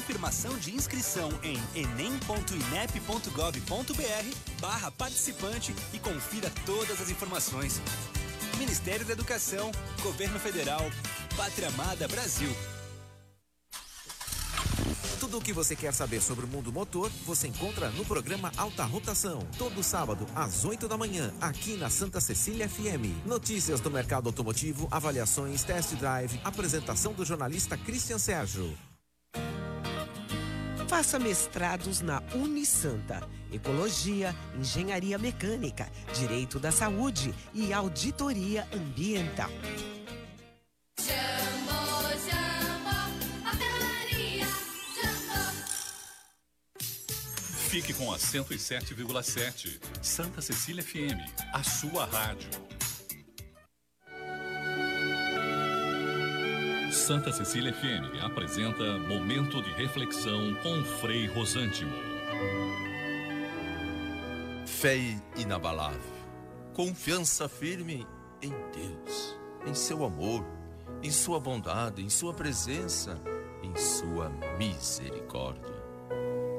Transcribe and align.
confirmação 0.00 0.56
de 0.56 0.74
inscrição 0.74 1.28
em 1.42 1.58
enem.inep.gov.br 1.78 4.58
barra 4.58 4.90
participante 4.90 5.74
e 5.92 5.98
confira 5.98 6.50
todas 6.64 7.02
as 7.02 7.10
informações. 7.10 7.82
Ministério 8.58 9.04
da 9.04 9.12
Educação, 9.12 9.70
Governo 10.02 10.38
Federal, 10.38 10.80
Pátria 11.36 11.68
Amada 11.68 12.08
Brasil. 12.08 12.48
Tudo 15.20 15.36
o 15.36 15.42
que 15.42 15.52
você 15.52 15.76
quer 15.76 15.92
saber 15.92 16.22
sobre 16.22 16.46
o 16.46 16.48
mundo 16.48 16.72
motor, 16.72 17.10
você 17.26 17.46
encontra 17.46 17.90
no 17.90 18.06
programa 18.06 18.50
Alta 18.56 18.84
Rotação. 18.84 19.46
Todo 19.58 19.82
sábado, 19.82 20.26
às 20.34 20.64
8 20.64 20.88
da 20.88 20.96
manhã, 20.96 21.30
aqui 21.42 21.76
na 21.76 21.90
Santa 21.90 22.22
Cecília 22.22 22.66
FM. 22.66 23.26
Notícias 23.26 23.80
do 23.80 23.90
mercado 23.90 24.30
automotivo, 24.30 24.88
avaliações, 24.90 25.62
test 25.62 25.92
drive, 25.96 26.40
apresentação 26.42 27.12
do 27.12 27.22
jornalista 27.22 27.76
Christian 27.76 28.18
Sérgio. 28.18 28.74
Faça 30.90 31.20
mestrados 31.20 32.00
na 32.00 32.20
Unisanta. 32.34 33.22
Ecologia, 33.52 34.34
Engenharia 34.58 35.16
Mecânica, 35.18 35.88
Direito 36.12 36.58
da 36.58 36.72
Saúde 36.72 37.32
e 37.54 37.72
Auditoria 37.72 38.66
Ambiental. 38.74 39.48
Fique 47.68 47.94
com 47.94 48.12
a 48.12 48.16
107,7. 48.18 49.80
Santa 50.02 50.42
Cecília 50.42 50.82
FM, 50.82 51.20
a 51.54 51.62
sua 51.62 52.04
rádio. 52.04 52.50
Santa 56.90 57.32
Cecília 57.32 57.72
FM 57.72 58.20
apresenta 58.20 58.98
Momento 58.98 59.62
de 59.62 59.70
Reflexão 59.74 60.54
com 60.56 60.82
Frei 61.00 61.28
Rosântimo. 61.28 61.92
Fé 64.66 64.98
inabalável, 65.36 66.00
confiança 66.74 67.48
firme 67.48 68.04
em 68.42 68.50
Deus, 68.74 69.38
em 69.64 69.72
seu 69.72 70.04
amor, 70.04 70.44
em 71.00 71.12
sua 71.12 71.38
bondade, 71.38 72.02
em 72.02 72.08
sua 72.08 72.34
presença, 72.34 73.20
em 73.62 73.74
sua 73.76 74.28
misericórdia. 74.58 75.80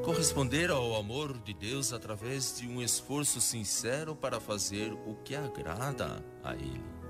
Corresponder 0.05 0.71
ao 0.71 0.95
amor 0.95 1.37
de 1.39 1.53
Deus 1.53 1.91
através 1.91 2.57
de 2.57 2.69
um 2.69 2.81
esforço 2.81 3.41
sincero 3.41 4.15
para 4.15 4.39
fazer 4.39 4.93
o 5.05 5.15
que 5.25 5.35
agrada 5.35 6.23
a 6.41 6.53
Ele. 6.53 7.01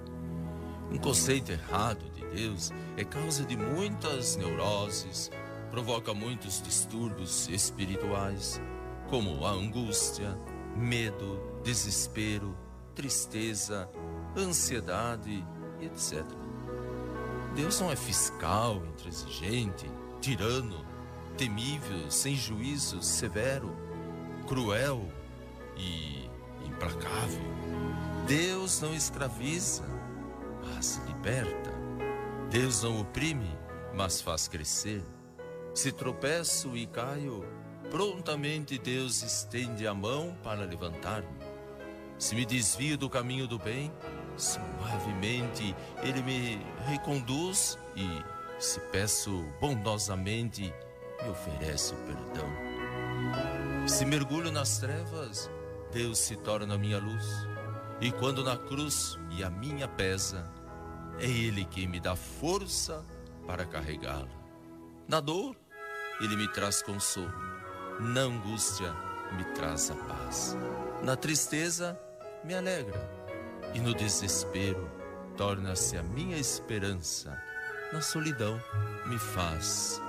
Um 0.91 0.97
conceito 0.97 1.51
errado 1.51 2.10
Deus 2.33 2.71
é 2.97 3.03
causa 3.03 3.43
de 3.43 3.57
muitas 3.57 4.35
neuroses, 4.35 5.29
provoca 5.69 6.13
muitos 6.13 6.61
distúrbios 6.61 7.47
espirituais, 7.49 8.61
como 9.09 9.45
a 9.45 9.51
angústia, 9.51 10.37
medo, 10.75 11.39
desespero, 11.63 12.57
tristeza, 12.95 13.89
ansiedade 14.37 15.45
e 15.79 15.85
etc. 15.85 16.25
Deus 17.55 17.79
não 17.81 17.91
é 17.91 17.95
fiscal, 17.95 18.81
intransigente, 18.85 19.89
tirano, 20.21 20.85
temível, 21.37 22.09
sem 22.09 22.35
juízo, 22.35 23.01
severo, 23.01 23.75
cruel 24.47 25.11
e 25.75 26.29
implacável. 26.65 27.41
Deus 28.27 28.79
não 28.81 28.93
escraviza, 28.93 29.83
mas 30.63 31.01
liberta. 31.07 31.80
Deus 32.51 32.83
não 32.83 32.99
oprime, 32.99 33.49
mas 33.95 34.19
faz 34.19 34.49
crescer. 34.49 35.01
Se 35.73 35.89
tropeço 35.89 36.75
e 36.75 36.85
caio, 36.85 37.45
prontamente 37.89 38.77
Deus 38.77 39.23
estende 39.23 39.87
a 39.87 39.93
mão 39.93 40.37
para 40.43 40.65
levantar-me. 40.65 41.39
Se 42.19 42.35
me 42.35 42.45
desvio 42.45 42.97
do 42.97 43.09
caminho 43.09 43.47
do 43.47 43.57
bem, 43.57 43.89
suavemente 44.35 45.73
Ele 46.03 46.21
me 46.21 46.61
reconduz 46.87 47.79
e, 47.95 48.21
se 48.61 48.81
peço 48.91 49.45
bondosamente, 49.61 50.73
me 51.23 51.29
oferece 51.29 51.93
o 51.93 51.97
perdão. 51.99 53.87
Se 53.87 54.03
mergulho 54.03 54.51
nas 54.51 54.77
trevas, 54.77 55.49
Deus 55.89 56.19
se 56.19 56.35
torna 56.35 56.77
minha 56.77 56.99
luz. 56.99 57.47
E 58.01 58.11
quando 58.11 58.43
na 58.43 58.57
cruz 58.57 59.17
e 59.29 59.41
a 59.41 59.49
minha 59.49 59.87
pesa, 59.87 60.51
é 61.21 61.29
Ele 61.29 61.63
quem 61.65 61.87
me 61.87 61.99
dá 61.99 62.15
força 62.15 63.05
para 63.45 63.63
carregá-la. 63.63 64.27
Na 65.07 65.19
dor, 65.19 65.55
Ele 66.19 66.35
me 66.35 66.47
traz 66.47 66.81
consolo. 66.81 67.31
Na 67.99 68.21
angústia, 68.21 68.91
me 69.37 69.43
traz 69.53 69.91
a 69.91 69.95
paz. 69.95 70.57
Na 71.03 71.15
tristeza, 71.15 71.99
me 72.43 72.55
alegra. 72.55 73.07
E 73.75 73.79
no 73.79 73.93
desespero, 73.93 74.89
torna-se 75.37 75.95
a 75.95 76.01
minha 76.01 76.37
esperança. 76.37 77.39
Na 77.93 78.01
solidão, 78.01 78.59
me 79.05 79.19
faz 79.19 80.01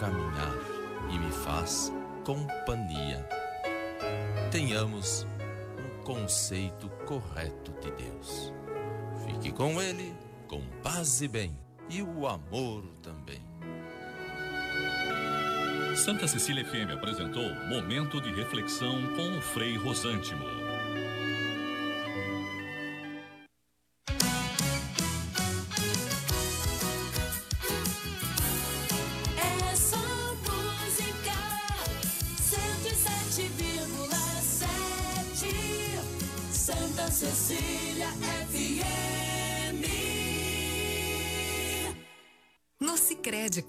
caminhar 0.00 0.56
e 1.12 1.18
me 1.18 1.30
faz 1.30 1.92
companhia. 2.24 3.24
Tenhamos 4.50 5.24
um 5.78 6.02
conceito 6.02 6.88
correto 7.06 7.70
de 7.80 7.92
Deus. 7.92 8.52
Fique 9.26 9.52
com 9.52 9.80
Ele, 9.80 10.12
com 10.46 10.62
paz 10.82 11.20
e 11.20 11.28
bem, 11.28 11.56
e 11.88 12.02
o 12.02 12.26
amor 12.26 12.84
também. 13.02 13.40
Santa 15.96 16.28
Cecília 16.28 16.64
FM 16.64 16.92
apresentou 16.92 17.54
Momento 17.68 18.20
de 18.20 18.30
Reflexão 18.32 19.14
com 19.14 19.38
o 19.38 19.40
Frei 19.40 19.76
Rosântimo. 19.76 20.65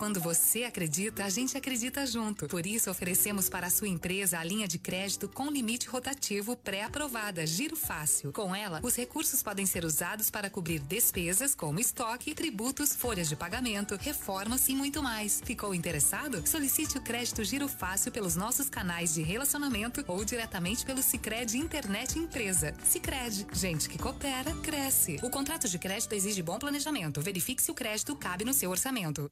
Quando 0.08 0.22
você 0.22 0.64
acredita, 0.64 1.26
a 1.26 1.30
gente 1.30 1.58
acredita 1.58 2.06
junto. 2.06 2.48
Por 2.48 2.66
isso, 2.66 2.90
oferecemos 2.90 3.50
para 3.50 3.68
a 3.68 3.70
sua 3.70 3.90
empresa 3.90 4.40
a 4.40 4.44
linha 4.44 4.66
de 4.66 4.80
crédito 4.80 5.28
com 5.28 5.52
limite 5.52 5.90
rotativo 5.90 6.56
pré-aprovada, 6.56 7.46
Giro 7.46 7.76
Fácil. 7.76 8.32
Com 8.32 8.56
ela, 8.56 8.80
os 8.82 8.96
recursos 8.96 9.44
podem 9.44 9.66
ser 9.66 9.84
usados 9.84 10.30
para 10.30 10.50
cobrir 10.50 10.80
despesas 10.80 11.54
como 11.54 11.78
estoque, 11.78 12.34
tributos, 12.34 12.96
folhas 12.96 13.28
de 13.28 13.36
pagamento, 13.36 13.98
reformas 14.00 14.70
e 14.70 14.76
muito 14.76 15.04
mais. 15.04 15.42
Ficou 15.44 15.76
interessado? 15.76 16.42
Solicite 16.48 16.98
o 16.98 17.02
crédito 17.02 17.44
Giro 17.44 17.68
Fácil 17.68 18.10
pelos 18.10 18.38
nossos 18.38 18.70
canais 18.70 19.14
de 19.14 19.22
relacionamento 19.22 20.06
ou 20.08 20.24
diretamente 20.24 20.86
pelo 20.86 21.04
Sicredi 21.04 21.58
Internet 21.58 22.18
Empresa. 22.18 22.74
Sicredi, 22.86 23.46
gente 23.52 23.90
que 23.90 23.98
coopera, 23.98 24.56
cresce. 24.64 25.20
O 25.22 25.30
contrato 25.30 25.68
de 25.68 25.78
crédito 25.78 26.14
exige 26.14 26.42
bom 26.42 26.58
planejamento. 26.58 27.20
Verifique 27.20 27.62
se 27.62 27.72
o 27.72 27.76
crédito 27.76 28.16
cabe 28.16 28.46
no 28.46 28.54
seu 28.54 28.72
orçamento. 28.72 29.30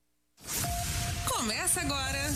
Começa 1.46 1.80
agora. 1.80 2.32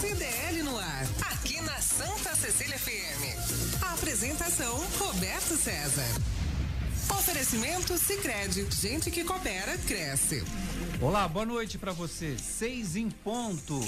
CDL 0.00 0.62
no 0.62 0.78
ar, 0.78 1.06
aqui 1.30 1.60
na 1.60 1.78
Santa 1.78 2.34
Cecília 2.34 2.78
FM. 2.78 3.82
A 3.82 3.92
apresentação 3.92 4.78
Roberto 4.98 5.54
César. 5.58 6.08
Oferecimento 7.10 7.98
Sicredi, 7.98 8.66
gente 8.70 9.10
que 9.10 9.24
coopera 9.24 9.76
cresce. 9.76 10.42
Olá, 11.02 11.28
boa 11.28 11.44
noite 11.44 11.76
para 11.76 11.92
você. 11.92 12.38
Seis 12.38 12.96
em 12.96 13.10
ponto. 13.10 13.78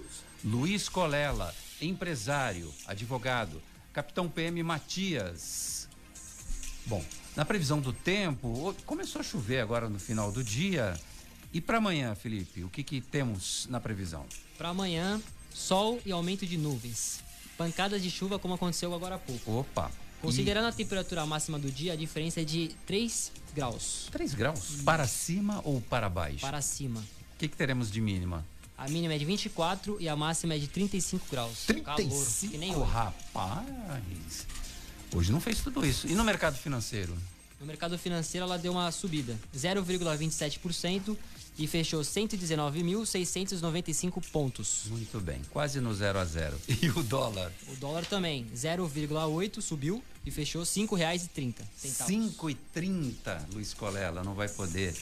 Luiz 0.42 0.88
Colela, 0.88 1.54
empresário, 1.80 2.72
advogado 2.86 3.62
Capitão 3.92 4.26
PM 4.26 4.62
Matias. 4.62 5.86
Bom, 6.86 7.04
Na 7.34 7.46
previsão 7.46 7.80
do 7.80 7.92
tempo, 7.94 8.74
começou 8.84 9.20
a 9.20 9.24
chover 9.24 9.60
agora 9.60 9.88
no 9.88 9.98
final 9.98 10.30
do 10.30 10.44
dia. 10.44 10.98
E 11.52 11.60
para 11.60 11.78
amanhã, 11.78 12.14
Felipe, 12.14 12.62
o 12.62 12.68
que, 12.68 12.82
que 12.82 13.00
temos 13.00 13.66
na 13.70 13.80
previsão? 13.80 14.26
Para 14.58 14.68
amanhã, 14.68 15.20
sol 15.52 15.98
e 16.04 16.12
aumento 16.12 16.46
de 16.46 16.58
nuvens. 16.58 17.20
Pancadas 17.56 18.02
de 18.02 18.10
chuva, 18.10 18.38
como 18.38 18.54
aconteceu 18.54 18.94
agora 18.94 19.14
há 19.14 19.18
pouco. 19.18 19.60
Opa! 19.60 19.90
Considerando 20.20 20.66
e... 20.66 20.68
a 20.68 20.72
temperatura 20.72 21.24
máxima 21.24 21.58
do 21.58 21.70
dia, 21.70 21.94
a 21.94 21.96
diferença 21.96 22.42
é 22.42 22.44
de 22.44 22.68
3 22.86 23.32
graus. 23.54 24.08
3 24.12 24.34
graus? 24.34 24.82
Para 24.84 25.06
cima 25.06 25.60
ou 25.64 25.80
para 25.80 26.08
baixo? 26.10 26.40
Para 26.40 26.60
cima. 26.60 27.00
O 27.00 27.38
que, 27.38 27.48
que 27.48 27.56
teremos 27.56 27.90
de 27.90 28.00
mínima? 28.00 28.46
A 28.76 28.88
mínima 28.88 29.14
é 29.14 29.18
de 29.18 29.24
24 29.24 29.96
e 30.00 30.08
a 30.08 30.14
máxima 30.14 30.54
é 30.54 30.58
de 30.58 30.66
35 30.66 31.26
graus. 31.30 31.64
35, 31.66 32.58
Calor, 32.58 32.86
rapaz. 32.86 34.46
Hoje 35.14 35.30
não 35.30 35.40
fez 35.40 35.60
tudo 35.60 35.84
isso. 35.84 36.06
E 36.06 36.14
no 36.14 36.24
mercado 36.24 36.56
financeiro? 36.56 37.14
No 37.60 37.66
mercado 37.66 37.98
financeiro 37.98 38.46
ela 38.46 38.56
deu 38.58 38.72
uma 38.72 38.90
subida, 38.90 39.38
0,27% 39.56 41.14
e 41.58 41.66
fechou 41.66 42.00
119.695 42.00 44.22
pontos. 44.32 44.84
Muito 44.88 45.20
bem, 45.20 45.42
quase 45.50 45.78
no 45.80 45.94
0 45.94 46.18
a 46.18 46.24
0. 46.24 46.58
E 46.82 46.88
o 46.90 47.02
dólar? 47.02 47.52
O 47.68 47.76
dólar 47.76 48.06
também, 48.06 48.46
0,8 48.56 49.60
subiu 49.60 50.02
e 50.24 50.30
fechou 50.30 50.62
R$ 50.62 50.68
5,30. 50.68 51.56
5,30, 51.84 53.52
Luiz 53.52 53.74
Colela, 53.74 54.24
não 54.24 54.32
vai 54.34 54.48
poder 54.48 54.96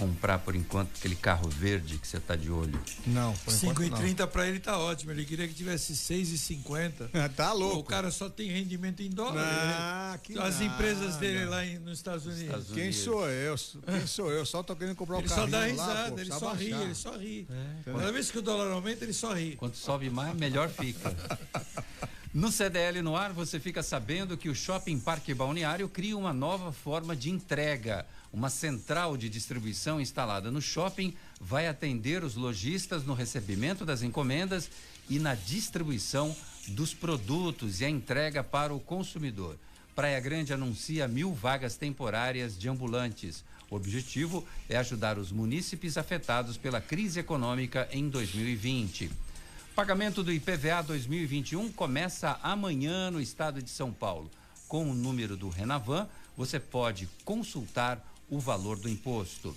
comprar 0.00 0.38
por 0.38 0.56
enquanto 0.56 0.90
aquele 0.96 1.14
carro 1.14 1.46
verde 1.50 1.98
que 1.98 2.08
você 2.08 2.16
está 2.16 2.34
de 2.34 2.50
olho? 2.50 2.80
Não, 3.06 3.34
por 3.36 3.52
5,30 3.52 4.26
para 4.26 4.48
ele 4.48 4.58
tá 4.58 4.78
ótimo. 4.78 5.12
Ele 5.12 5.26
queria 5.26 5.46
que 5.46 5.52
tivesse 5.52 5.92
6,50. 5.92 7.28
tá 7.36 7.52
louco. 7.52 7.80
O 7.80 7.84
cara 7.84 8.10
só 8.10 8.30
tem 8.30 8.48
rendimento 8.48 9.02
em 9.02 9.10
dólar. 9.10 9.44
Ah, 9.46 10.18
que 10.22 10.38
As 10.38 10.58
nada. 10.58 10.64
empresas 10.64 11.16
dele 11.16 11.44
lá 11.44 11.64
em, 11.66 11.78
nos 11.78 11.98
Estados 11.98 12.24
Unidos. 12.24 12.44
Estados 12.44 12.66
Quem 12.68 12.84
Unidos. 12.84 13.00
sou 13.00 13.28
eu? 13.28 13.54
Quem 13.86 14.06
sou 14.06 14.32
eu? 14.32 14.46
Só 14.46 14.62
tô 14.62 14.74
querendo 14.74 14.96
comprar 14.96 15.16
o 15.16 15.18
um 15.20 15.22
carro. 15.22 15.42
Ele 15.42 15.50
só 15.50 15.58
dá 15.58 15.66
risada, 15.66 15.92
lá, 15.92 16.10
pô, 16.10 16.18
ele 16.18 16.32
só 16.32 16.52
ri, 16.54 16.72
ele 16.72 16.94
só 16.94 17.16
ri. 17.18 17.46
É. 17.50 17.92
Cada 17.92 18.12
vez 18.12 18.30
que 18.30 18.38
o 18.38 18.42
dólar 18.42 18.70
aumenta, 18.72 19.04
ele 19.04 19.12
só 19.12 19.34
ri. 19.34 19.54
Quanto 19.56 19.76
sobe 19.76 20.08
mais, 20.08 20.34
melhor 20.34 20.70
fica. 20.70 21.14
No 22.32 22.50
CDL 22.52 23.02
no 23.02 23.16
ar, 23.16 23.32
você 23.32 23.58
fica 23.58 23.82
sabendo 23.82 24.36
que 24.36 24.48
o 24.48 24.54
Shopping 24.54 25.00
Parque 25.00 25.34
Balneário 25.34 25.88
cria 25.88 26.16
uma 26.16 26.32
nova 26.32 26.70
forma 26.70 27.16
de 27.16 27.28
entrega. 27.28 28.06
Uma 28.32 28.48
central 28.48 29.16
de 29.16 29.28
distribuição 29.28 30.00
instalada 30.00 30.50
no 30.50 30.62
shopping 30.62 31.14
vai 31.40 31.66
atender 31.66 32.22
os 32.22 32.36
lojistas 32.36 33.04
no 33.04 33.12
recebimento 33.12 33.84
das 33.84 34.02
encomendas 34.02 34.70
e 35.08 35.18
na 35.18 35.34
distribuição 35.34 36.34
dos 36.68 36.94
produtos 36.94 37.80
e 37.80 37.84
a 37.84 37.90
entrega 37.90 38.44
para 38.44 38.72
o 38.72 38.78
consumidor. 38.78 39.56
Praia 39.96 40.20
Grande 40.20 40.52
anuncia 40.52 41.08
mil 41.08 41.34
vagas 41.34 41.76
temporárias 41.76 42.56
de 42.56 42.68
ambulantes. 42.68 43.44
O 43.68 43.74
objetivo 43.74 44.46
é 44.68 44.76
ajudar 44.76 45.18
os 45.18 45.32
munícipes 45.32 45.98
afetados 45.98 46.56
pela 46.56 46.80
crise 46.80 47.18
econômica 47.18 47.88
em 47.90 48.08
2020. 48.08 49.10
Pagamento 49.74 50.22
do 50.22 50.32
IPVA 50.32 50.82
2021 50.82 51.72
começa 51.72 52.38
amanhã 52.42 53.10
no 53.10 53.20
estado 53.20 53.60
de 53.60 53.70
São 53.70 53.92
Paulo. 53.92 54.30
Com 54.68 54.88
o 54.88 54.94
número 54.94 55.36
do 55.36 55.48
Renavan, 55.48 56.08
você 56.36 56.60
pode 56.60 57.08
consultar 57.24 58.09
o 58.30 58.38
valor 58.38 58.78
do 58.78 58.88
imposto. 58.88 59.56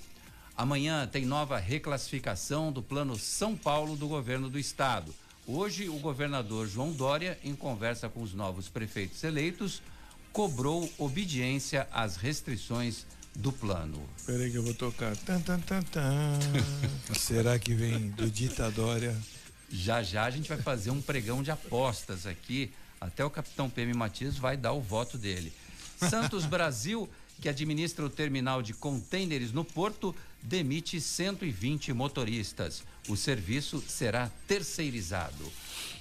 Amanhã 0.56 1.08
tem 1.08 1.25
nova 1.25 1.58
reclassificação 1.58 2.72
do 2.72 2.81
Plano 2.81 3.18
São 3.18 3.56
Paulo 3.56 3.96
do 3.96 4.08
governo 4.08 4.50
do 4.50 4.60
estado. 4.60 5.14
Hoje, 5.48 5.90
o 5.90 6.00
governador 6.00 6.68
João 6.68 6.92
Dória, 6.92 7.40
em 7.44 7.56
conversa 7.56 8.08
com 8.08 8.22
os 8.22 8.34
novos 8.34 8.70
prefeitos 8.70 9.24
eleitos, 9.24 9.81
cobrou 10.31 10.92
obediência 10.98 11.88
às 11.92 12.16
restrições 12.16 13.06
do 13.36 13.52
plano. 13.52 14.02
Espera 14.18 14.44
aí 14.44 14.52
que 14.52 14.58
eu 14.58 14.64
vou 14.64 14.74
tocar. 14.74 15.16
Tan, 15.18 15.42
tan, 15.42 15.60
tan, 15.60 15.81
tan. 15.81 16.40
Será 17.18 17.58
que 17.58 17.74
vem 17.74 18.10
do 18.10 18.30
ditadória? 18.30 19.16
Já 19.70 20.04
já 20.04 20.25
a 20.25 20.30
gente 20.30 20.50
vai 20.50 20.60
fazer 20.60 20.92
um 20.92 21.02
pregão 21.02 21.42
de 21.42 21.52
apostas 21.52 22.25
aqui. 22.25 22.72
Até 23.02 23.25
o 23.25 23.30
capitão 23.30 23.70
PM 23.70 23.94
Matias 23.94 24.38
vai 24.38 24.56
dar 24.56 24.72
o 24.72 24.81
voto 24.81 25.18
dele. 25.18 25.52
Santos 25.98 26.46
Brasil, 26.46 27.10
que 27.41 27.50
administra 27.50 28.06
o 28.06 28.09
terminal 28.09 28.62
de 28.62 28.74
contêineres 28.74 29.51
no 29.51 29.65
porto, 29.65 30.15
demite 30.41 31.00
120 31.00 31.94
motoristas. 31.94 32.83
O 33.07 33.15
serviço 33.15 33.83
será 33.88 34.31
terceirizado. 34.47 35.51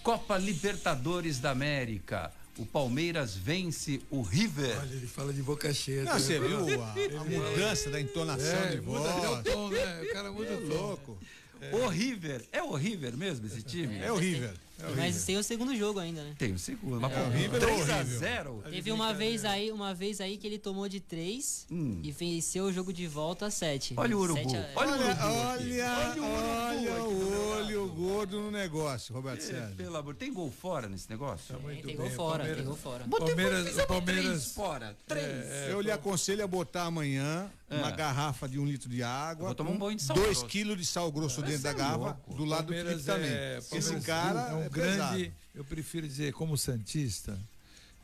Copa 0.02 0.36
Libertadores 0.36 1.38
da 1.38 1.50
América. 1.50 2.32
O 2.58 2.66
Palmeiras 2.66 3.34
vence 3.34 4.02
o 4.10 4.20
River. 4.20 4.78
Olha, 4.78 4.94
ele 4.94 5.06
fala 5.06 5.32
de 5.32 5.42
boca 5.42 5.72
cheia. 5.72 6.04
Não, 6.04 6.18
você 6.18 6.38
viu 6.38 6.82
a, 6.82 6.92
a 7.20 7.24
mudança 7.24 7.88
da 7.88 8.00
entonação 8.00 8.58
é, 8.64 8.70
de 8.72 8.80
voz? 8.80 9.00
Muda 9.00 9.30
o 9.30 9.42
tom, 9.42 9.68
né? 9.70 10.02
O 10.02 10.12
cara 10.12 10.32
muda 10.32 10.50
é 10.50 10.56
o 10.56 10.60
tom. 10.60 10.74
louco. 10.74 11.18
É. 11.62 11.74
O 11.76 11.88
River. 11.88 12.44
É 12.52 12.62
o 12.62 12.74
River 12.74 13.16
mesmo 13.16 13.46
esse 13.46 13.62
time? 13.62 13.98
É 13.98 14.10
o 14.12 14.16
River. 14.16 14.52
É 14.82 14.94
mas 14.96 15.24
tem 15.24 15.36
o 15.36 15.42
segundo 15.42 15.76
jogo 15.76 15.98
ainda, 15.98 16.22
né? 16.22 16.34
Tem 16.38 16.52
o 16.52 16.58
segundo. 16.58 17.00
Mas 17.00 17.12
é, 17.12 17.22
o 17.22 17.30
River 17.30 17.60
3 17.60 17.90
a 17.90 18.02
0 18.02 18.64
Teve 18.70 18.92
uma 18.92 19.14
vez 19.14 19.44
aí, 19.44 19.70
uma 19.70 19.94
vez 19.94 20.20
aí 20.20 20.36
que 20.36 20.46
ele 20.46 20.58
tomou 20.58 20.88
de 20.88 21.00
3 21.00 21.66
hum. 21.70 22.00
e 22.02 22.10
venceu 22.10 22.64
o 22.64 22.72
jogo 22.72 22.92
de 22.92 23.06
volta 23.06 23.46
a 23.46 23.50
7. 23.50 23.94
Olha 23.96 24.16
o 24.16 24.20
urubu. 24.20 24.40
A... 24.40 24.80
Olha, 24.80 24.92
olha, 24.92 25.90
olha, 26.10 26.22
olha, 26.22 27.02
o 27.04 27.50
olho 27.56 27.88
gordo 27.88 28.40
no 28.40 28.50
negócio, 28.50 29.14
Roberto 29.14 29.40
é, 29.40 29.46
Sérgio. 29.46 29.76
Pelo 29.76 29.96
amor, 29.96 30.14
tem 30.14 30.32
gol 30.32 30.50
fora 30.50 30.88
nesse 30.88 31.08
negócio? 31.08 31.54
Tá 31.54 31.68
tem, 31.68 31.82
tem 31.82 31.96
gol 31.96 32.10
fora, 32.10 32.54
tem 32.54 32.64
gol 32.64 32.76
fora. 32.76 33.04
Palmeiras, 33.08 33.78
o 33.78 33.86
Palmeiras 33.86 34.52
fora, 34.52 34.96
três. 35.06 35.26
É, 35.26 35.68
eu 35.72 35.80
lhe 35.80 35.90
aconselho 35.90 36.42
a 36.42 36.46
botar 36.46 36.84
amanhã 36.84 37.50
uma 37.70 37.90
garrafa 37.90 38.48
de 38.48 38.58
um 38.58 38.66
litro 38.66 38.88
de 38.88 39.02
água, 39.02 39.46
vou 39.46 39.54
tomar 39.54 39.70
um 39.70 39.78
banho 39.78 39.96
de 39.96 40.02
sal 40.02 40.16
dois 40.16 40.42
quilos 40.42 40.76
de 40.76 40.84
sal 40.84 41.10
grosso 41.10 41.40
dentro 41.42 41.62
da 41.62 41.72
garrafa, 41.72 42.18
do 42.28 42.44
lado 42.44 42.66
do 42.66 42.74
Felipe 42.74 43.02
também. 43.02 43.30
Esse 43.72 44.00
cara 44.00 44.68
grande 44.72 45.32
eu 45.54 45.64
prefiro 45.64 46.08
dizer, 46.08 46.32
como 46.32 46.56
Santista, 46.56 47.38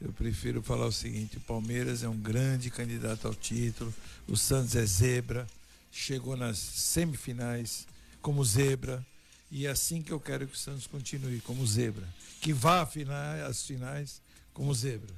eu 0.00 0.12
prefiro 0.12 0.62
falar 0.62 0.86
o 0.86 0.92
seguinte: 0.92 1.38
o 1.38 1.40
Palmeiras 1.40 2.02
é 2.02 2.08
um 2.08 2.16
grande 2.16 2.70
candidato 2.70 3.26
ao 3.26 3.34
título, 3.34 3.92
o 4.28 4.36
Santos 4.36 4.76
é 4.76 4.84
zebra, 4.84 5.46
chegou 5.90 6.36
nas 6.36 6.58
semifinais 6.58 7.86
como 8.20 8.44
zebra, 8.44 9.04
e 9.50 9.66
é 9.66 9.70
assim 9.70 10.02
que 10.02 10.12
eu 10.12 10.20
quero 10.20 10.46
que 10.46 10.54
o 10.54 10.58
Santos 10.58 10.86
continue, 10.86 11.40
como 11.40 11.66
zebra. 11.66 12.06
Que 12.40 12.52
vá 12.52 12.86
às 13.48 13.64
finais 13.64 14.20
como 14.52 14.74
zebra. 14.74 15.14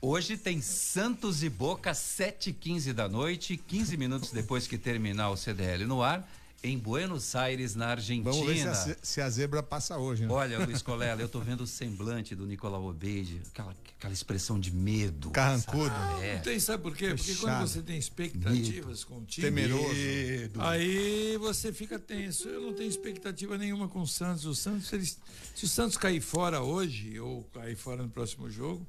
Hoje 0.00 0.36
tem 0.36 0.60
Santos 0.60 1.42
e 1.42 1.48
Boca, 1.48 1.92
7h15 1.92 2.92
da 2.92 3.08
noite, 3.08 3.56
15 3.56 3.96
minutos 3.96 4.30
depois 4.30 4.66
que 4.66 4.78
terminar 4.78 5.30
o 5.30 5.36
CDL 5.36 5.86
no 5.86 6.02
ar 6.02 6.28
em 6.62 6.76
Buenos 6.76 7.36
Aires, 7.36 7.74
na 7.74 7.88
Argentina. 7.88 8.30
Vamos 8.30 8.46
ver 8.46 8.56
se 8.56 8.68
a, 8.68 8.96
se 9.00 9.20
a 9.20 9.30
zebra 9.30 9.62
passa 9.62 9.96
hoje, 9.96 10.26
né? 10.26 10.32
Olha, 10.32 10.58
Luiz 10.64 10.82
Colela, 10.82 11.20
eu 11.20 11.28
tô 11.28 11.40
vendo 11.40 11.62
o 11.62 11.66
semblante 11.66 12.34
do 12.34 12.46
Nicolau 12.46 12.84
Obeide, 12.84 13.40
aquela, 13.48 13.76
aquela 13.96 14.12
expressão 14.12 14.58
de 14.58 14.72
medo. 14.72 15.30
Carrancudo. 15.30 15.88
Sabe? 15.88 16.24
É. 16.24 16.34
Não 16.34 16.42
tem, 16.42 16.58
sabe 16.58 16.82
por 16.82 16.96
quê? 16.96 17.14
Porque 17.14 17.34
quando 17.36 17.60
você 17.60 17.80
tem 17.80 17.96
expectativas 17.96 19.00
medo. 19.00 19.06
com 19.06 19.18
o 19.18 19.24
time, 19.24 19.46
temeroso, 19.46 19.94
medo. 19.94 20.60
aí 20.60 21.36
você 21.38 21.72
fica 21.72 21.98
tenso. 21.98 22.48
Eu 22.48 22.60
não 22.60 22.72
tenho 22.72 22.88
expectativa 22.88 23.56
nenhuma 23.56 23.86
com 23.88 24.00
o 24.00 24.06
Santos. 24.06 24.44
O 24.44 24.54
Santos, 24.54 24.92
eles, 24.92 25.18
se 25.54 25.64
o 25.64 25.68
Santos 25.68 25.96
cair 25.96 26.20
fora 26.20 26.60
hoje, 26.60 27.20
ou 27.20 27.44
cair 27.54 27.76
fora 27.76 28.02
no 28.02 28.08
próximo 28.08 28.50
jogo, 28.50 28.84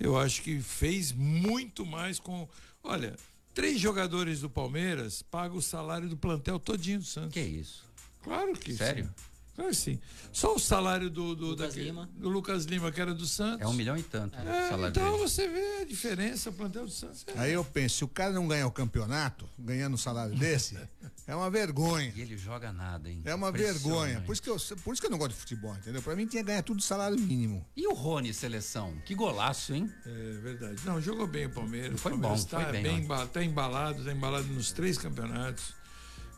eu 0.00 0.18
acho 0.18 0.42
que 0.42 0.60
fez 0.60 1.12
muito 1.12 1.84
mais 1.84 2.18
com. 2.18 2.48
Olha, 2.82 3.14
Três 3.54 3.78
jogadores 3.78 4.40
do 4.40 4.48
Palmeiras 4.48 5.22
pagam 5.22 5.58
o 5.58 5.62
salário 5.62 6.08
do 6.08 6.16
plantel 6.16 6.58
todinho 6.58 7.00
do 7.00 7.04
Santos. 7.04 7.34
Que 7.34 7.40
isso? 7.40 7.84
Claro 8.22 8.52
que 8.54 8.74
Sério? 8.74 9.04
Sim. 9.04 9.31
Claro 9.54 9.70
que 9.70 9.76
sim. 9.76 10.00
Só 10.32 10.54
o 10.54 10.58
salário 10.58 11.10
do, 11.10 11.34
do, 11.34 11.46
Lucas 11.48 11.68
daquele, 11.68 11.84
Lima. 11.86 12.10
do 12.14 12.28
Lucas 12.28 12.64
Lima, 12.64 12.90
que 12.90 13.00
era 13.00 13.12
do 13.12 13.26
Santos. 13.26 13.60
É 13.60 13.68
um 13.68 13.74
milhão 13.74 13.96
e 13.96 14.02
tanto. 14.02 14.34
É, 14.38 14.68
salário 14.70 14.88
então 14.88 15.12
dele. 15.12 15.28
você 15.28 15.46
vê 15.46 15.82
a 15.82 15.84
diferença, 15.84 16.48
o 16.48 16.52
plantel 16.54 16.86
do 16.86 16.90
Santos. 16.90 17.24
É. 17.26 17.38
Aí 17.38 17.52
eu 17.52 17.62
penso, 17.62 17.96
se 17.96 18.04
o 18.04 18.08
cara 18.08 18.32
não 18.32 18.48
ganhar 18.48 18.66
o 18.66 18.70
campeonato, 18.70 19.46
ganhando 19.58 19.92
um 19.94 19.98
salário 19.98 20.34
desse, 20.34 20.78
é 21.26 21.36
uma 21.36 21.50
vergonha. 21.50 22.12
E 22.16 22.22
ele 22.22 22.38
joga 22.38 22.72
nada, 22.72 23.10
hein? 23.10 23.20
É 23.26 23.34
uma 23.34 23.52
vergonha. 23.52 24.22
Por 24.22 24.32
isso, 24.32 24.42
que 24.42 24.48
eu, 24.48 24.56
por 24.82 24.92
isso 24.94 25.02
que 25.02 25.06
eu 25.06 25.10
não 25.10 25.18
gosto 25.18 25.32
de 25.32 25.40
futebol, 25.40 25.74
entendeu? 25.76 26.00
Pra 26.00 26.16
mim 26.16 26.26
tinha 26.26 26.42
que 26.42 26.46
ganhar 26.46 26.62
tudo 26.62 26.80
salário 26.80 27.18
mínimo. 27.18 27.66
E 27.76 27.86
o 27.86 27.92
Rony 27.92 28.32
seleção? 28.32 28.96
Que 29.04 29.14
golaço, 29.14 29.74
hein? 29.74 29.92
É 30.06 30.32
verdade. 30.40 30.80
Não, 30.86 30.98
jogou 30.98 31.26
bem 31.26 31.44
o 31.44 31.50
Palmeiras. 31.50 32.00
Foi 32.00 32.12
o 32.12 32.18
Palmeiras 32.18 32.44
bom, 32.44 32.50
tá 32.50 32.62
foi 32.62 32.72
bem. 32.72 32.82
bem 32.82 33.06
tá 33.28 33.44
embalado, 33.44 34.02
tá 34.02 34.12
embalado 34.12 34.48
nos 34.48 34.72
três 34.72 34.96
campeonatos 34.96 35.81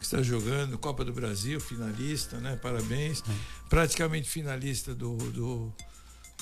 está 0.04 0.23
jogando, 0.23 0.78
Copa 0.78 1.04
do 1.04 1.12
Brasil, 1.12 1.61
finalista, 1.61 2.38
né? 2.38 2.56
Parabéns. 2.56 3.23
Praticamente 3.68 4.28
finalista 4.28 4.94
do, 4.94 5.16
do, 5.16 5.73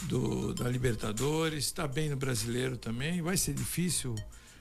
do 0.02 0.54
da 0.54 0.68
Libertadores, 0.68 1.64
está 1.64 1.86
bem 1.86 2.10
no 2.10 2.16
brasileiro 2.16 2.76
também. 2.76 3.22
Vai 3.22 3.36
ser 3.36 3.54
difícil 3.54 4.14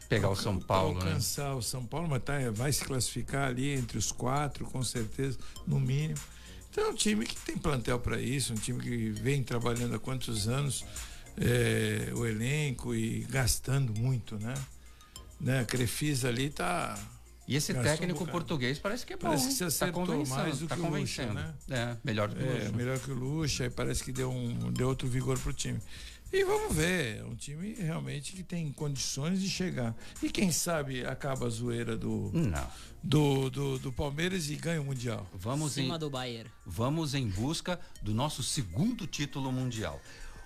pegar 0.07 0.29
o 0.29 0.35
São 0.35 0.59
Paulo, 0.59 0.99
né? 0.99 1.05
alcançar 1.05 1.49
né? 1.49 1.55
o 1.55 1.61
São 1.61 1.85
Paulo, 1.85 2.07
mas 2.09 2.21
tá, 2.23 2.33
vai 2.53 2.71
se 2.73 2.83
classificar 2.83 3.47
ali 3.47 3.69
entre 3.69 3.97
os 3.97 4.11
quatro, 4.11 4.65
com 4.65 4.83
certeza, 4.83 5.37
no 5.65 5.79
mínimo. 5.79 6.19
Então 6.69 6.85
é 6.85 6.89
um 6.89 6.95
time 6.95 7.25
que 7.25 7.35
tem 7.35 7.57
plantel 7.57 7.99
para 7.99 8.21
isso, 8.21 8.53
um 8.53 8.57
time 8.57 8.81
que 8.81 9.09
vem 9.09 9.43
trabalhando 9.43 9.95
há 9.95 9.99
quantos 9.99 10.47
anos 10.47 10.85
é, 11.37 12.11
o 12.13 12.25
elenco 12.25 12.93
e 12.93 13.21
gastando 13.29 13.93
muito, 13.97 14.37
né? 14.37 14.53
né? 15.39 15.59
A 15.59 15.65
Crefisa 15.65 16.29
ali 16.29 16.49
tá. 16.49 16.97
E 17.51 17.55
esse 17.57 17.73
gastou 17.73 17.91
um 17.91 17.95
técnico 17.97 18.19
bocado. 18.19 18.31
português 18.31 18.79
parece 18.79 19.05
que 19.05 19.13
é 19.13 19.17
bom. 19.17 19.27
Parece 19.27 19.47
que 19.47 19.53
se 19.53 19.59
tá 19.59 19.65
acertou 19.67 20.05
convencendo, 20.05 20.37
mais 20.39 20.59
do 20.59 20.67
tá 20.67 20.75
que 20.75 20.81
o 20.81 20.89
Lucha, 20.89 21.25
né? 21.33 21.53
É, 21.69 21.97
melhor 22.03 22.29
do 22.29 22.35
que 22.35 22.43
o 22.43 22.45
É, 22.45 22.53
Lucha. 22.59 22.71
melhor 22.71 22.99
que 22.99 23.11
o 23.11 23.13
Lucha, 23.13 23.65
e 23.65 23.69
parece 23.69 24.03
que 24.03 24.11
deu, 24.11 24.31
um, 24.31 24.71
deu 24.71 24.87
outro 24.87 25.07
vigor 25.07 25.37
pro 25.37 25.51
time. 25.53 25.79
E 26.33 26.45
vamos 26.45 26.73
ver, 26.73 27.17
é 27.17 27.23
um 27.25 27.35
time 27.35 27.73
realmente 27.73 28.31
que 28.31 28.41
tem 28.41 28.71
condições 28.71 29.41
de 29.41 29.49
chegar. 29.49 29.93
E 30.23 30.29
quem 30.29 30.49
sabe 30.49 31.05
acaba 31.05 31.45
a 31.45 31.49
zoeira 31.49 31.97
do, 31.97 32.31
Não. 32.33 32.67
do, 33.03 33.49
do, 33.49 33.79
do 33.79 33.91
Palmeiras 33.91 34.49
e 34.49 34.55
ganha 34.55 34.81
o 34.81 34.85
Mundial. 34.85 35.27
Vamos 35.33 35.77
em, 35.77 35.81
Cima 35.83 35.99
do 35.99 36.09
Bayern. 36.09 36.49
vamos 36.65 37.13
em 37.13 37.27
busca 37.27 37.77
do 38.01 38.13
nosso 38.13 38.41
segundo 38.43 39.05
título 39.05 39.51
mundial. 39.51 40.01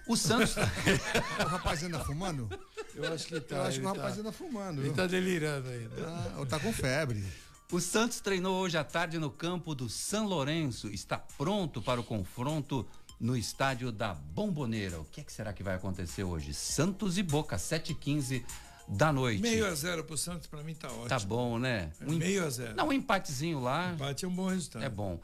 O 0.07 0.15
Santos. 0.17 0.55
O 1.39 1.43
rapaz 1.47 1.83
anda 1.83 2.00
fumando? 2.00 2.50
Eu 2.95 3.13
acho 3.13 3.27
que 3.27 3.39
tá. 3.41 3.55
Eu 3.57 3.61
acho 3.63 3.79
que 3.79 3.85
o 3.85 3.89
rapaz 3.89 4.15
tá- 4.15 4.21
anda 4.21 4.31
fumando. 4.31 4.79
Ele 4.81 4.87
viu? 4.89 4.93
tá 4.95 5.05
delirando 5.07 5.67
ainda. 5.69 5.95
Ah, 6.07 6.35
ou 6.39 6.45
tá 6.45 6.59
com 6.59 6.71
febre. 6.73 7.23
O 7.71 7.79
Santos 7.81 8.19
treinou 8.19 8.55
hoje 8.61 8.77
à 8.77 8.83
tarde 8.83 9.17
no 9.19 9.29
campo 9.29 9.73
do 9.75 9.89
São 9.89 10.25
Lourenço. 10.27 10.87
Está 10.89 11.17
pronto 11.17 11.81
para 11.81 11.99
o 11.99 12.03
confronto 12.03 12.87
no 13.19 13.35
estádio 13.35 13.91
da 13.91 14.13
Bomboneira. 14.13 14.99
O 14.99 15.05
que, 15.05 15.21
é 15.21 15.23
que 15.23 15.31
será 15.31 15.51
que 15.51 15.63
vai 15.63 15.75
acontecer 15.75 16.23
hoje? 16.23 16.53
Santos 16.53 17.17
e 17.17 17.23
Boca, 17.23 17.57
7h15 17.57 18.43
da 18.87 19.11
noite. 19.11 19.41
Meio 19.41 19.65
a 19.65 19.73
zero 19.73 20.03
pro 20.03 20.15
Santos, 20.15 20.45
pra 20.47 20.61
mim 20.61 20.75
tá 20.75 20.87
ótimo. 20.89 21.07
Tá 21.07 21.19
bom, 21.19 21.57
né? 21.57 21.91
É 21.99 22.05
em- 22.05 22.19
meio 22.19 22.45
a 22.45 22.49
zero. 22.51 22.75
Não, 22.75 22.89
um 22.89 22.93
empatezinho 22.93 23.59
lá. 23.59 23.93
Empate 23.93 24.25
é 24.25 24.27
um 24.27 24.35
bom 24.35 24.47
resultado. 24.47 24.83
É 24.83 24.89
bom. 24.89 25.19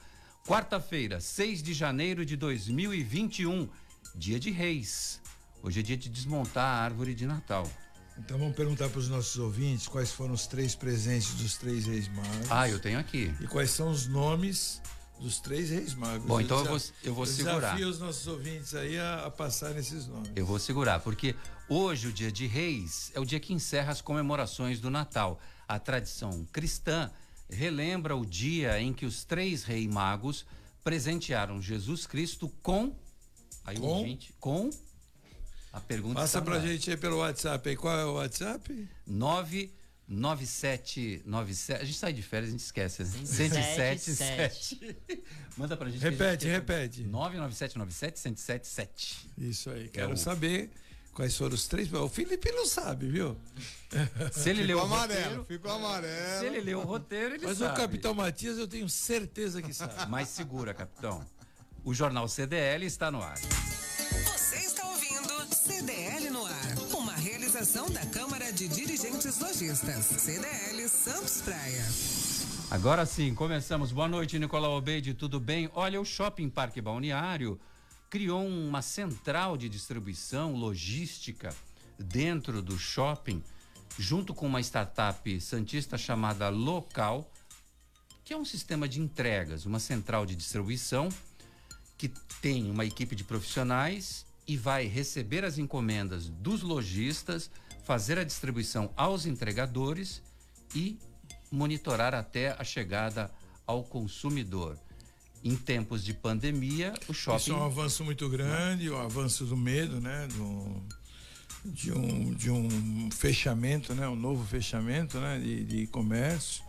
Quarta-feira, 0.48 1.20
6 1.22 1.62
de 1.62 1.72
janeiro 1.76 2.26
de 2.26 2.36
2021, 2.36 3.70
dia 4.16 4.40
de 4.40 4.50
Reis. 4.50 5.21
Hoje 5.64 5.80
é 5.80 5.84
dia 5.84 5.98
de 5.98 6.10
desmontar 6.10 6.64
a 6.66 6.84
árvore 6.84 7.14
de 7.14 7.26
Natal. 7.26 7.70
Então 8.18 8.38
vamos 8.38 8.56
perguntar 8.56 8.90
para 8.90 9.00
os 9.00 9.08
nossos 9.08 9.38
ouvintes 9.38 9.88
quais 9.88 10.12
foram 10.12 10.34
os 10.34 10.46
três 10.48 10.76
presentes 10.76 11.34
dos 11.36 11.56
três 11.58 11.86
reis 11.86 12.08
magos. 12.10 12.48
Ah, 12.52 12.68
eu 12.70 12.80
tenho 12.80 13.00
aqui. 13.00 13.34
E 13.40 13.48
quais 13.48 13.72
são 13.72 13.90
os 13.90 14.08
nomes 14.08 14.82
dos 15.20 15.40
três 15.40 15.70
reis 15.70 15.94
magos. 15.94 16.26
Bom, 16.26 16.42
então 16.42 16.58
eu 16.60 16.66
vou- 16.66 16.82
eu 17.04 17.14
vou 17.14 17.26
segurar. 17.28 17.60
desafio 17.60 17.88
os 17.90 18.00
nossos 18.00 18.26
ouvintes 18.28 18.74
aí 18.74 18.98
a, 18.98 19.26
a 19.28 19.32
passarem 19.32 19.78
esses 19.78 20.08
nomes. 20.08 20.32
Eu 20.36 20.46
vou 20.46 20.58
segurar, 20.60 21.00
porque 21.00 21.36
hoje, 21.70 22.08
o 22.08 22.12
dia 22.12 22.32
de 22.32 22.48
Reis, 22.48 23.12
é 23.14 23.20
o 23.20 23.26
dia 23.26 23.40
que 23.40 23.54
encerra 23.54 23.92
as 23.92 24.02
comemorações 24.02 24.80
do 24.80 24.90
Natal. 24.90 25.40
A 25.68 25.78
tradição 25.80 26.44
cristã 26.52 27.12
relembra 27.50 28.16
o 28.16 28.26
dia 28.26 28.80
em 28.82 28.92
que 28.94 29.06
os 29.06 29.24
três 29.24 29.64
reis 29.64 29.88
magos 29.88 30.44
presentearam 30.84 31.62
Jesus 31.62 32.08
Cristo 32.08 32.50
com. 32.64 32.96
Aí 33.64 33.78
o 33.78 33.82
Com? 33.82 33.88
ouvinte, 33.88 34.34
com. 34.40 34.72
A 35.74 35.80
pergunta 35.80 36.16
Passa 36.16 36.40
está 36.40 36.42
pra 36.42 36.56
ar. 36.60 36.68
gente 36.68 36.90
aí 36.92 36.98
pelo 36.98 37.18
WhatsApp 37.20 37.70
aí. 37.70 37.76
Qual 37.78 37.98
é 37.98 38.04
o 38.06 38.14
WhatsApp? 38.16 38.88
99797. 39.08 41.82
A 41.82 41.86
gente 41.86 41.98
sai 41.98 42.12
de 42.14 42.22
férias, 42.22 42.50
a 42.50 42.52
gente 42.52 42.60
esquece. 42.62 43.04
né? 43.04 43.10
107, 43.26 44.02
107. 44.02 44.98
Manda 45.58 45.76
pra 45.78 45.90
gente. 45.90 46.06
a 46.06 46.10
gente 46.10 46.20
Repete, 46.20 46.48
esquece. 46.48 46.74
repete. 46.74 47.04
99797 47.04 48.22
1077. 48.22 49.30
Isso 49.38 49.70
aí. 49.70 49.88
Quero 49.90 50.14
o- 50.14 50.18
saber 50.18 50.70
quais 51.14 51.36
foram 51.38 51.56
os 51.56 51.68
três. 51.68 51.92
O 51.94 52.10
Felipe 52.10 52.52
não 52.52 52.66
sabe, 52.66 53.08
viu? 53.10 53.38
Se 54.34 54.50
ele 54.50 54.64
leu 54.64 54.80
Ficou 54.80 54.92
o 54.92 54.94
amarelo, 54.94 55.24
roteiro, 55.24 55.46
ficou 55.46 55.72
amarelo. 55.72 56.40
se 56.40 56.46
ele 56.46 56.62
leu 56.62 56.80
o 56.80 56.84
roteiro, 56.84 57.36
ele 57.36 57.46
Mas 57.46 57.58
sabe. 57.58 57.74
o 57.74 57.78
Capitão 57.78 58.14
Matias 58.14 58.58
eu 58.58 58.68
tenho 58.68 58.88
certeza 58.90 59.62
que 59.62 59.74
sabe. 59.74 59.94
Mas 60.10 60.28
segura, 60.30 60.74
capitão. 60.74 61.26
O 61.84 61.94
jornal 61.94 62.28
CDL 62.28 62.86
está 62.86 63.10
no 63.10 63.22
ar. 63.24 63.38
Uma 67.62 67.66
realização 67.66 67.90
da 67.92 68.04
Câmara 68.08 68.52
de 68.52 68.68
Dirigentes 68.68 69.40
Lojistas, 69.40 70.06
CDL 70.06 70.90
Santos 70.90 71.42
Praia. 71.42 71.86
Agora 72.72 73.06
sim, 73.06 73.36
começamos. 73.36 73.92
Boa 73.92 74.08
noite, 74.08 74.40
Nicolau 74.40 74.78
Obeide, 74.78 75.14
tudo 75.14 75.40
bem? 75.40 75.70
Olha, 75.76 76.02
o 76.02 76.06
Shopping 76.06 76.50
Parque 76.50 76.82
Balneário 76.82 77.60
criou 78.10 78.44
uma 78.48 78.82
central 78.82 79.58
de 79.58 79.70
distribuição 79.70 80.56
logística 80.56 81.54
dentro 82.00 82.64
do 82.64 82.80
shopping, 82.80 83.44
junto 83.98 84.34
com 84.34 84.48
uma 84.48 84.62
startup 84.62 85.40
santista 85.40 86.00
chamada 86.00 86.50
Local, 86.50 87.30
que 88.26 88.34
é 88.34 88.38
um 88.38 88.46
sistema 88.46 88.88
de 88.88 89.00
entregas, 89.00 89.68
uma 89.68 89.80
central 89.80 90.26
de 90.26 90.36
distribuição 90.36 91.10
que 91.96 92.12
tem 92.42 92.72
uma 92.72 92.86
equipe 92.86 93.16
de 93.16 93.24
profissionais 93.24 94.26
e 94.48 94.58
vai 94.58 94.86
receber 94.86 95.46
as 95.46 95.58
encomendas 95.58 96.30
dos 96.30 96.62
lojistas, 96.62 97.50
fazer 97.84 98.18
a 98.18 98.24
distribuição 98.24 98.92
aos 98.96 99.26
entregadores 99.26 100.22
e 100.76 100.98
monitorar 101.52 102.14
até 102.14 102.56
a 102.58 102.64
chegada 102.64 103.32
ao 103.66 103.84
consumidor. 103.84 104.78
Em 105.44 105.56
tempos 105.56 106.04
de 106.04 106.14
pandemia, 106.14 106.94
o 107.08 107.12
Isso 107.12 107.14
shopping 107.14 107.52
é 107.52 107.56
um 107.56 107.66
avanço 107.66 108.04
muito 108.04 108.30
grande, 108.30 108.90
o 108.90 108.98
avanço 108.98 109.46
do 109.46 109.58
medo, 109.58 110.00
né? 110.00 110.28
Do, 110.28 110.84
de, 111.66 111.92
um, 111.92 112.34
de 112.34 112.52
um 112.52 113.10
fechamento, 113.12 113.96
né? 113.96 114.08
Um 114.08 114.16
novo 114.16 114.46
fechamento 114.46 115.20
né? 115.20 115.40
de, 115.40 115.64
de 115.64 115.88
comércio. 115.88 116.64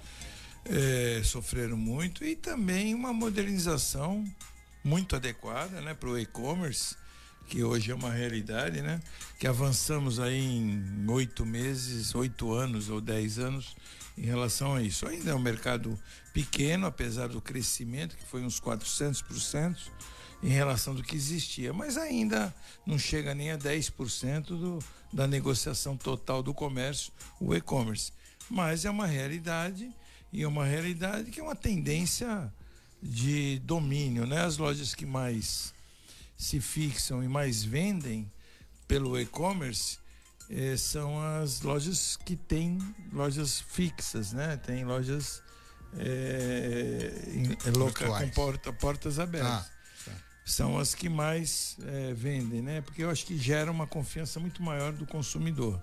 É, 0.64 1.20
sofreram 1.24 1.76
muito 1.76 2.24
e 2.24 2.36
também 2.36 2.94
uma 2.94 3.12
modernização 3.12 4.24
muito 4.84 5.16
adequada 5.16 5.80
né? 5.80 5.92
para 5.92 6.08
o 6.08 6.16
e-commerce, 6.16 6.96
que 7.48 7.62
hoje 7.62 7.90
é 7.90 7.94
uma 7.94 8.10
realidade, 8.10 8.80
né? 8.80 9.00
Que 9.38 9.46
avançamos 9.46 10.18
aí 10.18 10.38
em 10.38 11.04
oito 11.08 11.44
meses, 11.44 12.14
oito 12.14 12.52
anos 12.52 12.88
ou 12.88 13.00
dez 13.00 13.38
anos 13.38 13.76
em 14.16 14.22
relação 14.22 14.74
a 14.74 14.82
isso. 14.82 15.06
Ainda 15.06 15.30
é 15.30 15.34
um 15.34 15.40
mercado 15.40 15.98
pequeno, 16.32 16.86
apesar 16.86 17.28
do 17.28 17.40
crescimento, 17.40 18.16
que 18.16 18.24
foi 18.26 18.42
uns 18.42 18.60
400% 18.60 19.76
em 20.42 20.48
relação 20.48 20.94
do 20.94 21.02
que 21.02 21.14
existia, 21.14 21.72
mas 21.72 21.96
ainda 21.96 22.52
não 22.84 22.98
chega 22.98 23.34
nem 23.34 23.52
a 23.52 23.58
10% 23.58 24.46
do, 24.46 24.78
da 25.12 25.26
negociação 25.26 25.96
total 25.96 26.42
do 26.42 26.52
comércio, 26.52 27.12
o 27.40 27.54
e-commerce. 27.54 28.12
Mas 28.50 28.84
é 28.84 28.90
uma 28.90 29.06
realidade 29.06 29.90
e 30.32 30.42
é 30.42 30.48
uma 30.48 30.64
realidade 30.64 31.30
que 31.30 31.38
é 31.38 31.42
uma 31.42 31.54
tendência 31.54 32.52
de 33.00 33.60
domínio, 33.60 34.26
né? 34.26 34.44
As 34.44 34.56
lojas 34.56 34.94
que 34.94 35.06
mais 35.06 35.72
se 36.42 36.60
fixam 36.60 37.22
e 37.22 37.28
mais 37.28 37.62
vendem 37.62 38.30
pelo 38.88 39.18
e-commerce 39.18 39.98
eh, 40.50 40.76
são 40.76 41.20
as 41.40 41.60
lojas 41.62 42.16
que 42.26 42.34
têm 42.36 42.78
lojas 43.12 43.60
fixas, 43.60 44.32
né? 44.32 44.56
Tem 44.56 44.84
lojas 44.84 45.40
eh, 45.98 47.12
em- 47.34 47.52
eh, 47.52 47.70
loca- 47.76 48.06
com 48.06 48.28
porta- 48.30 48.72
portas 48.72 49.18
abertas. 49.18 49.50
Ah, 49.50 49.66
tá. 50.04 50.12
São 50.44 50.78
as 50.78 50.94
que 50.94 51.08
mais 51.08 51.76
eh, 51.82 52.12
vendem, 52.14 52.60
né? 52.60 52.80
Porque 52.80 53.02
eu 53.04 53.10
acho 53.10 53.24
que 53.24 53.38
gera 53.38 53.70
uma 53.70 53.86
confiança 53.86 54.40
muito 54.40 54.62
maior 54.62 54.92
do 54.92 55.06
consumidor. 55.06 55.80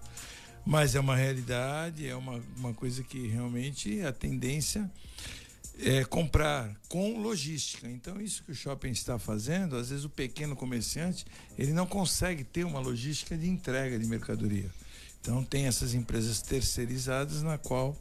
Mas 0.66 0.94
é 0.94 1.00
uma 1.00 1.16
realidade, 1.16 2.06
é 2.08 2.16
uma, 2.16 2.44
uma 2.58 2.74
coisa 2.74 3.02
que 3.04 3.28
realmente 3.28 4.02
a 4.02 4.12
tendência 4.12 4.92
é 5.82 6.04
comprar 6.04 6.76
com 6.90 7.20
logística. 7.20 7.88
Então, 7.90 8.20
isso 8.20 8.44
que 8.44 8.52
o 8.52 8.56
shopping 8.56 8.90
está 8.90 9.18
fazendo, 9.18 9.78
às 9.78 9.90
vezes 9.90 10.06
o 10.06 10.10
pequeno 10.10 10.56
comerciante, 10.56 11.26
ele 11.58 11.72
não 11.72 11.86
consegue 11.86 12.44
ter 12.44 12.66
uma 12.66 12.80
logística 12.80 13.38
de 13.38 13.48
entrega 13.48 13.98
de 13.98 14.06
mercadoria. 14.06 14.70
Então, 15.22 15.44
tem 15.44 15.66
essas 15.66 15.94
empresas 15.94 16.42
terceirizadas 16.42 17.42
na 17.42 17.58
qual 17.58 17.98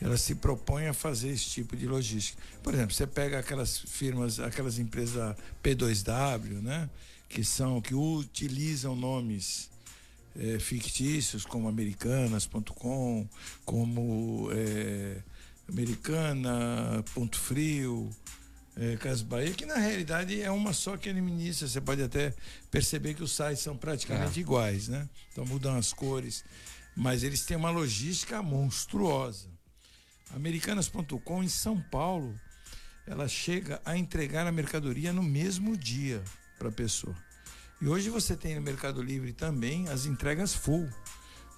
elas 0.00 0.20
se 0.20 0.34
propõem 0.34 0.88
a 0.88 0.94
fazer 0.94 1.28
esse 1.28 1.44
tipo 1.44 1.76
de 1.76 1.86
logística. 1.86 2.40
Por 2.62 2.74
exemplo, 2.74 2.94
você 2.94 3.06
pega 3.06 3.38
aquelas 3.38 3.78
firmas, 3.78 4.40
aquelas 4.40 4.78
empresas 4.78 5.14
da 5.14 5.36
P2W, 5.62 6.60
né? 6.60 6.90
Que 7.28 7.44
são, 7.44 7.80
que 7.80 7.94
utilizam 7.94 8.96
nomes 8.96 9.70
eh, 10.36 10.58
fictícios 10.58 11.44
como 11.44 11.68
americanas.com, 11.68 13.28
como 13.64 14.48
eh, 14.52 15.18
Americana, 15.68 17.04
Ponto 17.14 17.38
Frio, 17.38 18.10
Casas 19.00 19.22
Bahia, 19.22 19.52
que 19.52 19.66
na 19.66 19.76
realidade 19.76 20.40
é 20.40 20.50
uma 20.50 20.72
só 20.72 20.96
que 20.96 21.08
administra. 21.10 21.68
Você 21.68 21.80
pode 21.80 22.02
até 22.02 22.34
perceber 22.70 23.14
que 23.14 23.22
os 23.22 23.32
sites 23.32 23.62
são 23.62 23.76
praticamente 23.76 24.38
É. 24.38 24.40
iguais, 24.42 24.88
né? 24.88 25.08
Então 25.30 25.44
mudam 25.44 25.76
as 25.76 25.92
cores, 25.92 26.44
mas 26.96 27.22
eles 27.22 27.44
têm 27.44 27.56
uma 27.56 27.70
logística 27.70 28.42
monstruosa. 28.42 29.48
Americanas.com 30.34 31.42
em 31.42 31.48
São 31.48 31.80
Paulo, 31.90 32.34
ela 33.06 33.28
chega 33.28 33.80
a 33.84 33.96
entregar 33.96 34.46
a 34.46 34.52
mercadoria 34.52 35.12
no 35.12 35.22
mesmo 35.22 35.76
dia 35.76 36.22
para 36.58 36.68
a 36.68 36.72
pessoa. 36.72 37.14
E 37.80 37.88
hoje 37.88 38.08
você 38.08 38.36
tem 38.36 38.54
no 38.54 38.62
Mercado 38.62 39.02
Livre 39.02 39.32
também 39.32 39.88
as 39.88 40.06
entregas 40.06 40.54
full, 40.54 40.88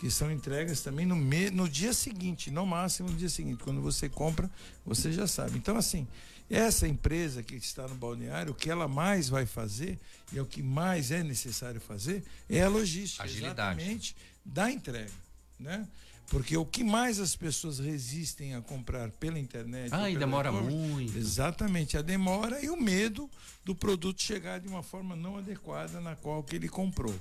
que 0.05 0.11
são 0.11 0.31
entregas 0.31 0.83
também 0.83 1.07
no, 1.07 1.17
me, 1.17 1.49
no 1.49 1.67
dia 1.67 1.95
seguinte, 1.95 2.51
no 2.51 2.67
máximo 2.67 3.09
no 3.09 3.17
dia 3.17 3.31
seguinte. 3.31 3.65
Quando 3.65 3.81
você 3.81 4.07
compra, 4.07 4.51
você 4.85 5.11
já 5.11 5.27
sabe. 5.27 5.57
Então, 5.57 5.79
assim, 5.79 6.07
essa 6.51 6.87
empresa 6.87 7.43
que 7.43 7.55
está 7.55 7.89
no 7.89 7.95
balneário, 7.95 8.53
o 8.53 8.55
que 8.55 8.69
ela 8.69 8.87
mais 8.87 9.31
vai 9.31 9.47
fazer, 9.47 9.99
e 10.31 10.37
é 10.37 10.43
o 10.43 10.45
que 10.45 10.63
mais 10.63 11.11
é 11.11 11.23
necessário 11.23 11.81
fazer, 11.81 12.23
é 12.51 12.63
a 12.63 12.69
logística. 12.69 13.25
Agilidade. 13.25 13.81
Exatamente 13.81 14.17
da 14.45 14.71
entrega, 14.71 15.11
né? 15.59 15.89
Porque 16.27 16.55
o 16.55 16.67
que 16.67 16.85
mais 16.85 17.19
as 17.19 17.35
pessoas 17.35 17.79
resistem 17.79 18.55
a 18.55 18.61
comprar 18.61 19.11
pela 19.13 19.39
internet. 19.39 19.89
Ah, 19.91 20.11
e 20.11 20.19
demora 20.19 20.53
muito. 20.53 21.17
Exatamente, 21.17 21.97
a 21.97 22.03
demora 22.03 22.63
e 22.63 22.69
o 22.69 22.77
medo 22.77 23.31
do 23.65 23.75
produto 23.75 24.21
chegar 24.21 24.61
de 24.61 24.69
uma 24.69 24.83
forma 24.83 25.17
não 25.17 25.39
adequada 25.39 25.99
na 25.99 26.15
qual 26.15 26.43
que 26.43 26.57
ele 26.57 26.69
comprou. 26.69 27.19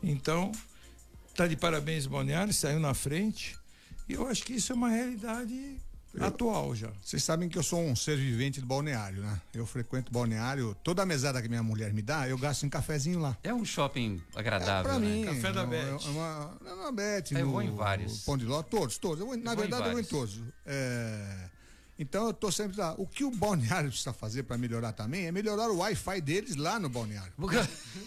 Então, 0.00 0.52
tá 1.34 1.46
de 1.46 1.56
parabéns, 1.56 2.06
Balneário, 2.06 2.52
saiu 2.52 2.80
na 2.80 2.94
frente. 2.94 3.56
E 4.08 4.14
eu 4.14 4.26
acho 4.26 4.42
que 4.42 4.54
isso 4.54 4.72
é 4.72 4.74
uma 4.74 4.88
realidade 4.88 5.76
atual 6.20 6.74
já. 6.74 6.90
Vocês 7.02 7.22
sabem 7.22 7.48
que 7.48 7.56
eu 7.56 7.62
sou 7.62 7.80
um 7.80 7.94
ser 7.94 8.16
vivente 8.16 8.60
do 8.60 8.66
balneário, 8.66 9.22
né? 9.22 9.40
Eu 9.54 9.64
frequento 9.64 10.12
balneário, 10.12 10.76
toda 10.82 11.02
a 11.02 11.06
mesada 11.06 11.40
que 11.40 11.48
minha 11.48 11.62
mulher 11.62 11.92
me 11.92 12.02
dá, 12.02 12.28
eu 12.28 12.36
gasto 12.36 12.64
em 12.64 12.68
cafezinho 12.68 13.20
lá. 13.20 13.36
É 13.44 13.54
um 13.54 13.64
shopping 13.64 14.20
agradável, 14.34 14.90
pra 14.90 14.98
né? 14.98 15.06
mim. 15.06 15.24
Café 15.24 15.52
da 15.52 15.62
é, 15.62 15.66
Beth. 15.66 16.00
É 16.04 16.08
uma, 16.08 16.58
é 16.66 16.72
uma 16.72 16.92
Beth, 16.92 17.24
Eu 17.30 17.46
no, 17.46 17.52
vou 17.52 17.62
em 17.62 17.74
vários. 17.74 18.24
Pão 18.24 18.36
de 18.36 18.44
ló, 18.44 18.62
todos, 18.62 18.98
todos. 18.98 19.20
Eu 19.20 19.26
vou- 19.26 19.36
na 19.36 19.54
vou 19.54 19.64
em 19.64 19.68
verdade, 19.68 19.86
eu 19.86 19.92
vou 19.92 20.00
em 20.00 20.04
todos. 20.04 20.40
É, 20.66 21.48
então 22.00 22.26
eu 22.26 22.32
tô 22.32 22.50
sempre 22.50 22.78
lá. 22.78 22.94
O 22.96 23.06
que 23.06 23.22
o 23.24 23.30
balneário 23.30 23.90
precisa 23.92 24.12
fazer 24.14 24.44
para 24.44 24.56
melhorar 24.56 24.92
também 24.92 25.26
é 25.26 25.32
melhorar 25.32 25.70
o 25.70 25.76
Wi-Fi 25.76 26.20
deles 26.22 26.56
lá 26.56 26.80
no 26.80 26.88
balneário. 26.88 27.32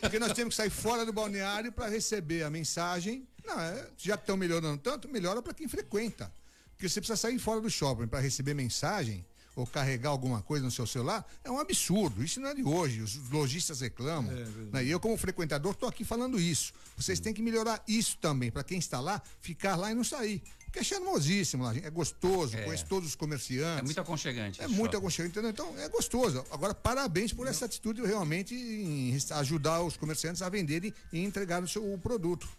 Porque 0.01 0.17
nós 0.17 0.33
temos 0.33 0.55
que 0.55 0.61
sair 0.61 0.71
fora 0.71 1.05
do 1.05 1.13
balneário 1.13 1.71
para 1.71 1.87
receber 1.87 2.41
a 2.41 2.49
mensagem. 2.49 3.27
Não, 3.45 3.59
é, 3.59 3.87
já 3.97 4.15
estão 4.15 4.35
melhorando 4.35 4.79
tanto, 4.79 5.07
melhora 5.07 5.43
para 5.43 5.53
quem 5.53 5.67
frequenta. 5.67 6.33
Porque 6.71 6.89
você 6.89 6.99
precisa 6.99 7.15
sair 7.17 7.37
fora 7.37 7.61
do 7.61 7.69
shopping 7.69 8.07
para 8.07 8.19
receber 8.19 8.55
mensagem 8.55 9.23
ou 9.55 9.67
carregar 9.67 10.09
alguma 10.09 10.41
coisa 10.41 10.65
no 10.65 10.71
seu 10.71 10.87
celular, 10.87 11.23
é 11.43 11.51
um 11.51 11.59
absurdo. 11.59 12.23
Isso 12.23 12.39
não 12.39 12.49
é 12.49 12.55
de 12.55 12.63
hoje. 12.63 13.01
Os 13.01 13.29
lojistas 13.29 13.81
reclamam. 13.81 14.33
né? 14.71 14.83
E 14.83 14.89
eu, 14.89 14.99
como 14.99 15.15
frequentador, 15.15 15.73
estou 15.73 15.87
aqui 15.87 16.03
falando 16.03 16.39
isso. 16.39 16.73
Vocês 16.97 17.19
têm 17.19 17.33
que 17.33 17.41
melhorar 17.41 17.83
isso 17.87 18.17
também, 18.17 18.51
para 18.51 18.63
quem 18.63 18.79
está 18.79 18.99
lá, 18.99 19.21
ficar 19.41 19.75
lá 19.75 19.91
e 19.91 19.93
não 19.93 20.03
sair. 20.03 20.41
Porque 20.73 20.79
é 20.79 20.83
charmosíssimo 20.83 21.63
lá, 21.63 21.75
é 21.77 21.89
gostoso, 21.91 22.57
É. 22.57 22.63
conhece 22.63 22.83
todos 22.85 23.09
os 23.09 23.13
comerciantes. 23.15 23.77
É 23.81 23.83
muito 23.83 24.01
aconchegante. 24.01 24.59
É 24.59 24.67
muito 24.67 24.85
shopping. 24.85 24.97
aconchegante, 24.97 25.31
entendeu? 25.37 25.51
Então 25.51 25.79
é 25.79 25.87
gostoso. 25.87 26.43
Agora, 26.49 26.73
parabéns 26.73 27.31
por 27.31 27.45
essa 27.45 27.65
atitude 27.65 28.01
realmente 28.01 28.55
em 28.55 29.15
ajudar 29.35 29.83
os 29.83 29.95
comerciantes 29.95 30.41
a 30.41 30.49
venderem 30.49 30.91
e 31.11 31.23
entregar 31.23 31.61
o 31.61 31.67
seu 31.67 31.95
produto. 32.01 32.49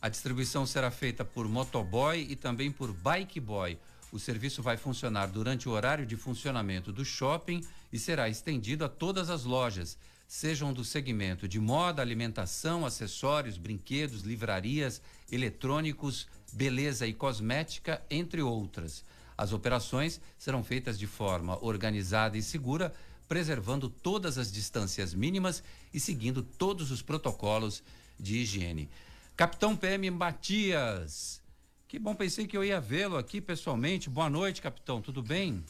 A 0.00 0.08
distribuição 0.08 0.64
será 0.64 0.92
feita 0.92 1.24
por 1.24 1.48
motoboy 1.48 2.24
e 2.30 2.36
também 2.36 2.70
por 2.70 2.92
bike 2.92 3.40
boy. 3.40 3.76
O 4.12 4.20
serviço 4.20 4.62
vai 4.62 4.76
funcionar 4.76 5.26
durante 5.26 5.68
o 5.68 5.72
horário 5.72 6.06
de 6.06 6.16
funcionamento 6.16 6.92
do 6.92 7.04
shopping 7.04 7.66
e 7.92 7.98
será 7.98 8.28
estendido 8.28 8.84
a 8.84 8.88
todas 8.88 9.28
as 9.28 9.42
lojas, 9.42 9.98
sejam 10.28 10.72
do 10.72 10.84
segmento 10.84 11.48
de 11.48 11.58
moda, 11.58 12.00
alimentação, 12.00 12.86
acessórios, 12.86 13.58
brinquedos, 13.58 14.22
livrarias, 14.22 15.02
eletrônicos, 15.32 16.28
beleza 16.52 17.06
e 17.06 17.12
cosmética, 17.12 18.02
entre 18.10 18.42
outras. 18.42 19.04
As 19.36 19.52
operações 19.52 20.20
serão 20.38 20.62
feitas 20.62 20.98
de 20.98 21.06
forma 21.06 21.58
organizada 21.64 22.36
e 22.36 22.42
segura, 22.42 22.92
preservando 23.28 23.88
todas 23.88 24.36
as 24.36 24.52
distâncias 24.52 25.14
mínimas 25.14 25.62
e 25.94 26.00
seguindo 26.00 26.42
todos 26.42 26.90
os 26.90 27.00
protocolos 27.00 27.82
de 28.18 28.38
higiene. 28.38 28.90
Capitão 29.36 29.76
PM 29.76 30.10
Matias. 30.10 31.40
Que 31.88 31.98
bom, 31.98 32.14
pensei 32.14 32.46
que 32.46 32.56
eu 32.56 32.62
ia 32.62 32.80
vê-lo 32.80 33.16
aqui 33.16 33.40
pessoalmente. 33.40 34.10
Boa 34.10 34.28
noite, 34.28 34.60
capitão. 34.60 35.00
Tudo 35.00 35.22
bem? 35.22 35.64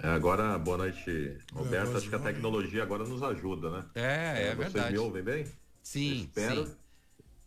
É, 0.00 0.06
agora, 0.08 0.56
boa 0.58 0.78
noite, 0.78 1.36
Roberto. 1.52 1.96
Acho 1.96 2.08
que 2.08 2.14
a 2.14 2.20
tecnologia 2.20 2.84
agora 2.84 3.04
nos 3.04 3.22
ajuda, 3.22 3.70
né? 3.70 3.84
É, 3.96 4.02
é 4.02 4.54
Vocês 4.54 4.72
verdade. 4.72 4.92
me 4.92 4.98
ouvem 4.98 5.22
bem? 5.22 5.44
Sim, 5.88 6.10
eu 6.10 6.16
espero, 6.16 6.66
sim. 6.66 6.76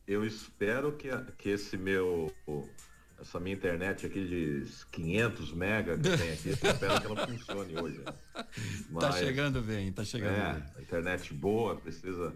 Eu 0.07 0.25
espero 0.25 0.91
que, 0.93 1.09
que 1.37 1.49
esse 1.49 1.77
meu, 1.77 2.33
essa 3.19 3.39
minha 3.39 3.55
internet 3.55 4.07
aqui 4.07 4.25
de 4.27 4.65
500 4.91 5.53
mega 5.53 5.95
que 5.95 6.17
tem 6.17 6.31
aqui, 6.31 6.49
eu 6.49 6.53
espero 6.53 6.99
que 6.99 7.05
ela 7.05 7.27
funcione 7.27 7.79
hoje. 7.79 8.01
Tá 8.33 9.09
Mas- 9.09 9.17
chegando 9.17 9.61
bem, 9.61 9.93
tá 9.93 10.03
chegando 10.03 10.33
é, 10.35 10.53
bem. 10.53 10.83
internet 10.83 11.33
boa, 11.33 11.75
precisa. 11.75 12.33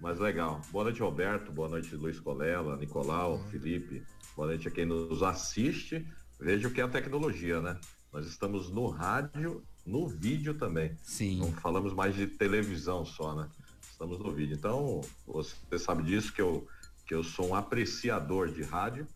Mas 0.00 0.18
legal. 0.18 0.60
Boa 0.72 0.84
noite, 0.84 1.00
Roberto. 1.00 1.52
Boa 1.52 1.68
noite, 1.68 1.94
Luiz 1.94 2.18
Colela, 2.18 2.76
Nicolau, 2.76 3.38
Felipe. 3.48 4.02
Boa 4.36 4.48
noite 4.48 4.66
a 4.66 4.70
quem 4.70 4.84
nos 4.84 5.22
assiste. 5.22 6.06
Veja 6.40 6.66
o 6.68 6.70
que 6.72 6.80
é 6.80 6.84
a 6.84 6.88
tecnologia, 6.88 7.60
né? 7.60 7.78
Nós 8.12 8.26
estamos 8.26 8.68
no 8.68 8.88
rádio, 8.88 9.64
no 9.86 10.08
vídeo 10.08 10.54
também. 10.54 10.94
Sim. 11.02 11.38
Não 11.38 11.52
falamos 11.52 11.94
mais 11.94 12.14
de 12.16 12.26
televisão 12.26 13.04
só, 13.06 13.34
né? 13.34 13.48
Estamos 13.96 14.18
no 14.18 14.30
vídeo. 14.30 14.54
Então, 14.54 15.00
você 15.26 15.78
sabe 15.78 16.02
disso 16.02 16.30
que 16.30 16.42
eu, 16.42 16.68
que 17.06 17.14
eu 17.14 17.24
sou 17.24 17.48
um 17.48 17.54
apreciador 17.54 18.52
de 18.52 18.62
rádio 18.62 19.08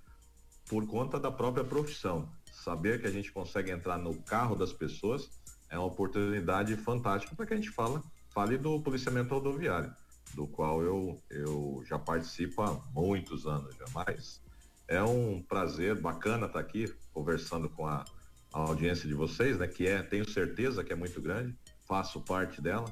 por 0.71 0.87
conta 0.87 1.21
da 1.21 1.31
própria 1.31 1.63
profissão. 1.63 2.27
Saber 2.51 2.99
que 2.99 3.07
a 3.07 3.11
gente 3.11 3.31
consegue 3.31 3.71
entrar 3.71 3.99
no 3.99 4.15
carro 4.23 4.57
das 4.57 4.73
pessoas 4.73 5.29
é 5.69 5.77
uma 5.77 5.87
oportunidade 5.87 6.75
fantástica 6.77 7.37
para 7.37 7.45
que 7.45 7.53
a 7.53 7.57
gente 7.59 7.69
fala, 7.69 8.03
fale 8.31 8.57
do 8.57 8.81
policiamento 8.81 9.35
rodoviário, 9.35 9.95
do 10.33 10.47
qual 10.47 10.83
eu, 10.83 11.21
eu 11.29 11.85
já 11.87 11.99
participo 11.99 12.63
há 12.63 12.73
muitos 12.95 13.47
anos 13.47 13.77
já. 13.77 13.85
Mas 13.93 14.41
é 14.89 15.03
um 15.03 15.43
prazer 15.43 16.01
bacana 16.01 16.47
estar 16.47 16.59
aqui 16.59 16.91
conversando 17.13 17.69
com 17.69 17.87
a, 17.87 18.03
a 18.51 18.61
audiência 18.61 19.07
de 19.07 19.13
vocês, 19.13 19.59
né? 19.59 19.69
Que 19.69 19.87
é, 19.87 20.03
tenho 20.03 20.27
certeza 20.27 20.83
que 20.83 20.91
é 20.91 20.97
muito 20.97 21.21
grande, 21.21 21.55
faço 21.87 22.19
parte 22.23 22.63
dela. 22.63 22.91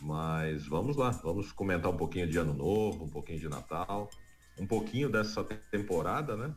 Mas 0.00 0.66
vamos 0.66 0.96
lá, 0.96 1.10
vamos 1.10 1.52
comentar 1.52 1.90
um 1.90 1.96
pouquinho 1.96 2.28
de 2.28 2.36
ano 2.38 2.52
novo, 2.52 3.04
um 3.04 3.08
pouquinho 3.08 3.38
de 3.40 3.48
Natal, 3.48 4.10
um 4.58 4.66
pouquinho 4.66 5.08
dessa 5.10 5.42
temporada, 5.44 6.36
né? 6.36 6.54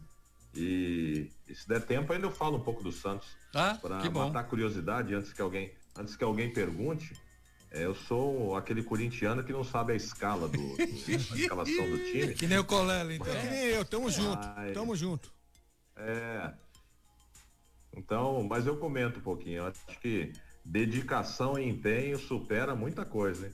E, 0.54 1.30
e 1.47 1.56
se 1.56 1.67
der 1.67 1.86
tempo 1.86 2.12
ainda 2.12 2.25
eu 2.25 2.32
falo 2.32 2.58
um 2.58 2.62
pouco 2.63 2.84
do 2.84 2.91
Santos 2.91 3.28
Ah, 3.54 3.78
para 3.82 4.10
matar 4.10 4.39
a 4.39 4.43
curiosidade 4.43 5.13
antes 5.13 5.32
que 5.32 5.41
alguém 5.41 5.71
antes 5.97 6.15
que 6.15 6.23
alguém 6.23 6.52
pergunte. 6.52 7.13
é, 7.71 7.86
eu 7.86 7.93
sou 7.93 8.56
aquele 8.56 8.82
corintiano 8.84 9.43
que 9.43 9.52
não 9.54 9.63
sabe 9.63 9.93
a 9.93 9.95
escala 9.95 10.47
do, 10.47 10.58
do- 10.58 10.82
a 10.82 11.38
escalação 11.38 11.89
do 11.89 11.97
time. 12.04 12.34
Que 12.34 12.47
nem 12.47 12.58
o 12.58 12.63
Colela, 12.65 13.13
então. 13.13 13.28
É 13.32 13.41
que 13.41 13.47
nem 13.47 13.65
eu, 13.67 13.86
tamo 13.86 14.10
junto, 14.10 14.41
Ai. 14.56 14.71
tamo 14.71 14.95
junto. 14.95 15.32
É. 15.95 16.52
Então, 17.95 18.43
mas 18.43 18.65
eu 18.65 18.78
comento 18.78 19.19
um 19.19 19.23
pouquinho. 19.23 19.58
Eu 19.58 19.67
acho 19.67 19.99
que 20.02 20.32
dedicação 20.69 21.58
e 21.58 21.67
empenho 21.67 22.19
supera 22.19 22.75
muita 22.75 23.03
coisa, 23.03 23.47
hein? 23.47 23.53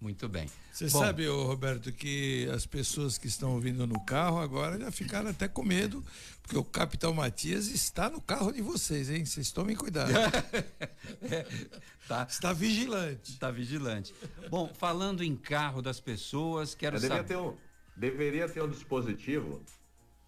Muito 0.00 0.28
bem. 0.28 0.48
Você 0.72 0.88
Bom, 0.88 0.98
sabe, 0.98 1.28
ô 1.28 1.44
Roberto, 1.44 1.92
que 1.92 2.48
as 2.52 2.66
pessoas 2.66 3.16
que 3.18 3.28
estão 3.28 3.52
ouvindo 3.54 3.86
no 3.86 4.04
carro 4.04 4.38
agora 4.40 4.76
já 4.76 4.90
ficaram 4.90 5.30
até 5.30 5.46
com 5.46 5.62
medo, 5.62 6.04
porque 6.42 6.58
o 6.58 6.64
Capitão 6.64 7.14
Matias 7.14 7.68
está 7.68 8.10
no 8.10 8.20
carro 8.20 8.50
de 8.50 8.60
vocês, 8.62 9.08
hein? 9.10 9.24
Vocês 9.24 9.52
tomem 9.52 9.76
cuidado. 9.76 10.10
tá, 12.08 12.26
Está 12.28 12.52
vigilante. 12.52 13.38
tá 13.38 13.50
vigilante. 13.50 14.12
Bom, 14.50 14.68
falando 14.74 15.22
em 15.22 15.36
carro 15.36 15.80
das 15.80 16.00
pessoas, 16.00 16.74
quero 16.74 16.96
É, 16.96 17.00
deveria, 17.00 17.16
saber. 17.22 17.28
ter 17.28 17.36
um, 17.40 17.56
deveria 17.96 18.48
ter 18.48 18.62
um 18.62 18.68
dispositivo. 18.68 19.62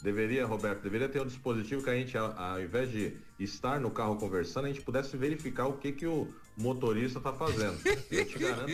Deveria, 0.05 0.45
Roberto, 0.45 0.83
deveria 0.83 1.09
ter 1.09 1.23
um 1.23 1.27
dispositivo 1.27 1.83
que 1.83 1.89
a 1.89 1.95
gente, 1.95 2.15
ao, 2.19 2.61
invés 2.61 2.93
de 2.93 3.17
estar 3.41 3.81
no 3.81 3.91
carro 3.91 4.17
conversando, 4.17 4.67
a 4.67 4.69
gente 4.69 4.83
pudesse 4.83 5.17
verificar 5.17 5.67
o 5.67 5.79
que, 5.79 5.93
que 5.93 6.07
o 6.07 6.29
motorista 6.59 7.17
está 7.17 7.33
fazendo. 7.33 7.81
Eu 8.11 8.27
te 8.27 8.39
garanto 8.39 8.71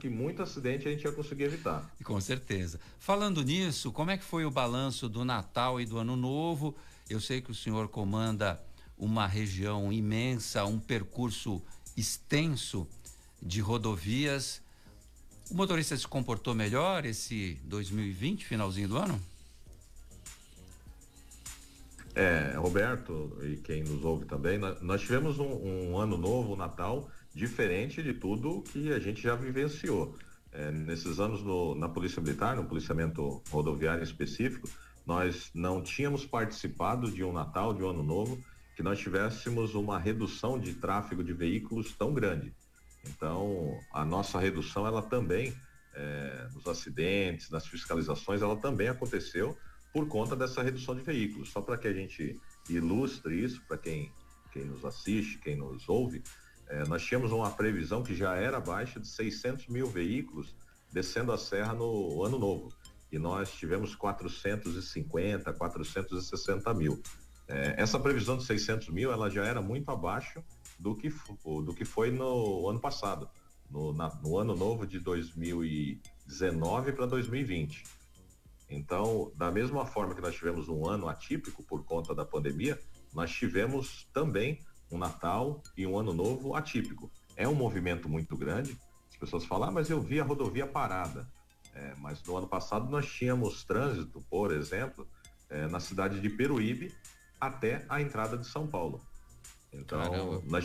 que 0.00 0.08
muito 0.08 0.42
acidente 0.42 0.88
a 0.88 0.90
gente 0.90 1.04
ia 1.04 1.12
conseguir 1.12 1.44
evitar. 1.44 1.94
Com 2.02 2.18
certeza. 2.22 2.80
Falando 2.98 3.44
nisso, 3.44 3.92
como 3.92 4.12
é 4.12 4.16
que 4.16 4.24
foi 4.24 4.46
o 4.46 4.50
balanço 4.50 5.10
do 5.10 5.26
Natal 5.26 5.78
e 5.78 5.84
do 5.84 5.98
Ano 5.98 6.16
Novo? 6.16 6.74
Eu 7.06 7.20
sei 7.20 7.42
que 7.42 7.50
o 7.50 7.54
senhor 7.54 7.88
comanda 7.88 8.58
uma 8.96 9.26
região 9.26 9.92
imensa, 9.92 10.64
um 10.64 10.80
percurso 10.80 11.60
extenso 11.94 12.88
de 13.42 13.60
rodovias. 13.60 14.62
O 15.50 15.54
motorista 15.54 15.94
se 15.94 16.08
comportou 16.08 16.54
melhor 16.54 17.04
esse 17.04 17.60
2020, 17.64 18.46
finalzinho 18.46 18.88
do 18.88 18.96
ano? 18.96 19.33
É, 22.14 22.54
Roberto 22.56 23.36
e 23.42 23.56
quem 23.56 23.82
nos 23.82 24.04
ouve 24.04 24.24
também, 24.24 24.56
nós, 24.80 25.00
tivemos 25.00 25.38
um, 25.40 25.90
um 25.90 25.98
ano 25.98 26.16
novo, 26.16 26.52
um 26.52 26.56
Natal, 26.56 27.10
diferente 27.34 28.02
de 28.02 28.14
tudo 28.14 28.62
que 28.62 28.92
a 28.92 29.00
gente 29.00 29.20
já 29.20 29.34
vivenciou. 29.34 30.16
É, 30.52 30.70
nesses 30.70 31.18
anos 31.18 31.42
no- 31.42 31.74
na 31.74 31.88
Polícia 31.88 32.22
Militar, 32.22 32.54
no 32.54 32.64
policiamento 32.66 33.42
rodoviário 33.50 34.04
específico, 34.04 34.68
nós 35.04 35.50
não 35.52 35.82
tínhamos 35.82 36.24
participado 36.24 37.10
de 37.10 37.24
um 37.24 37.32
Natal, 37.32 37.74
de 37.74 37.82
um 37.82 37.90
Ano 37.90 38.04
Novo, 38.04 38.38
que 38.76 38.82
nós 38.82 38.98
tivéssemos 39.00 39.74
uma 39.74 39.98
redução 39.98 40.58
de 40.58 40.74
tráfego 40.74 41.24
de 41.24 41.32
veículos 41.32 41.92
tão 41.96 42.14
grande. 42.14 42.54
Então, 43.04 43.76
a 43.92 44.04
nossa 44.04 44.38
redução, 44.38 44.86
ela 44.86 45.02
também, 45.02 45.52
é, 45.94 46.48
nos 46.54 46.66
acidentes, 46.66 47.50
nas 47.50 47.66
fiscalizações, 47.66 48.40
ela 48.40 48.56
também 48.56 48.88
aconteceu 48.88 49.56
por 49.94 50.08
conta 50.08 50.34
dessa 50.34 50.60
redução 50.60 50.96
de 50.96 51.02
veículos. 51.02 51.50
Só 51.50 51.62
para 51.62 51.78
que 51.78 51.86
a 51.86 51.92
gente 51.92 52.36
ilustre 52.68 53.44
isso, 53.44 53.62
para 53.68 53.78
quem, 53.78 54.10
quem 54.52 54.64
nos 54.64 54.84
assiste, 54.84 55.38
quem 55.38 55.54
nos 55.54 55.88
ouve, 55.88 56.20
eh, 56.68 56.84
nós 56.88 57.04
tínhamos 57.04 57.30
uma 57.30 57.48
previsão 57.50 58.02
que 58.02 58.12
já 58.12 58.34
era 58.34 58.58
baixa 58.58 58.98
de 58.98 59.06
600 59.06 59.68
mil 59.68 59.86
veículos 59.86 60.56
descendo 60.92 61.30
a 61.30 61.38
serra 61.38 61.74
no 61.74 62.24
ano 62.24 62.38
novo. 62.38 62.72
e 63.12 63.18
nós 63.18 63.52
tivemos 63.52 63.94
450, 63.94 65.52
460 65.52 66.74
mil. 66.74 67.00
É, 67.46 67.74
essa 67.80 68.00
previsão 68.00 68.36
de 68.36 68.44
600 68.44 68.88
mil, 68.88 69.12
ela 69.12 69.30
já 69.30 69.44
era 69.44 69.62
muito 69.62 69.88
abaixo 69.88 70.42
do 70.80 70.96
que, 70.96 71.14
do 71.44 71.72
que 71.72 71.84
foi 71.84 72.10
no 72.10 72.68
ano 72.68 72.80
passado, 72.80 73.30
no, 73.70 73.92
na, 73.92 74.12
no 74.16 74.36
ano 74.36 74.56
novo 74.56 74.84
de 74.84 74.98
2019 74.98 76.92
para 76.92 77.06
2020. 77.06 77.84
Então, 78.68 79.30
da 79.36 79.50
mesma 79.50 79.84
forma 79.86 80.14
que 80.14 80.20
nós 80.20 80.34
tivemos 80.34 80.68
um 80.68 80.88
ano 80.88 81.08
atípico 81.08 81.62
por 81.62 81.84
conta 81.84 82.14
da 82.14 82.24
pandemia, 82.24 82.80
nós 83.12 83.30
tivemos 83.30 84.08
também 84.12 84.58
um 84.90 84.98
Natal 84.98 85.62
e 85.76 85.86
um 85.86 85.98
Ano 85.98 86.12
Novo 86.12 86.54
atípico. 86.54 87.10
É 87.36 87.46
um 87.48 87.54
movimento 87.54 88.08
muito 88.08 88.36
grande. 88.36 88.78
As 89.10 89.16
pessoas 89.16 89.44
falam, 89.44 89.68
ah, 89.68 89.72
mas 89.72 89.90
eu 89.90 90.00
vi 90.00 90.20
a 90.20 90.24
rodovia 90.24 90.66
parada. 90.66 91.28
É, 91.74 91.94
mas 91.98 92.22
no 92.22 92.36
ano 92.36 92.46
passado 92.46 92.88
nós 92.88 93.06
tínhamos 93.06 93.64
trânsito, 93.64 94.24
por 94.30 94.52
exemplo, 94.52 95.06
é, 95.50 95.66
na 95.66 95.80
cidade 95.80 96.20
de 96.20 96.30
Peruíbe 96.30 96.94
até 97.40 97.84
a 97.88 98.00
entrada 98.00 98.38
de 98.38 98.46
São 98.46 98.66
Paulo. 98.66 99.00
Então, 99.72 100.00
Caramba. 100.00 100.42
nós 100.46 100.64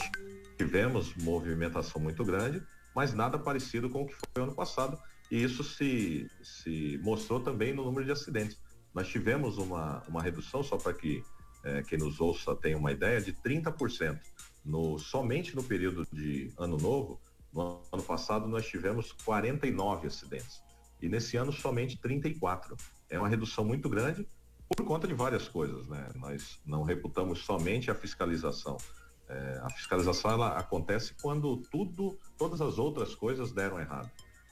tivemos 0.56 1.16
movimentação 1.16 2.00
muito 2.00 2.24
grande, 2.24 2.62
mas 2.94 3.14
nada 3.14 3.40
parecido 3.40 3.90
com 3.90 4.04
o 4.04 4.06
que 4.06 4.14
foi 4.14 4.44
ano 4.44 4.54
passado. 4.54 5.00
E 5.32 5.44
isso 5.44 5.64
se, 5.64 6.30
se 6.42 7.00
mostrou 7.04 7.40
também 7.40 7.74
no 7.74 7.84
número 7.84 8.06
de 8.06 8.12
acidentes. 8.12 8.58
Nós 8.94 9.08
tivemos 9.08 9.58
uma, 9.58 10.04
uma 10.08 10.22
redução, 10.22 10.64
só 10.64 10.78
para 10.78 10.94
que 10.94 11.24
é, 11.64 11.84
quem 11.84 12.00
nos 12.00 12.20
ouça 12.20 12.56
tenha 12.56 12.78
uma 12.78 12.92
ideia, 12.92 13.22
de 13.22 13.34
30%. 13.34 14.20
No, 14.66 14.98
somente 14.98 15.56
no 15.56 15.64
período 15.64 16.08
de 16.12 16.52
ano 16.58 16.78
novo, 16.78 17.20
no 17.54 17.82
ano 17.92 18.04
passado 18.04 18.48
nós 18.48 18.68
tivemos 18.68 19.12
49 19.12 20.08
acidentes. 20.08 20.62
E 21.02 21.08
nesse 21.08 21.38
ano 21.38 21.52
somente 21.52 21.98
34. 21.98 22.76
É 23.10 23.18
uma 23.18 23.30
redução 23.30 23.64
muito 23.66 23.90
grande 23.90 24.28
por 24.70 24.86
conta 24.86 25.08
de 25.08 25.14
várias 25.14 25.48
coisas, 25.48 25.88
né? 25.88 26.10
Nós 26.16 26.60
não 26.66 26.84
reputamos 26.84 27.40
somente 27.40 27.90
a 27.90 27.96
fiscalização. 27.96 28.78
É, 29.28 29.60
a 29.64 29.70
fiscalização 29.72 30.32
ela 30.32 30.58
acontece 30.58 31.14
quando 31.22 31.58
tudo, 31.72 32.20
todas 32.38 32.62
as 32.62 32.78
outras 32.78 33.16
coisas 33.16 33.52
deram 33.52 33.80
errado. 33.80 34.10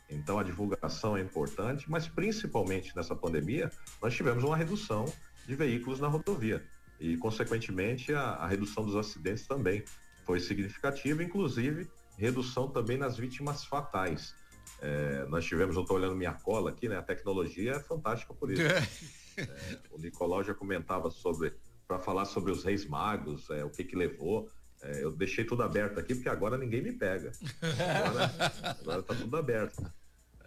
Então 0.09 0.39
a 0.39 0.43
divulgação 0.43 1.17
é 1.17 1.21
importante, 1.21 1.89
mas 1.89 2.07
principalmente 2.07 2.95
nessa 2.95 3.15
pandemia 3.15 3.71
nós 4.01 4.13
tivemos 4.13 4.43
uma 4.43 4.55
redução 4.55 5.11
de 5.45 5.55
veículos 5.55 5.99
na 5.99 6.07
rodovia 6.07 6.63
e 6.99 7.17
consequentemente 7.17 8.13
a, 8.13 8.21
a 8.21 8.47
redução 8.47 8.85
dos 8.85 8.95
acidentes 8.95 9.45
também 9.45 9.83
foi 10.25 10.39
significativa, 10.39 11.23
inclusive 11.23 11.89
redução 12.17 12.67
também 12.67 12.97
nas 12.97 13.15
vítimas 13.17 13.63
fatais. 13.63 14.35
É, 14.81 15.25
nós 15.29 15.45
tivemos, 15.45 15.75
eu 15.75 15.83
estou 15.83 15.97
olhando 15.97 16.15
minha 16.15 16.33
cola 16.33 16.71
aqui, 16.71 16.89
né? 16.89 16.97
A 16.97 17.03
tecnologia 17.03 17.73
é 17.73 17.79
fantástica 17.79 18.33
por 18.33 18.51
isso. 18.51 18.61
é, 19.37 19.79
o 19.91 19.99
Nicolau 19.99 20.43
já 20.43 20.53
comentava 20.53 21.09
sobre, 21.09 21.53
para 21.87 21.99
falar 21.99 22.25
sobre 22.25 22.51
os 22.51 22.63
reis 22.63 22.85
magos, 22.85 23.49
é, 23.49 23.63
o 23.63 23.69
que 23.69 23.83
que 23.83 23.95
levou. 23.95 24.49
É, 24.81 25.03
eu 25.03 25.11
deixei 25.11 25.45
tudo 25.45 25.63
aberto 25.63 25.99
aqui 25.99 26.13
porque 26.13 26.29
agora 26.29 26.57
ninguém 26.57 26.81
me 26.81 26.91
pega. 26.91 27.31
Agora, 28.05 28.31
agora 28.79 29.03
tá 29.03 29.15
tudo 29.15 29.37
aberto. 29.37 29.81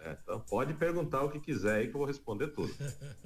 É, 0.03 0.17
então 0.23 0.39
pode 0.39 0.73
perguntar 0.73 1.23
o 1.23 1.29
que 1.29 1.39
quiser 1.39 1.75
aí 1.75 1.87
que 1.87 1.93
eu 1.93 1.99
vou 1.99 2.07
responder 2.07 2.47
tudo. 2.47 2.73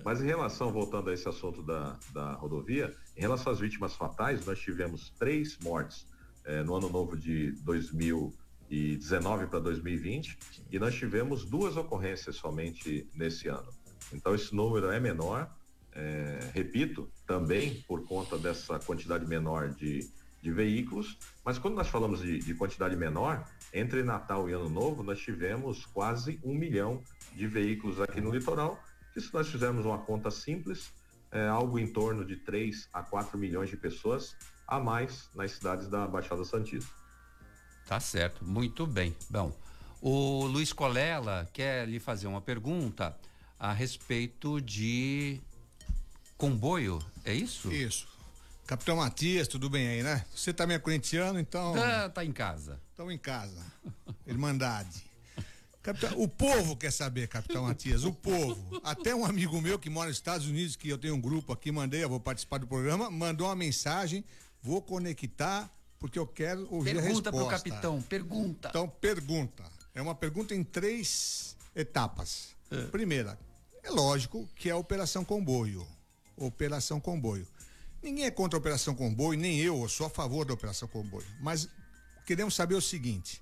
Mas 0.03 0.21
em 0.21 0.25
relação, 0.25 0.71
voltando 0.71 1.09
a 1.09 1.13
esse 1.13 1.27
assunto 1.27 1.63
da, 1.63 1.97
da 2.11 2.33
rodovia, 2.33 2.93
em 3.15 3.21
relação 3.21 3.51
às 3.51 3.59
vítimas 3.59 3.95
fatais, 3.95 4.45
nós 4.45 4.59
tivemos 4.59 5.09
três 5.17 5.57
mortes 5.59 6.07
é, 6.43 6.61
no 6.63 6.75
ano 6.75 6.89
novo 6.89 7.15
de 7.15 7.51
2019 7.63 9.47
para 9.47 9.59
2020 9.59 10.37
e 10.69 10.77
nós 10.77 10.93
tivemos 10.93 11.45
duas 11.45 11.77
ocorrências 11.77 12.35
somente 12.35 13.07
nesse 13.15 13.47
ano. 13.47 13.73
Então 14.13 14.35
esse 14.35 14.53
número 14.53 14.91
é 14.91 14.99
menor, 14.99 15.49
é, 15.93 16.39
repito, 16.53 17.09
também 17.25 17.81
por 17.87 18.05
conta 18.05 18.37
dessa 18.37 18.77
quantidade 18.79 19.25
menor 19.25 19.69
de, 19.69 20.11
de 20.45 20.51
veículos, 20.51 21.17
mas 21.43 21.57
quando 21.57 21.73
nós 21.73 21.87
falamos 21.87 22.21
de, 22.21 22.37
de, 22.37 22.53
quantidade 22.53 22.95
menor, 22.95 23.43
entre 23.73 24.03
Natal 24.03 24.47
e 24.47 24.53
Ano 24.53 24.69
Novo, 24.69 25.01
nós 25.01 25.19
tivemos 25.19 25.87
quase 25.87 26.39
um 26.43 26.53
milhão 26.53 27.01
de 27.33 27.47
veículos 27.47 27.99
aqui 27.99 28.21
no 28.21 28.29
litoral, 28.29 28.79
que 29.11 29.19
se 29.19 29.33
nós 29.33 29.49
fizermos 29.49 29.87
uma 29.87 29.97
conta 29.97 30.29
simples, 30.29 30.93
é 31.31 31.47
algo 31.47 31.79
em 31.79 31.87
torno 31.87 32.23
de 32.23 32.35
3 32.35 32.87
a 32.93 33.01
4 33.01 33.39
milhões 33.39 33.71
de 33.71 33.75
pessoas 33.75 34.35
a 34.67 34.79
mais 34.79 35.27
nas 35.33 35.49
cidades 35.53 35.87
da 35.89 36.05
Baixada 36.05 36.45
Santista. 36.45 36.91
Tá 37.87 37.99
certo, 37.99 38.45
muito 38.45 38.85
bem. 38.85 39.15
Bom, 39.27 39.51
o 39.99 40.45
Luiz 40.45 40.71
Colela 40.71 41.49
quer 41.51 41.87
lhe 41.87 41.99
fazer 41.99 42.27
uma 42.27 42.39
pergunta 42.39 43.17
a 43.59 43.73
respeito 43.73 44.61
de 44.61 45.41
comboio, 46.37 46.99
é 47.23 47.33
isso? 47.33 47.71
Isso. 47.71 48.14
Capitão 48.65 48.97
Matias, 48.97 49.47
tudo 49.47 49.69
bem 49.69 49.87
aí, 49.87 50.03
né? 50.03 50.25
Você 50.35 50.51
também 50.51 50.75
é 50.75 50.79
corintiano, 50.79 51.39
então. 51.39 51.75
Ah, 51.75 52.09
tá 52.09 52.25
em 52.25 52.31
casa. 52.31 52.81
Estamos 52.89 53.13
em 53.13 53.17
casa. 53.17 53.63
Irmandade. 54.25 55.03
Capitão, 55.83 56.19
o 56.19 56.27
povo 56.27 56.75
quer 56.75 56.91
saber, 56.91 57.27
Capitão 57.27 57.65
Matias, 57.65 58.03
o 58.03 58.11
povo. 58.11 58.81
Até 58.83 59.13
um 59.13 59.23
amigo 59.23 59.61
meu 59.61 59.77
que 59.77 59.87
mora 59.87 60.09
nos 60.09 60.17
Estados 60.17 60.47
Unidos, 60.47 60.75
que 60.75 60.89
eu 60.89 60.97
tenho 60.97 61.13
um 61.13 61.21
grupo 61.21 61.53
aqui, 61.53 61.71
mandei, 61.71 62.03
eu 62.03 62.09
vou 62.09 62.19
participar 62.19 62.57
do 62.57 62.65
programa, 62.65 63.11
mandou 63.11 63.47
uma 63.47 63.55
mensagem, 63.55 64.25
vou 64.63 64.81
conectar, 64.81 65.69
porque 65.99 66.17
eu 66.17 66.25
quero 66.25 66.61
ouvir 66.71 66.95
pergunta 66.95 66.99
a 66.99 67.03
resposta. 67.03 67.31
Pergunta 67.31 67.31
pro 67.31 67.47
capitão, 67.47 68.01
pergunta. 68.01 68.69
Então, 68.69 68.89
pergunta. 68.89 69.63
É 69.93 70.01
uma 70.01 70.15
pergunta 70.15 70.55
em 70.55 70.63
três 70.63 71.55
etapas. 71.75 72.55
É. 72.71 72.81
Primeira, 72.85 73.37
é 73.83 73.91
lógico 73.91 74.49
que 74.55 74.69
é 74.69 74.71
a 74.71 74.77
Operação 74.77 75.23
Comboio. 75.23 75.85
Operação 76.35 76.99
Comboio. 76.99 77.47
Ninguém 78.05 78.25
é 78.25 78.29
contra 78.29 78.55
a 78.55 78.59
Operação 78.59 78.93
Comboio, 78.93 79.39
nem 79.39 79.57
eu, 79.57 79.81
eu 79.81 79.89
sou 79.89 80.05
a 80.05 80.09
favor 80.11 80.45
da 80.45 80.53
Operação 80.53 80.87
Comboio. 80.87 81.25
Mas 81.41 81.67
queremos 82.23 82.53
saber 82.53 82.75
o 82.75 82.81
seguinte: 82.81 83.41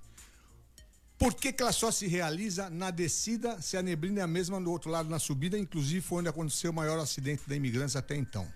por 1.20 1.34
que, 1.34 1.52
que 1.52 1.62
ela 1.62 1.74
só 1.74 1.92
se 1.92 2.08
realiza 2.08 2.70
na 2.70 2.90
descida 2.90 3.62
se 3.62 3.76
a 3.76 3.82
neblina 3.82 4.22
é 4.22 4.24
a 4.24 4.28
mesma 4.28 4.62
do 4.62 4.72
outro 4.72 4.90
lado 4.90 5.10
na 5.10 5.20
subida? 5.20 5.60
Inclusive 5.60 6.00
foi 6.00 6.20
onde 6.20 6.30
aconteceu 6.30 6.72
o 6.72 6.74
maior 6.74 6.98
acidente 6.98 7.44
da 7.46 7.58
imigrantes 7.58 7.98
até 7.98 8.16
então. 8.16 8.48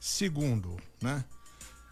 Segundo, 0.00 0.76
né? 1.02 1.24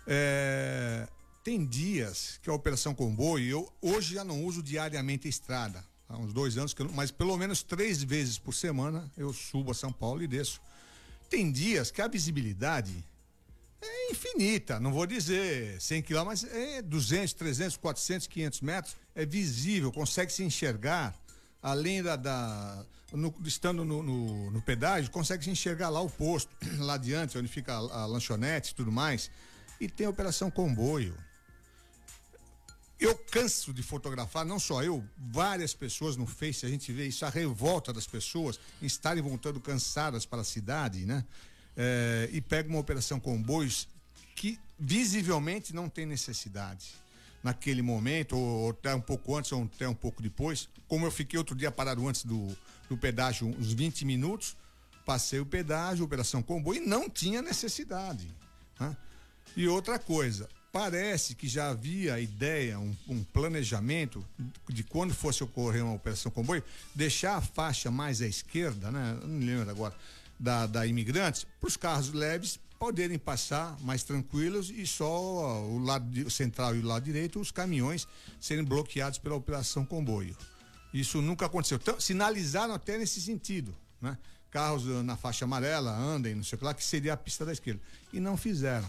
É, 0.06 1.08
tem 1.42 1.66
dias 1.66 2.38
que 2.40 2.48
a 2.48 2.52
Operação 2.52 2.94
Comboio, 2.94 3.44
eu 3.50 3.72
hoje 3.82 4.14
já 4.14 4.22
não 4.22 4.44
uso 4.44 4.62
diariamente 4.62 5.26
a 5.26 5.30
estrada. 5.30 5.84
Há 6.08 6.16
uns 6.16 6.32
dois 6.32 6.56
anos, 6.56 6.72
eu, 6.78 6.88
mas 6.92 7.10
pelo 7.10 7.36
menos 7.36 7.64
três 7.64 8.00
vezes 8.00 8.38
por 8.38 8.54
semana 8.54 9.10
eu 9.16 9.32
subo 9.32 9.72
a 9.72 9.74
São 9.74 9.92
Paulo 9.92 10.22
e 10.22 10.28
desço. 10.28 10.60
Tem 11.28 11.50
dias 11.50 11.90
que 11.90 12.00
a 12.00 12.06
visibilidade 12.06 13.04
é 13.84 14.10
infinita, 14.10 14.80
não 14.80 14.92
vou 14.92 15.06
dizer 15.06 15.80
100 15.80 16.02
quilômetros, 16.02 16.42
mas 16.44 16.54
é 16.54 16.82
200, 16.82 17.32
300, 17.34 17.76
400, 17.76 18.26
500 18.26 18.60
metros, 18.60 18.96
é 19.14 19.24
visível, 19.24 19.92
consegue 19.92 20.32
se 20.32 20.42
enxergar, 20.42 21.14
além 21.62 22.02
da. 22.02 22.16
da 22.16 22.84
no, 23.12 23.32
estando 23.44 23.84
no, 23.84 24.02
no, 24.02 24.50
no, 24.50 24.62
pedágio, 24.62 25.10
consegue 25.10 25.44
se 25.44 25.50
enxergar 25.50 25.88
lá 25.88 26.00
o 26.00 26.10
posto, 26.10 26.50
lá 26.78 26.94
adiante, 26.94 27.38
onde 27.38 27.48
fica 27.48 27.72
a, 27.72 28.02
a 28.02 28.06
lanchonete 28.06 28.72
e 28.72 28.74
tudo 28.74 28.90
mais. 28.90 29.30
E 29.80 29.88
tem 29.88 30.06
a 30.06 30.10
operação 30.10 30.50
comboio. 30.50 31.16
Eu 32.98 33.16
canso 33.16 33.72
de 33.72 33.82
fotografar, 33.82 34.44
não 34.44 34.58
só 34.58 34.82
eu, 34.82 35.04
várias 35.16 35.74
pessoas 35.74 36.16
no 36.16 36.26
Face, 36.26 36.64
a 36.64 36.68
gente 36.68 36.92
vê 36.92 37.06
isso, 37.06 37.26
a 37.26 37.28
revolta 37.28 37.92
das 37.92 38.06
pessoas 38.06 38.58
em 38.80 38.86
estarem 38.86 39.22
voltando 39.22 39.60
cansadas 39.60 40.24
para 40.24 40.40
a 40.40 40.44
cidade, 40.44 41.04
né? 41.04 41.24
É, 41.76 42.28
e 42.32 42.40
pega 42.40 42.68
uma 42.68 42.78
operação 42.78 43.18
comboios 43.18 43.88
que 44.36 44.58
visivelmente 44.78 45.74
não 45.74 45.88
tem 45.88 46.06
necessidade 46.06 46.92
naquele 47.42 47.82
momento, 47.82 48.36
ou, 48.36 48.70
até 48.70 48.94
um 48.94 49.00
pouco 49.00 49.36
antes, 49.36 49.52
ou 49.52 49.64
até 49.64 49.88
um 49.88 49.94
pouco 49.94 50.22
depois. 50.22 50.68
Como 50.88 51.04
eu 51.04 51.10
fiquei 51.10 51.38
outro 51.38 51.54
dia 51.54 51.70
parado 51.70 52.06
antes 52.08 52.24
do, 52.24 52.56
do 52.88 52.96
pedágio, 52.96 53.46
uns 53.46 53.72
20 53.72 54.04
minutos, 54.04 54.56
passei 55.04 55.40
o 55.40 55.46
pedágio, 55.46 56.04
operação 56.04 56.42
comboio, 56.42 56.82
e 56.82 56.86
não 56.86 57.08
tinha 57.08 57.42
necessidade. 57.42 58.26
Né? 58.80 58.96
E 59.56 59.68
outra 59.68 59.98
coisa, 59.98 60.48
parece 60.72 61.34
que 61.34 61.46
já 61.46 61.68
havia 61.68 62.18
ideia, 62.18 62.80
um, 62.80 62.96
um, 63.06 63.22
planejamento 63.22 64.26
de 64.68 64.82
quando 64.82 65.14
fosse 65.14 65.44
ocorrer 65.44 65.84
uma 65.84 65.94
operação 65.94 66.32
comboio, 66.32 66.64
deixar 66.94 67.36
a 67.36 67.40
faixa 67.40 67.90
mais 67.90 68.20
à 68.20 68.26
esquerda, 68.26 68.90
né? 68.90 69.18
Não 69.22 69.38
lembro 69.38 69.70
agora, 69.70 69.94
da, 70.38 70.66
da 70.66 70.86
imigrantes, 70.86 71.46
para 71.60 71.68
os 71.68 71.76
carros 71.76 72.12
leves 72.12 72.58
poderem 72.78 73.18
passar 73.18 73.78
mais 73.80 74.02
tranquilos 74.02 74.70
e 74.70 74.86
só 74.86 75.62
o 75.64 75.78
lado 75.78 76.30
central 76.30 76.76
e 76.76 76.80
o 76.80 76.86
lado 76.86 77.04
direito, 77.04 77.40
os 77.40 77.50
caminhões 77.50 78.06
serem 78.40 78.64
bloqueados 78.64 79.18
pela 79.18 79.34
operação 79.34 79.84
comboio. 79.86 80.36
Isso 80.92 81.20
nunca 81.22 81.46
aconteceu. 81.46 81.78
Então, 81.80 81.98
sinalizaram 81.98 82.74
até 82.74 82.98
nesse 82.98 83.20
sentido, 83.20 83.74
né? 84.00 84.18
Carros 84.50 84.84
na 85.02 85.16
faixa 85.16 85.44
amarela 85.44 85.90
andem, 85.90 86.34
não 86.34 86.44
sei 86.44 86.54
o 86.54 86.58
que 86.58 86.64
lá, 86.64 86.72
que 86.72 86.84
seria 86.84 87.14
a 87.14 87.16
pista 87.16 87.44
da 87.44 87.52
esquerda. 87.52 87.80
E 88.12 88.20
não 88.20 88.36
fizeram. 88.36 88.88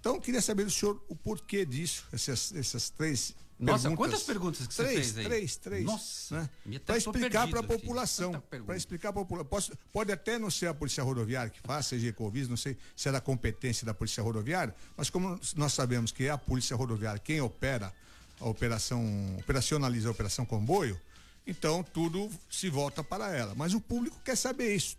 Então, 0.00 0.18
queria 0.18 0.40
saber 0.40 0.64
do 0.64 0.70
senhor 0.70 1.02
o 1.08 1.14
porquê 1.14 1.66
disso, 1.66 2.06
essas, 2.12 2.54
essas 2.54 2.88
três 2.88 3.34
Nossa, 3.58 3.90
quantas 3.96 4.22
perguntas 4.22 4.66
que 4.66 4.74
você 4.74 4.84
três, 4.84 4.98
fez 4.98 5.18
aí? 5.18 5.24
Três, 5.24 5.56
três. 5.56 5.84
Nossa, 5.84 6.40
né? 6.40 6.50
até 6.68 6.78
Para 6.78 6.96
explicar 6.98 7.48
para 7.48 7.60
a 7.60 7.62
população. 7.62 8.42
Para 8.66 8.76
explicar 8.76 9.12
para 9.12 9.22
a 9.22 9.24
população. 9.24 9.74
Pode 9.92 10.12
até 10.12 10.38
não 10.38 10.50
ser 10.50 10.66
a 10.66 10.74
Polícia 10.74 11.02
Rodoviária 11.02 11.50
que 11.50 11.60
faz, 11.60 11.86
seja 11.86 12.08
Ecovis, 12.08 12.48
não 12.48 12.56
sei 12.56 12.76
se 12.94 13.08
é 13.08 13.12
da 13.12 13.20
competência 13.20 13.86
da 13.86 13.94
Polícia 13.94 14.22
Rodoviária, 14.22 14.74
mas 14.96 15.08
como 15.08 15.40
nós 15.56 15.72
sabemos 15.72 16.12
que 16.12 16.24
é 16.24 16.30
a 16.30 16.38
Polícia 16.38 16.76
Rodoviária 16.76 17.18
quem 17.18 17.40
opera 17.40 17.92
a 18.38 18.46
operação, 18.46 19.02
operacionaliza 19.38 20.08
a 20.08 20.10
operação 20.10 20.44
comboio, 20.44 21.00
então 21.46 21.82
tudo 21.82 22.30
se 22.50 22.68
volta 22.68 23.02
para 23.02 23.34
ela. 23.34 23.54
Mas 23.54 23.72
o 23.72 23.80
público 23.80 24.20
quer 24.22 24.36
saber 24.36 24.74
isso. 24.74 24.96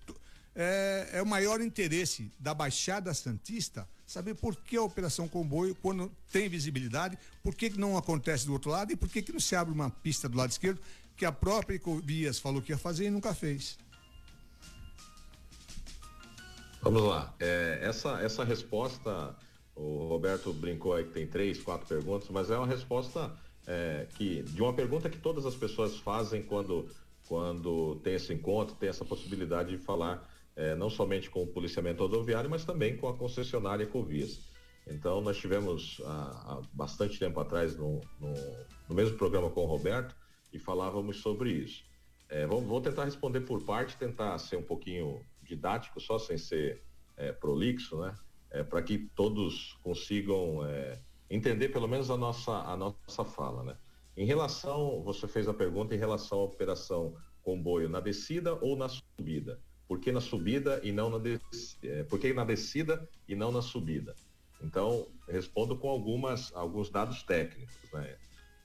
É, 0.59 1.09
é 1.13 1.21
o 1.21 1.25
maior 1.25 1.61
interesse 1.61 2.31
da 2.39 2.51
Baixada 2.51 3.13
Santista 3.13 3.87
saber 4.07 4.33
por 4.33 4.55
que 4.55 4.75
a 4.75 4.81
operação 4.81 5.27
comboio, 5.27 5.75
quando 5.75 6.11
tem 6.31 6.49
visibilidade, 6.49 7.15
por 7.43 7.53
que, 7.53 7.69
que 7.69 7.79
não 7.79 7.95
acontece 7.95 8.47
do 8.47 8.53
outro 8.53 8.71
lado 8.71 8.91
e 8.91 8.95
por 8.95 9.07
que, 9.07 9.21
que 9.21 9.31
não 9.31 9.39
se 9.39 9.55
abre 9.55 9.71
uma 9.71 9.91
pista 9.91 10.27
do 10.27 10.35
lado 10.35 10.49
esquerdo, 10.49 10.81
que 11.15 11.25
a 11.25 11.31
própria 11.31 11.75
Ecovias 11.75 12.39
falou 12.39 12.59
que 12.59 12.71
ia 12.71 12.77
fazer 12.77 13.05
e 13.05 13.11
nunca 13.11 13.35
fez. 13.35 13.77
Vamos 16.81 17.03
lá. 17.03 17.35
É, 17.39 17.79
essa, 17.83 18.21
essa 18.21 18.43
resposta, 18.43 19.35
o 19.75 20.07
Roberto 20.07 20.51
brincou 20.53 20.95
aí 20.95 21.03
que 21.03 21.11
tem 21.11 21.27
três, 21.27 21.61
quatro 21.61 21.85
perguntas, 21.85 22.29
mas 22.29 22.49
é 22.49 22.57
uma 22.57 22.67
resposta 22.67 23.31
é, 23.67 24.07
que 24.15 24.41
de 24.41 24.61
uma 24.61 24.73
pergunta 24.73 25.07
que 25.07 25.19
todas 25.19 25.45
as 25.45 25.55
pessoas 25.55 25.97
fazem 25.97 26.41
quando, 26.41 26.89
quando 27.27 27.99
tem 28.03 28.15
esse 28.15 28.33
encontro, 28.33 28.75
tem 28.75 28.89
essa 28.89 29.03
possibilidade 29.03 29.69
de 29.71 29.77
falar 29.77 30.27
é, 30.57 30.75
não 30.75 30.89
somente 30.89 31.29
com 31.29 31.43
o 31.43 31.47
policiamento 31.47 32.01
rodoviário, 32.01 32.49
mas 32.49 32.65
também 32.65 32.97
com 32.97 33.07
a 33.07 33.15
concessionária 33.15 33.83
Ecovias. 33.83 34.39
Então, 34.87 35.21
nós 35.21 35.37
tivemos 35.37 36.01
há, 36.03 36.53
há 36.53 36.61
bastante 36.73 37.19
tempo 37.19 37.39
atrás, 37.39 37.77
no, 37.77 38.01
no, 38.19 38.33
no, 38.89 38.95
mesmo 38.95 39.17
programa 39.17 39.51
com 39.51 39.61
o 39.61 39.67
Roberto, 39.67 40.15
e 40.51 40.57
falávamos 40.57 41.17
sobre 41.17 41.51
isso. 41.51 41.83
É, 42.27 42.47
vou, 42.47 42.59
vou, 42.61 42.81
tentar 42.81 43.05
responder 43.05 43.41
por 43.41 43.63
parte, 43.63 43.97
tentar 43.97 44.37
ser 44.39 44.57
um 44.57 44.63
pouquinho 44.63 45.21
didático, 45.43 45.99
só 45.99 46.17
sem 46.17 46.37
ser 46.37 46.81
é, 47.15 47.31
prolixo, 47.31 47.97
né? 47.99 48.15
É, 48.49 48.63
Para 48.63 48.81
que 48.81 48.97
todos 49.13 49.77
consigam 49.83 50.65
é, 50.65 50.99
entender 51.29 51.69
pelo 51.69 51.87
menos 51.87 52.09
a 52.09 52.17
nossa, 52.17 52.51
a 52.51 52.75
nossa 52.75 53.23
fala, 53.23 53.63
né? 53.63 53.77
Em 54.15 54.25
relação, 54.25 55.03
você 55.03 55.27
fez 55.27 55.47
a 55.47 55.53
pergunta 55.53 55.93
em 55.93 55.97
relação 55.99 56.39
à 56.39 56.43
operação 56.43 57.15
comboio 57.43 57.87
na 57.87 57.99
descida 57.99 58.55
ou 58.55 58.75
na 58.75 58.89
subida. 58.89 59.61
Por 59.87 59.99
que 59.99 60.11
na 60.11 60.19
subida 60.19 60.81
e 60.83 60.91
não 60.91 61.09
na 61.09 61.17
descida? 61.17 62.03
Por 62.09 62.19
que 62.19 62.33
na 62.33 62.43
descida 62.43 63.07
e 63.27 63.35
não 63.35 63.51
na 63.51 63.61
subida? 63.61 64.15
Então, 64.61 65.07
respondo 65.27 65.77
com 65.77 65.89
algumas, 65.89 66.53
alguns 66.53 66.89
dados 66.89 67.23
técnicos. 67.23 67.75
Né? 67.93 68.15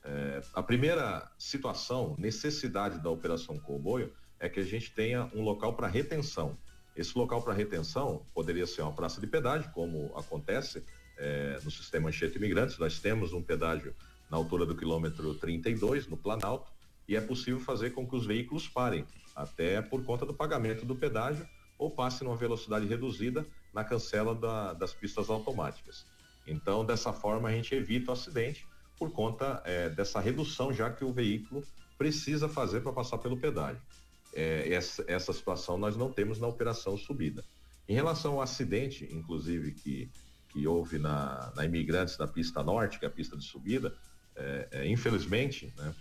É, 0.04 0.42
a 0.54 0.62
primeira 0.62 1.30
situação, 1.38 2.16
necessidade 2.18 2.98
da 3.00 3.11
operação 3.11 3.58
comboio, 3.58 4.12
é 4.40 4.48
que 4.48 4.58
a 4.58 4.64
gente 4.64 4.92
tenha 4.92 5.30
um 5.35 5.42
local 5.42 5.74
para 5.74 5.87
retenção. 5.87 6.58
Esse 6.96 7.16
local 7.16 7.42
para 7.42 7.54
retenção 7.54 8.26
poderia 8.35 8.66
ser 8.66 8.82
uma 8.82 8.92
praça 8.92 9.20
de 9.20 9.26
pedágio, 9.26 9.70
como 9.72 10.12
acontece 10.16 10.85
é, 11.16 11.61
no 11.62 11.70
sistema 11.70 12.08
Anchieta 12.08 12.37
Imigrantes. 12.37 12.78
Nós 12.78 12.98
temos 12.98 13.32
um 13.32 13.42
pedágio 13.42 13.94
na 14.28 14.37
altura 14.37 14.66
do 14.66 14.74
quilômetro 14.74 15.35
32, 15.35 16.08
no 16.08 16.16
Planalto, 16.16 16.72
e 17.06 17.16
é 17.16 17.20
possível 17.20 17.61
fazer 17.61 17.90
com 17.90 18.06
que 18.06 18.16
os 18.16 18.26
veículos 18.26 18.68
parem, 18.68 19.06
até 19.35 19.81
por 19.81 20.05
conta 20.05 20.27
do 20.27 20.35
pagamento 20.35 20.85
do 20.85 20.95
pedágio, 20.95 21.47
ou 21.79 21.90
passe 21.90 22.23
numa 22.23 22.37
velocidade 22.37 22.87
reduzida 22.87 23.47
na 23.73 23.83
cancela 23.83 24.35
da, 24.35 24.73
das 24.73 24.92
pistas 24.92 25.29
automáticas. 25.31 26.07
Então, 26.47 26.85
dessa 26.85 27.12
forma, 27.12 27.49
a 27.49 27.53
gente 27.53 27.75
evita 27.75 28.11
o 28.11 28.14
acidente 28.14 28.66
por 28.99 29.11
conta 29.11 29.61
é, 29.64 29.88
dessa 29.88 30.21
redução 30.21 30.73
já 30.73 30.90
que 30.90 31.05
o 31.05 31.12
veículo 31.12 31.64
precisa 31.99 32.49
fazer 32.49 32.81
para 32.81 32.92
passar 32.92 33.18
pelo 33.18 33.37
pedágio. 33.37 33.83
É, 34.35 34.73
essa, 34.73 35.05
essa 35.07 35.33
situação 35.33 35.77
nós 35.77 35.97
não 35.97 36.12
temos 36.12 36.38
na 36.38 36.47
operação 36.47 36.97
subida. 36.97 37.45
Em 37.88 37.95
relação 37.95 38.35
ao 38.35 38.42
acidente, 38.42 39.09
inclusive, 39.12 39.73
que, 39.73 40.11
que 40.49 40.66
houve 40.66 40.99
na, 40.99 41.53
na 41.55 41.64
Imigrantes, 41.64 42.16
na 42.16 42.27
pista 42.27 42.62
norte, 42.62 42.99
que 42.99 43.05
é 43.05 43.09
a 43.09 43.11
pista 43.11 43.37
de 43.37 43.45
subida, 43.45 43.95
é, 44.35 44.68
é, 44.71 44.88
infelizmente, 44.88 45.73
né, 45.77 45.95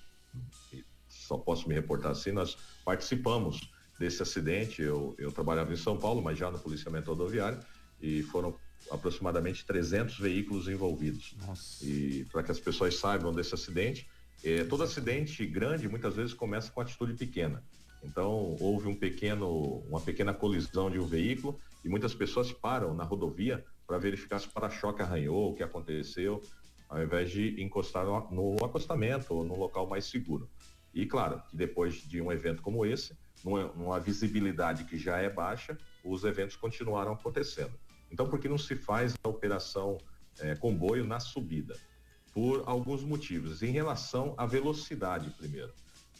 só 1.31 1.37
posso 1.37 1.69
me 1.69 1.73
reportar 1.73 2.11
assim, 2.11 2.33
nós 2.33 2.57
participamos 2.83 3.71
desse 3.97 4.21
acidente. 4.21 4.81
Eu, 4.81 5.15
eu 5.17 5.31
trabalhava 5.31 5.71
em 5.71 5.77
São 5.77 5.97
Paulo, 5.97 6.21
mas 6.21 6.37
já 6.37 6.51
no 6.51 6.59
policiamento 6.59 7.09
rodoviário, 7.09 7.59
e 8.01 8.21
foram 8.23 8.53
aproximadamente 8.89 9.65
300 9.65 10.19
veículos 10.19 10.67
envolvidos. 10.67 11.33
Nossa. 11.47 11.85
E 11.85 12.25
para 12.25 12.43
que 12.43 12.51
as 12.51 12.59
pessoas 12.59 12.97
saibam 12.97 13.31
desse 13.31 13.53
acidente, 13.53 14.09
eh, 14.43 14.65
todo 14.65 14.83
acidente 14.83 15.45
grande 15.45 15.87
muitas 15.87 16.15
vezes 16.15 16.33
começa 16.33 16.69
com 16.69 16.81
atitude 16.81 17.13
pequena. 17.13 17.63
Então 18.03 18.57
houve 18.59 18.89
um 18.89 18.95
pequeno, 18.95 19.77
uma 19.87 20.01
pequena 20.01 20.33
colisão 20.33 20.89
de 20.89 20.99
um 20.99 21.05
veículo 21.05 21.57
e 21.85 21.87
muitas 21.87 22.13
pessoas 22.13 22.51
param 22.51 22.93
na 22.93 23.05
rodovia 23.05 23.63
para 23.87 23.97
verificar 23.97 24.39
se 24.39 24.47
o 24.47 24.51
para-choque 24.51 25.01
arranhou, 25.01 25.51
o 25.51 25.53
que 25.53 25.63
aconteceu, 25.63 26.41
ao 26.89 27.01
invés 27.01 27.31
de 27.31 27.61
encostar 27.61 28.05
no, 28.05 28.55
no 28.55 28.65
acostamento 28.65 29.33
ou 29.33 29.45
no 29.45 29.55
local 29.55 29.87
mais 29.87 30.05
seguro. 30.05 30.49
E 30.93 31.05
claro, 31.05 31.41
que 31.49 31.55
depois 31.55 31.95
de 31.95 32.21
um 32.21 32.31
evento 32.31 32.61
como 32.61 32.85
esse, 32.85 33.17
numa, 33.43 33.67
numa 33.73 33.99
visibilidade 33.99 34.83
que 34.85 34.97
já 34.97 35.17
é 35.17 35.29
baixa, 35.29 35.77
os 36.03 36.23
eventos 36.23 36.55
continuaram 36.55 37.13
acontecendo. 37.13 37.73
Então, 38.11 38.27
por 38.27 38.39
que 38.39 38.49
não 38.49 38.57
se 38.57 38.75
faz 38.75 39.13
a 39.23 39.29
operação 39.29 39.97
é, 40.39 40.55
comboio 40.55 41.05
na 41.05 41.19
subida? 41.19 41.77
Por 42.33 42.63
alguns 42.65 43.03
motivos. 43.03 43.61
Em 43.61 43.71
relação 43.71 44.33
à 44.37 44.45
velocidade, 44.45 45.29
primeiro. 45.31 45.73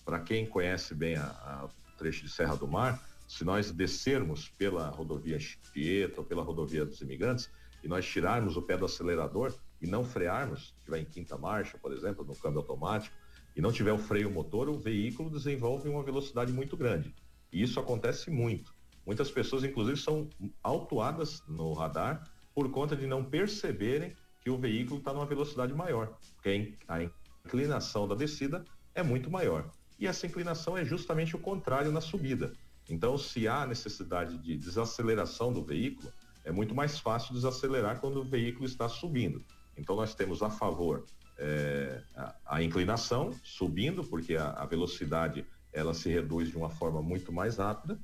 Para 0.06 0.20
quem 0.20 0.46
conhece 0.46 0.96
bem 0.96 1.16
a, 1.16 1.26
a 1.26 1.70
trecho 1.98 2.24
de 2.26 2.32
Serra 2.32 2.56
do 2.56 2.68
Mar, 2.68 3.02
se 3.28 3.46
nós 3.46 3.72
descermos 3.72 4.50
pela 4.50 4.90
rodovia 4.90 5.40
Chieta 5.40 6.20
ou 6.20 6.26
pela 6.26 6.44
rodovia 6.44 6.86
dos 6.86 7.00
imigrantes 7.02 7.50
e 7.84 7.88
nós 7.88 8.06
tirarmos 8.06 8.58
o 8.58 8.62
pé 8.62 8.78
do 8.78 8.86
acelerador 8.86 9.54
e 9.82 9.88
não 9.88 10.04
frearmos, 10.04 10.74
estiver 10.80 11.00
em 11.00 11.06
quinta 11.06 11.38
marcha, 11.38 11.78
por 11.78 11.94
exemplo, 11.94 12.26
no 12.26 12.36
câmbio 12.36 12.60
automático, 12.60 13.16
e 13.56 13.62
não 13.62 13.72
tiver 13.72 13.92
o 13.92 13.98
freio 13.98 14.32
motor, 14.32 14.70
o 14.70 14.78
veículo 14.78 15.30
desenvolve 15.30 15.90
uma 15.90 16.04
velocidade 16.04 16.52
muito 16.52 16.78
grande. 16.78 17.14
E 17.52 17.62
isso 17.62 17.80
acontece 17.80 18.32
muito. 18.32 18.74
Muitas 19.06 19.30
pessoas, 19.30 19.64
inclusive, 19.64 19.98
são 19.98 20.30
autuadas 20.64 21.42
no 21.48 21.74
radar 21.74 22.24
por 22.54 22.70
conta 22.70 22.96
de 22.96 23.08
não 23.08 23.24
perceberem 23.24 24.16
que 24.40 24.50
o 24.50 24.58
veículo 24.58 25.00
está 25.00 25.14
numa 25.14 25.26
velocidade 25.26 25.74
maior, 25.74 26.18
porque 26.36 26.78
a 26.88 27.04
inclinação 27.46 28.08
da 28.08 28.16
descida 28.16 28.64
é 28.94 29.04
muito 29.04 29.30
maior. 29.30 29.70
E 30.00 30.08
essa 30.08 30.26
inclinação 30.26 30.78
é 30.78 30.84
justamente 30.84 31.36
o 31.36 31.40
contrário 31.40 31.92
na 31.92 32.02
subida. 32.02 32.54
Então, 32.90 33.18
se 33.18 33.48
há 33.48 33.66
necessidade 33.66 34.38
de 34.40 34.58
desaceleração 34.58 35.54
do 35.54 35.64
veículo, 35.64 36.12
é 36.44 36.52
muito 36.52 36.74
mais 36.74 37.00
fácil 37.00 37.34
desacelerar 37.34 38.00
quando 38.00 38.18
o 38.18 38.24
veículo 38.24 38.66
está 38.66 38.90
subindo. 38.90 39.44
Então, 39.78 39.96
nós 39.96 40.16
temos 40.16 40.42
a 40.42 40.50
favor 40.50 41.06
é, 41.38 42.02
a, 42.16 42.36
a, 42.46 42.64
inclinação 42.64 43.34
subindo, 43.44 44.04
porque 44.04 44.36
a, 44.36 44.52
a 44.52 44.66
velocidade 44.66 45.46
ela 45.74 45.94
se 45.94 46.10
reduz 46.10 46.50
de 46.50 46.58
uma 46.58 46.70
forma 46.70 47.02
muito 47.02 47.32
mais 47.32 47.58
rápida, 47.58 48.00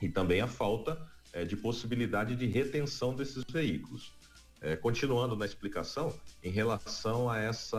e 0.00 0.08
também 0.08 0.40
a 0.40 0.46
falta 0.46 1.00
é, 1.32 1.44
de 1.44 1.56
possibilidade 1.56 2.36
de 2.36 2.46
retenção 2.46 3.14
desses 3.14 3.44
veículos. 3.50 4.12
É, 4.60 4.74
continuando 4.74 5.36
na 5.36 5.46
explicação, 5.46 6.12
em 6.42 6.50
relação 6.50 7.30
a 7.30 7.38
essa, 7.38 7.78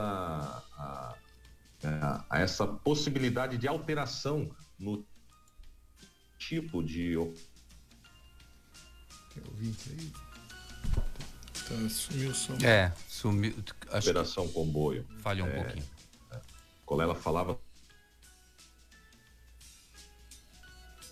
a, 0.78 1.16
a, 2.30 2.40
essa 2.40 2.66
possibilidade 2.66 3.58
de 3.58 3.68
alteração 3.68 4.50
no 4.78 5.06
tipo 6.38 6.82
de. 6.82 7.18
Ouvinte 9.46 9.90
aí. 9.92 10.29
Tá, 11.70 11.90
sumiu 11.90 12.32
o 12.32 12.36
som. 12.36 12.58
É, 12.64 12.92
sumiu. 13.08 13.56
Acho 13.92 14.10
Operação 14.10 14.48
Comboio. 14.48 15.06
Falhou 15.20 15.48
um 15.48 15.52
é, 15.52 15.64
pouquinho. 15.64 15.86
É, 16.32 16.40
Colela 16.86 17.14
falava 17.14 17.60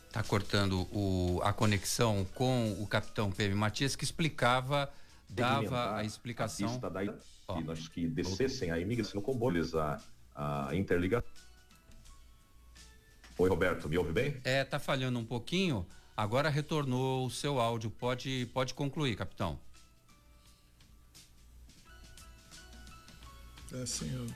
Está 0.08 0.24
cortando 0.24 0.88
o, 0.92 1.40
a 1.44 1.54
conexão 1.54 2.26
com 2.34 2.72
o 2.82 2.88
capitão 2.88 3.30
PM 3.30 3.54
Matias, 3.54 3.96
que 3.96 4.04
explicava, 4.04 4.92
dava 5.30 5.96
a 5.96 6.04
explicação. 6.04 6.68
A 6.68 6.72
pista 6.72 6.90
da, 6.90 7.06
que 7.06 7.64
nós 7.64 7.88
que 7.88 8.08
descessem 8.08 8.72
a 8.72 8.80
imigração 8.80 9.16
no 9.16 9.22
comboio, 9.22 9.64
a, 9.78 10.70
a 10.70 10.76
interligação. 10.76 11.30
Oi, 13.38 13.48
Roberto, 13.48 13.88
me 13.88 13.96
ouve 13.96 14.12
bem? 14.12 14.42
É, 14.44 14.64
tá 14.64 14.80
falhando 14.80 15.20
um 15.20 15.26
pouquinho. 15.26 15.86
Agora 16.16 16.50
retornou 16.50 17.28
o 17.28 17.30
seu 17.30 17.60
áudio. 17.60 17.92
Pode, 17.92 18.50
pode 18.52 18.74
concluir, 18.74 19.16
capitão. 19.16 19.60
É, 23.74 23.86
senhor. 23.86 24.28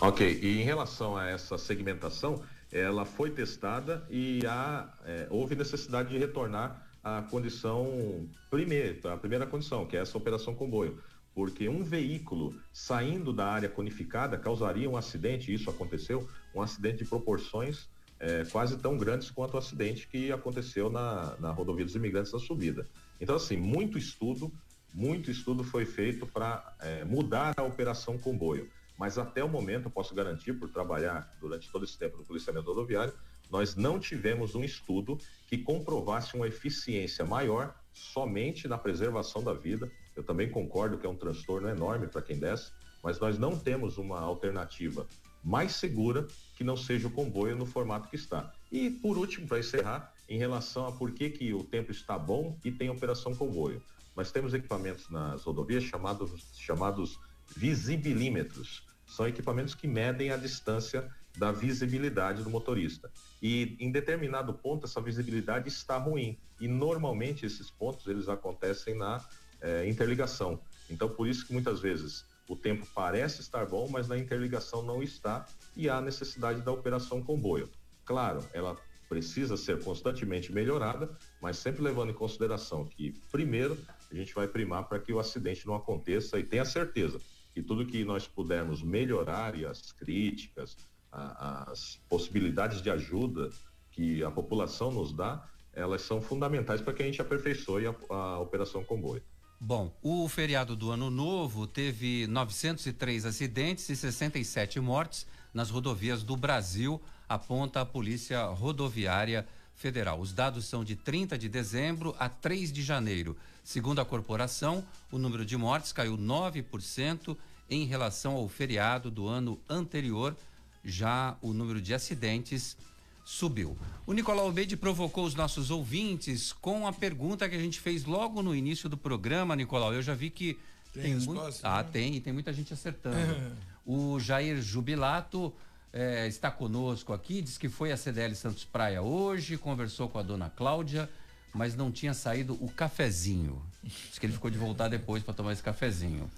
Ok, 0.00 0.40
e 0.42 0.60
em 0.60 0.64
relação 0.64 1.16
a 1.16 1.26
essa 1.26 1.56
segmentação, 1.56 2.42
ela 2.72 3.04
foi 3.04 3.30
testada 3.30 4.04
e 4.10 4.40
há, 4.46 4.92
é, 5.04 5.26
houve 5.30 5.54
necessidade 5.54 6.08
de 6.08 6.18
retornar 6.18 6.84
à 7.02 7.22
condição 7.22 8.28
primeira, 8.50 9.12
a 9.12 9.16
primeira 9.16 9.46
condição, 9.46 9.86
que 9.86 9.96
é 9.96 10.00
essa 10.00 10.18
operação 10.18 10.54
comboio. 10.54 11.00
porque 11.34 11.68
um 11.68 11.82
veículo 11.82 12.54
saindo 12.72 13.32
da 13.32 13.46
área 13.46 13.68
conificada 13.68 14.38
causaria 14.38 14.88
um 14.88 14.96
acidente, 14.96 15.52
isso 15.52 15.68
aconteceu, 15.68 16.28
um 16.54 16.62
acidente 16.62 16.98
de 16.98 17.04
proporções 17.04 17.88
é, 18.20 18.44
quase 18.44 18.78
tão 18.78 18.96
grandes 18.96 19.30
quanto 19.30 19.54
o 19.54 19.58
acidente 19.58 20.06
que 20.06 20.32
aconteceu 20.32 20.88
na, 20.88 21.36
na 21.40 21.50
rodovia 21.50 21.84
dos 21.84 21.94
imigrantes 21.94 22.32
na 22.32 22.38
subida. 22.38 22.88
Então, 23.20 23.36
assim, 23.36 23.56
muito 23.56 23.98
estudo, 23.98 24.52
muito 24.94 25.28
estudo 25.28 25.64
foi 25.64 25.84
feito 25.84 26.24
para 26.24 26.76
é, 26.80 27.04
mudar 27.04 27.52
a 27.56 27.64
operação 27.64 28.16
comboio. 28.16 28.70
Mas 28.96 29.18
até 29.18 29.42
o 29.42 29.48
momento, 29.48 29.86
eu 29.86 29.90
posso 29.90 30.14
garantir, 30.14 30.52
por 30.52 30.68
trabalhar 30.68 31.28
durante 31.40 31.68
todo 31.68 31.84
esse 31.84 31.98
tempo 31.98 32.16
no 32.16 32.24
policiamento 32.24 32.68
rodoviário, 32.68 33.12
nós 33.50 33.74
não 33.74 33.98
tivemos 33.98 34.54
um 34.54 34.62
estudo 34.62 35.18
que 35.48 35.58
comprovasse 35.58 36.36
uma 36.36 36.46
eficiência 36.46 37.24
maior 37.24 37.74
somente 37.92 38.68
na 38.68 38.78
preservação 38.78 39.42
da 39.42 39.52
vida. 39.52 39.90
Eu 40.14 40.22
também 40.22 40.48
concordo 40.48 40.96
que 40.96 41.06
é 41.06 41.08
um 41.08 41.16
transtorno 41.16 41.68
enorme 41.68 42.06
para 42.06 42.22
quem 42.22 42.38
desce, 42.38 42.70
mas 43.02 43.18
nós 43.18 43.36
não 43.36 43.58
temos 43.58 43.98
uma 43.98 44.20
alternativa 44.20 45.06
mais 45.42 45.72
segura 45.72 46.26
que 46.56 46.64
não 46.64 46.76
seja 46.76 47.08
o 47.08 47.10
comboio 47.10 47.56
no 47.56 47.66
formato 47.66 48.08
que 48.08 48.16
está. 48.16 48.52
E 48.70 48.88
por 48.88 49.18
último, 49.18 49.46
para 49.46 49.58
encerrar, 49.58 50.14
em 50.28 50.38
relação 50.38 50.86
a 50.86 50.92
por 50.92 51.10
que, 51.10 51.28
que 51.30 51.52
o 51.52 51.64
tempo 51.64 51.90
está 51.90 52.18
bom 52.18 52.56
e 52.64 52.72
tem 52.72 52.88
operação 52.88 53.34
comboio. 53.34 53.82
Nós 54.16 54.30
temos 54.30 54.54
equipamentos 54.54 55.08
nas 55.10 55.42
rodovias 55.42 55.84
chamados, 55.84 56.30
chamados 56.54 57.18
visibilímetros. 57.56 58.86
São 59.06 59.26
equipamentos 59.26 59.74
que 59.74 59.86
medem 59.86 60.30
a 60.30 60.36
distância 60.36 61.10
da 61.36 61.50
visibilidade 61.50 62.42
do 62.42 62.50
motorista. 62.50 63.10
E 63.42 63.76
em 63.80 63.90
determinado 63.90 64.54
ponto 64.54 64.86
essa 64.86 65.00
visibilidade 65.00 65.68
está 65.68 65.96
ruim. 65.96 66.38
E 66.60 66.68
normalmente 66.68 67.44
esses 67.44 67.70
pontos 67.70 68.06
eles 68.06 68.28
acontecem 68.28 68.96
na 68.96 69.22
é, 69.60 69.88
interligação. 69.88 70.60
Então 70.88 71.08
por 71.08 71.26
isso 71.26 71.46
que 71.46 71.52
muitas 71.52 71.80
vezes 71.80 72.24
o 72.48 72.54
tempo 72.54 72.86
parece 72.94 73.40
estar 73.40 73.66
bom, 73.66 73.88
mas 73.88 74.06
na 74.06 74.18
interligação 74.18 74.82
não 74.82 75.02
está 75.02 75.46
e 75.76 75.88
há 75.88 76.00
necessidade 76.00 76.60
da 76.60 76.70
operação 76.70 77.22
comboio. 77.22 77.68
Claro, 78.04 78.46
ela 78.52 78.76
precisa 79.08 79.56
ser 79.56 79.82
constantemente 79.82 80.52
melhorada, 80.52 81.10
mas 81.40 81.58
sempre 81.58 81.82
levando 81.82 82.10
em 82.10 82.14
consideração 82.14 82.84
que, 82.84 83.12
primeiro, 83.30 83.78
a 84.16 84.24
gente 84.24 84.34
vai 84.34 84.48
primar 84.48 84.88
para 84.88 84.98
que 84.98 85.12
o 85.12 85.18
acidente 85.18 85.66
não 85.66 85.74
aconteça 85.74 86.38
e 86.38 86.44
tenha 86.44 86.64
certeza 86.64 87.20
que 87.52 87.62
tudo 87.62 87.86
que 87.86 88.04
nós 88.04 88.26
pudermos 88.26 88.82
melhorar 88.82 89.56
e 89.56 89.64
as 89.64 89.92
críticas, 89.92 90.76
a, 91.10 91.70
as 91.70 92.00
possibilidades 92.08 92.82
de 92.82 92.90
ajuda 92.90 93.50
que 93.90 94.24
a 94.24 94.30
população 94.30 94.90
nos 94.90 95.12
dá, 95.12 95.48
elas 95.72 96.02
são 96.02 96.20
fundamentais 96.20 96.80
para 96.80 96.92
que 96.92 97.02
a 97.02 97.06
gente 97.06 97.20
aperfeiçoe 97.20 97.86
a, 97.86 97.94
a 98.10 98.40
operação 98.40 98.84
comboio. 98.84 99.22
Bom, 99.60 99.96
o 100.02 100.28
feriado 100.28 100.76
do 100.76 100.90
Ano 100.90 101.10
Novo 101.10 101.66
teve 101.66 102.26
903 102.26 103.24
acidentes 103.24 103.88
e 103.88 103.96
67 103.96 104.80
mortes 104.80 105.26
nas 105.54 105.70
rodovias 105.70 106.24
do 106.24 106.36
Brasil, 106.36 107.00
aponta 107.28 107.80
a 107.80 107.86
Polícia 107.86 108.44
Rodoviária 108.46 109.46
Federal. 109.76 110.20
Os 110.20 110.32
dados 110.32 110.64
são 110.66 110.84
de 110.84 110.96
30 110.96 111.36
de 111.36 111.48
dezembro 111.48 112.14
a 112.18 112.28
3 112.28 112.72
de 112.72 112.82
janeiro. 112.82 113.36
Segundo 113.62 114.00
a 114.00 114.04
corporação, 114.04 114.84
o 115.10 115.18
número 115.18 115.44
de 115.44 115.56
mortes 115.56 115.92
caiu 115.92 116.16
9% 116.16 117.36
em 117.68 117.86
relação 117.86 118.34
ao 118.34 118.48
feriado 118.48 119.10
do 119.10 119.26
ano 119.26 119.58
anterior. 119.68 120.36
Já 120.84 121.36
o 121.40 121.52
número 121.52 121.80
de 121.80 121.94
acidentes 121.94 122.76
subiu. 123.24 123.76
O 124.06 124.12
Nicolau 124.12 124.48
Obeide 124.48 124.76
provocou 124.76 125.24
os 125.24 125.34
nossos 125.34 125.70
ouvintes 125.70 126.52
com 126.52 126.86
a 126.86 126.92
pergunta 126.92 127.48
que 127.48 127.56
a 127.56 127.58
gente 127.58 127.80
fez 127.80 128.04
logo 128.04 128.42
no 128.42 128.54
início 128.54 128.88
do 128.88 128.98
programa, 128.98 129.56
Nicolau. 129.56 129.94
Eu 129.94 130.02
já 130.02 130.14
vi 130.14 130.28
que 130.28 130.58
tem, 130.92 131.02
tem 131.02 131.14
resposta, 131.14 131.42
muito... 131.42 131.60
Ah, 131.64 131.82
né? 131.82 131.88
tem, 131.90 132.16
e 132.16 132.20
tem 132.20 132.32
muita 132.32 132.52
gente 132.52 132.72
acertando. 132.72 133.16
o 133.86 134.20
Jair 134.20 134.60
Jubilato 134.60 135.52
eh, 135.94 136.26
está 136.26 136.50
conosco 136.50 137.12
aqui, 137.12 137.40
diz 137.40 137.56
que 137.56 137.68
foi 137.68 137.92
a 137.92 137.96
CDL 137.96 138.34
Santos 138.34 138.64
Praia 138.64 139.00
hoje, 139.00 139.56
conversou 139.56 140.08
com 140.08 140.18
a 140.18 140.22
dona 140.22 140.50
Cláudia, 140.50 141.08
mas 141.54 141.76
não 141.76 141.92
tinha 141.92 142.12
saído 142.12 142.58
o 142.60 142.68
cafezinho. 142.68 143.62
Diz 143.80 144.18
que 144.18 144.26
ele 144.26 144.32
ficou 144.32 144.50
de 144.50 144.58
voltar 144.58 144.88
depois 144.88 145.22
para 145.22 145.32
tomar 145.32 145.52
esse 145.52 145.62
cafezinho. 145.62 146.28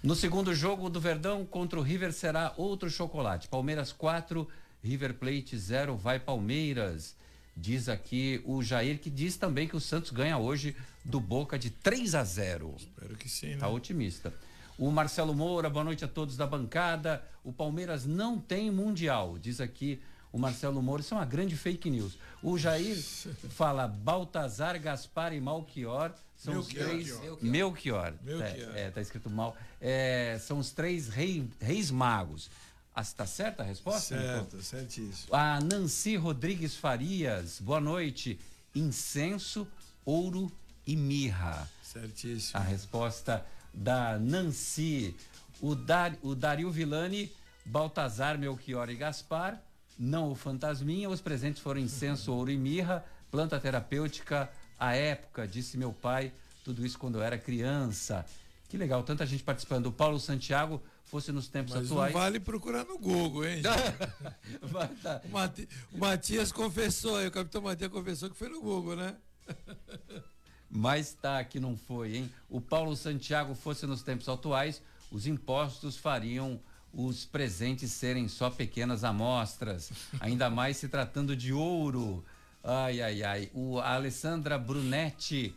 No 0.00 0.14
segundo 0.14 0.54
jogo 0.54 0.88
do 0.88 1.00
Verdão 1.00 1.44
contra 1.44 1.78
o 1.78 1.82
River 1.82 2.12
será 2.12 2.54
outro 2.56 2.88
chocolate. 2.88 3.48
Palmeiras 3.48 3.92
4, 3.92 4.48
River 4.82 5.14
Plate 5.14 5.58
0, 5.58 5.96
vai 5.96 6.20
Palmeiras. 6.20 7.16
Diz 7.56 7.88
aqui 7.88 8.40
o 8.44 8.62
Jair 8.62 9.00
que 9.00 9.10
diz 9.10 9.36
também 9.36 9.66
que 9.66 9.76
o 9.76 9.80
Santos 9.80 10.12
ganha 10.12 10.38
hoje 10.38 10.76
do 11.04 11.18
Boca 11.18 11.58
de 11.58 11.68
3 11.68 12.14
a 12.14 12.22
0. 12.22 12.76
Espero 12.78 13.16
que 13.16 13.28
sim, 13.28 13.48
né? 13.48 13.56
Tá 13.56 13.68
otimista. 13.68 14.32
O 14.80 14.90
Marcelo 14.90 15.34
Moura, 15.34 15.68
boa 15.68 15.84
noite 15.84 16.06
a 16.06 16.08
todos 16.08 16.38
da 16.38 16.46
bancada. 16.46 17.22
O 17.44 17.52
Palmeiras 17.52 18.06
não 18.06 18.38
tem 18.38 18.70
mundial, 18.70 19.36
diz 19.38 19.60
aqui 19.60 20.00
o 20.32 20.38
Marcelo 20.38 20.80
Moura. 20.80 21.02
Isso 21.02 21.12
é 21.12 21.18
uma 21.18 21.26
grande 21.26 21.54
fake 21.54 21.90
news. 21.90 22.16
O 22.42 22.56
Jair 22.56 22.96
fala 23.52 23.86
Baltazar, 23.86 24.80
Gaspar 24.80 25.34
e 25.34 25.40
Malchior. 25.40 26.12
São 26.34 26.54
Melchior. 26.54 26.86
os 26.86 26.88
três. 26.88 27.08
Melchior. 27.42 27.42
Melchior. 27.42 28.14
Melchior. 28.22 28.74
É, 28.74 28.86
é, 28.86 28.90
tá 28.90 29.02
escrito 29.02 29.28
mal. 29.28 29.54
É, 29.78 30.38
são 30.40 30.58
os 30.58 30.70
três 30.70 31.08
rei, 31.08 31.46
reis 31.60 31.90
magos. 31.90 32.50
Está 32.98 33.24
ah, 33.24 33.26
certa 33.26 33.62
a 33.62 33.66
resposta? 33.66 34.16
Certo, 34.16 34.62
certíssimo. 34.62 35.34
A 35.36 35.60
Nancy 35.60 36.16
Rodrigues 36.16 36.74
Farias, 36.74 37.60
boa 37.60 37.82
noite. 37.82 38.40
Incenso, 38.74 39.68
ouro 40.06 40.50
e 40.86 40.96
mirra. 40.96 41.68
Certíssimo. 41.82 42.58
A 42.58 42.62
resposta 42.62 43.44
da 43.72 44.18
Nancy. 44.18 45.14
O, 45.60 45.74
Dar, 45.74 46.16
o 46.22 46.34
Dario 46.34 46.70
Villani, 46.70 47.30
Baltazar, 47.64 48.38
Melchior 48.38 48.88
e 48.88 48.96
Gaspar. 48.96 49.60
Não 49.98 50.30
o 50.30 50.34
Fantasminha. 50.34 51.08
Os 51.08 51.20
presentes 51.20 51.62
foram 51.62 51.80
incenso, 51.80 52.32
ouro 52.32 52.50
e 52.50 52.56
mirra. 52.56 53.04
Planta 53.30 53.60
terapêutica 53.60 54.50
à 54.78 54.94
época, 54.94 55.46
disse 55.46 55.76
meu 55.76 55.92
pai. 55.92 56.32
Tudo 56.64 56.84
isso 56.84 56.98
quando 56.98 57.16
eu 57.16 57.22
era 57.22 57.38
criança. 57.38 58.24
Que 58.68 58.76
legal, 58.76 59.02
tanta 59.02 59.26
gente 59.26 59.42
participando. 59.42 59.86
O 59.86 59.92
Paulo 59.92 60.18
Santiago 60.18 60.80
fosse 61.04 61.32
nos 61.32 61.48
tempos 61.48 61.74
Mas 61.74 61.90
atuais. 61.90 62.14
Não 62.14 62.20
vale 62.20 62.38
procurar 62.38 62.84
no 62.84 62.96
Google, 62.98 63.44
hein? 63.44 63.62
tá. 65.02 65.20
o, 65.24 65.28
Mati, 65.28 65.68
o 65.92 65.98
Matias 65.98 66.52
confessou, 66.52 67.24
o 67.26 67.30
capitão 67.30 67.60
Matias 67.60 67.90
confessou 67.90 68.30
que 68.30 68.36
foi 68.36 68.48
no 68.48 68.62
Google, 68.62 68.96
né? 68.96 69.16
Mas 70.70 71.12
tá 71.12 71.42
que 71.42 71.58
não 71.58 71.76
foi, 71.76 72.16
hein? 72.16 72.32
O 72.48 72.60
Paulo 72.60 72.94
Santiago 72.94 73.54
fosse 73.54 73.86
nos 73.86 74.02
tempos 74.02 74.28
atuais, 74.28 74.80
os 75.10 75.26
impostos 75.26 75.96
fariam 75.96 76.60
os 76.92 77.24
presentes 77.24 77.92
serem 77.92 78.28
só 78.28 78.50
pequenas 78.50 79.04
amostras, 79.04 79.90
ainda 80.20 80.48
mais 80.50 80.76
se 80.76 80.88
tratando 80.88 81.36
de 81.36 81.52
ouro. 81.52 82.24
Ai, 82.62 83.00
ai, 83.00 83.22
ai. 83.22 83.50
O 83.54 83.78
a 83.78 83.94
Alessandra 83.94 84.58
Brunetti 84.58 85.54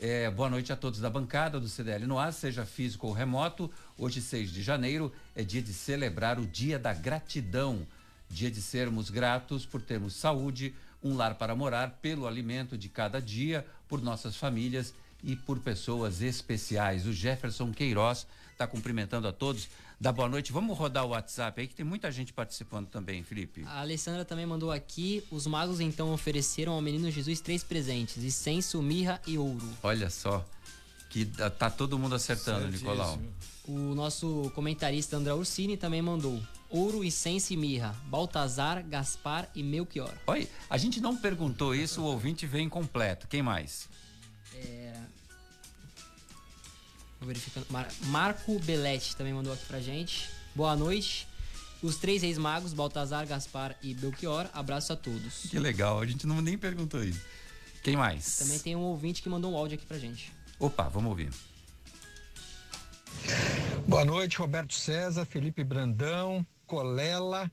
é, 0.00 0.30
boa 0.30 0.48
noite 0.48 0.72
a 0.72 0.76
todos 0.76 1.00
da 1.00 1.10
bancada 1.10 1.58
do 1.58 1.68
CDL 1.68 2.06
no 2.06 2.20
ar, 2.20 2.32
seja 2.32 2.64
físico 2.64 3.08
ou 3.08 3.12
remoto. 3.12 3.68
Hoje, 3.96 4.22
6 4.22 4.52
de 4.52 4.62
janeiro, 4.62 5.12
é 5.34 5.42
dia 5.42 5.60
de 5.60 5.72
celebrar 5.72 6.38
o 6.38 6.46
Dia 6.46 6.78
da 6.78 6.94
Gratidão. 6.94 7.84
Dia 8.30 8.48
de 8.48 8.62
sermos 8.62 9.10
gratos 9.10 9.66
por 9.66 9.82
termos 9.82 10.14
saúde, 10.14 10.72
um 11.02 11.16
lar 11.16 11.34
para 11.34 11.56
morar, 11.56 11.98
pelo 12.00 12.28
alimento 12.28 12.78
de 12.78 12.88
cada 12.88 13.20
dia, 13.20 13.66
por 13.88 14.02
nossas 14.02 14.36
famílias 14.36 14.94
e 15.22 15.34
por 15.34 15.58
pessoas 15.58 16.22
especiais. 16.22 17.06
O 17.06 17.12
Jefferson 17.12 17.72
Queiroz 17.72 18.26
está 18.52 18.66
cumprimentando 18.66 19.26
a 19.26 19.32
todos 19.32 19.68
da 20.00 20.12
boa 20.12 20.28
noite. 20.28 20.52
Vamos 20.52 20.76
rodar 20.76 21.04
o 21.04 21.08
WhatsApp 21.08 21.60
aí, 21.60 21.66
que 21.66 21.74
tem 21.74 21.84
muita 21.84 22.10
gente 22.12 22.32
participando 22.32 22.88
também, 22.88 23.22
Felipe. 23.24 23.64
A 23.66 23.80
Alessandra 23.80 24.24
também 24.24 24.46
mandou 24.46 24.70
aqui. 24.70 25.24
Os 25.30 25.46
magos 25.46 25.80
então 25.80 26.12
ofereceram 26.12 26.72
ao 26.72 26.80
menino 26.80 27.10
Jesus 27.10 27.40
três 27.40 27.64
presentes: 27.64 28.22
incenso, 28.22 28.80
mirra 28.82 29.20
e 29.26 29.38
ouro. 29.38 29.68
Olha 29.82 30.10
só. 30.10 30.44
Que 31.10 31.24
tá 31.24 31.70
todo 31.70 31.98
mundo 31.98 32.14
acertando, 32.14 32.64
Certíssimo. 32.64 32.90
Nicolau. 32.90 33.18
O 33.66 33.94
nosso 33.94 34.52
comentarista 34.54 35.16
André 35.16 35.32
Ursini 35.32 35.76
também 35.76 36.02
mandou 36.02 36.38
ouro, 36.70 37.04
incenso 37.04 37.52
e 37.52 37.56
mirra, 37.56 37.94
Baltazar, 38.06 38.82
Gaspar 38.86 39.48
e 39.54 39.62
Melchior. 39.62 40.12
Olha, 40.26 40.46
a 40.68 40.78
gente 40.78 41.00
não 41.00 41.16
perguntou 41.16 41.74
isso, 41.74 42.02
o 42.02 42.04
ouvinte 42.04 42.46
vem 42.46 42.68
completo. 42.68 43.26
Quem 43.28 43.42
mais? 43.42 43.88
É, 44.54 44.92
verificando. 47.20 47.66
Mar 47.70 47.88
Marco 48.06 48.58
Belletti 48.60 49.16
também 49.16 49.32
mandou 49.32 49.52
aqui 49.52 49.64
pra 49.66 49.80
gente. 49.80 50.28
Boa 50.54 50.76
noite. 50.76 51.26
Os 51.80 51.96
três 51.96 52.22
reis 52.22 52.36
magos, 52.38 52.72
Baltazar, 52.72 53.24
Gaspar 53.26 53.76
e 53.80 53.94
Belchior, 53.94 54.48
abraço 54.52 54.92
a 54.92 54.96
todos. 54.96 55.42
Que 55.48 55.58
legal, 55.60 56.00
a 56.00 56.06
gente 56.06 56.26
não 56.26 56.42
nem 56.42 56.58
perguntou 56.58 57.04
isso. 57.04 57.20
Quem 57.84 57.96
mais? 57.96 58.38
Também 58.38 58.58
tem 58.58 58.74
um 58.74 58.80
ouvinte 58.80 59.22
que 59.22 59.28
mandou 59.28 59.52
um 59.52 59.56
áudio 59.56 59.76
aqui 59.76 59.86
pra 59.86 59.96
gente. 59.96 60.32
Opa, 60.58 60.88
vamos 60.88 61.10
ouvir. 61.10 61.30
Boa 63.86 64.04
noite, 64.04 64.38
Roberto 64.38 64.74
César, 64.74 65.24
Felipe 65.24 65.62
Brandão, 65.62 66.44
Colela 66.68 67.50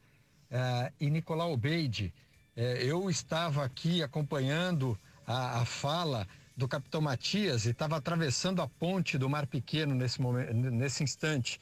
uh, 0.52 0.94
e 1.00 1.10
Nicolau 1.10 1.56
Beide. 1.58 2.14
Uh, 2.56 2.60
eu 2.60 3.10
estava 3.10 3.64
aqui 3.64 4.04
acompanhando 4.04 5.00
a, 5.26 5.62
a 5.62 5.66
fala 5.66 6.28
do 6.56 6.68
Capitão 6.68 7.02
Matias 7.02 7.66
e 7.66 7.72
estava 7.72 7.98
atravessando 7.98 8.62
a 8.62 8.68
ponte 8.68 9.18
do 9.18 9.30
Mar 9.30 9.48
Pequeno 9.48 9.96
nesse, 9.96 10.22
momento, 10.22 10.54
nesse 10.54 11.04
instante. 11.04 11.60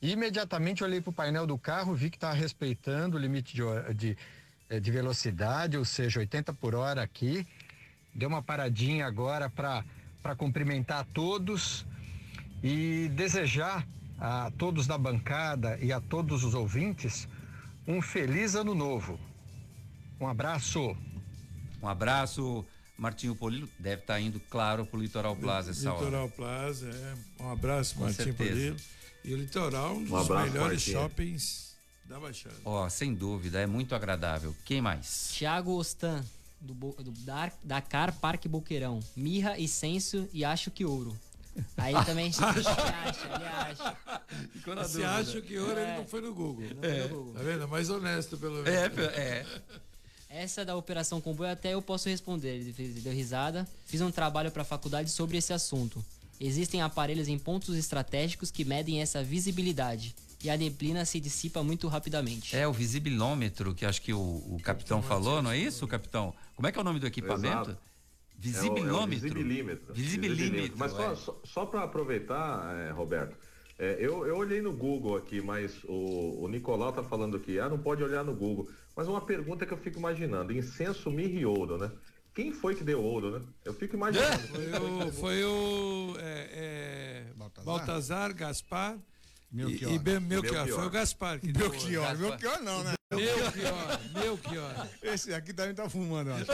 E 0.00 0.12
imediatamente 0.12 0.84
olhei 0.84 1.00
para 1.00 1.10
o 1.10 1.12
painel 1.12 1.46
do 1.46 1.58
carro, 1.58 1.94
vi 1.94 2.10
que 2.10 2.16
estava 2.16 2.34
respeitando 2.34 3.16
o 3.16 3.20
limite 3.20 3.54
de, 3.54 3.62
de, 3.94 4.16
eh, 4.70 4.80
de 4.80 4.90
velocidade, 4.90 5.76
ou 5.76 5.84
seja, 5.84 6.20
80 6.20 6.54
por 6.54 6.74
hora 6.74 7.02
aqui. 7.02 7.46
Deu 8.14 8.28
uma 8.28 8.42
paradinha 8.42 9.06
agora 9.06 9.50
para 9.50 10.36
cumprimentar 10.36 11.00
a 11.00 11.04
todos 11.04 11.86
e 12.62 13.10
desejar 13.14 13.86
a 14.20 14.50
todos 14.58 14.86
da 14.86 14.98
bancada 14.98 15.78
e 15.80 15.92
a 15.92 16.00
todos 16.00 16.44
os 16.44 16.52
ouvintes 16.54 17.26
um 17.88 18.02
feliz 18.02 18.54
ano 18.54 18.74
novo. 18.74 19.18
Um 20.20 20.26
abraço. 20.28 20.94
Um 21.82 21.88
abraço. 21.88 22.64
Martinho 22.98 23.34
Polilo 23.34 23.66
deve 23.78 24.02
estar 24.02 24.14
tá 24.14 24.20
indo, 24.20 24.38
claro, 24.38 24.84
para 24.84 24.98
o 24.98 25.02
Litoral 25.02 25.34
Plaza 25.34 25.70
essa 25.70 25.90
Litoral 25.90 26.24
hora. 26.24 26.32
Plaza, 26.32 26.90
é. 26.90 27.42
Um 27.42 27.50
abraço, 27.50 27.94
Com 27.94 28.02
Martinho 28.02 28.24
certeza. 28.26 28.50
Polilo. 28.50 28.76
E 29.24 29.34
o 29.34 29.36
Litoral, 29.38 29.94
um 29.96 30.04
dos 30.04 30.12
abraço, 30.12 30.52
melhores 30.52 30.72
Martinho. 30.86 30.96
shoppings 30.98 31.76
da 32.04 32.20
Baixada. 32.20 32.56
Ó, 32.62 32.86
sem 32.90 33.14
dúvida, 33.14 33.58
é 33.58 33.66
muito 33.66 33.94
agradável. 33.94 34.54
Quem 34.66 34.82
mais? 34.82 35.30
Thiago 35.32 35.72
Ostan, 35.72 36.22
do, 36.60 36.74
do 36.74 37.10
Dar- 37.24 37.54
Dakar 37.64 38.12
Parque 38.12 38.46
Boqueirão. 38.48 39.00
Mirra, 39.16 39.58
Incenso 39.58 40.28
e 40.30 40.44
acho 40.44 40.70
que 40.70 40.84
ouro. 40.84 41.16
Aí 41.76 41.94
também 42.04 42.26
ele 42.26 42.36
acha, 42.44 43.26
ele 43.26 43.44
acha. 43.44 43.96
Você 44.64 44.86
dúvida. 44.86 45.10
acha 45.10 45.40
que 45.42 45.58
ouro 45.58 45.72
ele 45.72 45.90
É. 45.90 45.96
não 45.98 46.06
foi 46.06 46.20
no 46.20 46.32
Google. 46.34 46.64
Não 46.74 46.80
foi 46.82 46.98
no 47.02 47.08
Google. 47.08 47.34
Tá 47.34 47.42
vendo? 47.42 47.68
Mais 47.68 47.90
honesto, 47.90 48.36
pelo 48.38 48.66
É, 48.66 48.88
menos. 48.88 48.98
é. 49.14 49.46
Essa 50.28 50.64
da 50.64 50.76
Operação 50.76 51.20
Comboio 51.20 51.50
até 51.50 51.74
eu 51.74 51.82
posso 51.82 52.08
responder. 52.08 52.54
Ele 52.56 52.72
fez- 52.72 53.02
deu 53.02 53.12
risada. 53.12 53.66
Fiz 53.86 54.00
um 54.00 54.10
trabalho 54.12 54.50
para 54.50 54.62
a 54.62 54.64
faculdade 54.64 55.10
sobre 55.10 55.36
esse 55.36 55.52
assunto. 55.52 56.04
Existem 56.40 56.80
aparelhos 56.80 57.26
em 57.28 57.38
pontos 57.38 57.76
estratégicos 57.76 58.50
que 58.50 58.64
medem 58.64 59.02
essa 59.02 59.22
visibilidade. 59.24 60.14
E 60.42 60.48
a 60.48 60.56
neblina 60.56 61.04
se 61.04 61.20
dissipa 61.20 61.62
muito 61.62 61.86
rapidamente. 61.88 62.56
É 62.56 62.66
o 62.66 62.72
visibilômetro 62.72 63.74
que 63.74 63.84
acho 63.84 64.00
que 64.00 64.12
o, 64.14 64.18
o 64.20 64.58
capitão 64.62 65.02
falou, 65.02 65.42
não 65.42 65.50
é 65.50 65.58
isso, 65.58 65.86
capitão? 65.86 66.32
Como 66.56 66.66
é 66.66 66.72
que 66.72 66.78
é 66.78 66.80
o 66.80 66.84
nome 66.84 66.98
do 67.00 67.06
equipamento? 67.06 67.70
Exato. 67.72 67.78
Visibilômetro. 68.40 68.88
É 68.88 68.92
o, 68.92 69.00
é 69.00 69.04
o 69.04 69.06
visibilímetro. 69.06 69.94
Visibilímetro, 69.94 70.78
Mas 70.78 70.92
só, 70.92 71.12
é. 71.12 71.14
só, 71.14 71.40
só 71.44 71.66
para 71.66 71.82
aproveitar, 71.82 72.74
é, 72.74 72.90
Roberto, 72.90 73.36
é, 73.78 73.96
eu, 74.00 74.26
eu 74.26 74.36
olhei 74.36 74.62
no 74.62 74.72
Google 74.72 75.16
aqui, 75.16 75.42
mas 75.42 75.84
o, 75.84 76.42
o 76.42 76.48
Nicolau 76.48 76.92
tá 76.92 77.02
falando 77.02 77.36
aqui, 77.36 77.60
ah, 77.60 77.68
não 77.68 77.78
pode 77.78 78.02
olhar 78.02 78.24
no 78.24 78.34
Google. 78.34 78.70
Mas 78.96 79.08
uma 79.08 79.20
pergunta 79.20 79.66
que 79.66 79.72
eu 79.72 79.78
fico 79.78 79.98
imaginando, 79.98 80.52
incenso, 80.52 81.10
mirra 81.10 81.38
e 81.38 81.44
ouro, 81.44 81.76
né? 81.76 81.92
Quem 82.34 82.52
foi 82.52 82.74
que 82.74 82.84
deu 82.84 83.02
ouro, 83.02 83.38
né? 83.38 83.46
Eu 83.64 83.74
fico 83.74 83.96
imaginando. 83.96 84.38
Foi 84.48 84.70
o, 84.72 85.12
foi 85.12 85.44
o 85.44 86.16
é, 86.18 86.48
é, 86.52 87.64
Baltazar. 87.64 88.32
Gaspar 88.32 88.98
Melchior. 89.52 89.90
e, 89.90 89.94
e 89.94 89.98
Ben- 89.98 90.20
Melchior. 90.20 90.52
Melchior. 90.54 90.78
Foi 90.78 90.86
o 90.86 90.90
Gaspar 90.90 91.40
que 91.40 91.50
deu 91.52 91.66
ouro. 91.66 91.78
Belchior, 91.78 92.16
Belchior 92.16 92.62
não, 92.62 92.84
né? 92.84 92.94
Melchior, 93.12 94.00
Melchior. 94.14 94.88
Esse 95.02 95.34
aqui 95.34 95.52
também 95.52 95.74
tá 95.74 95.88
fumando, 95.90 96.30
acho. 96.32 96.46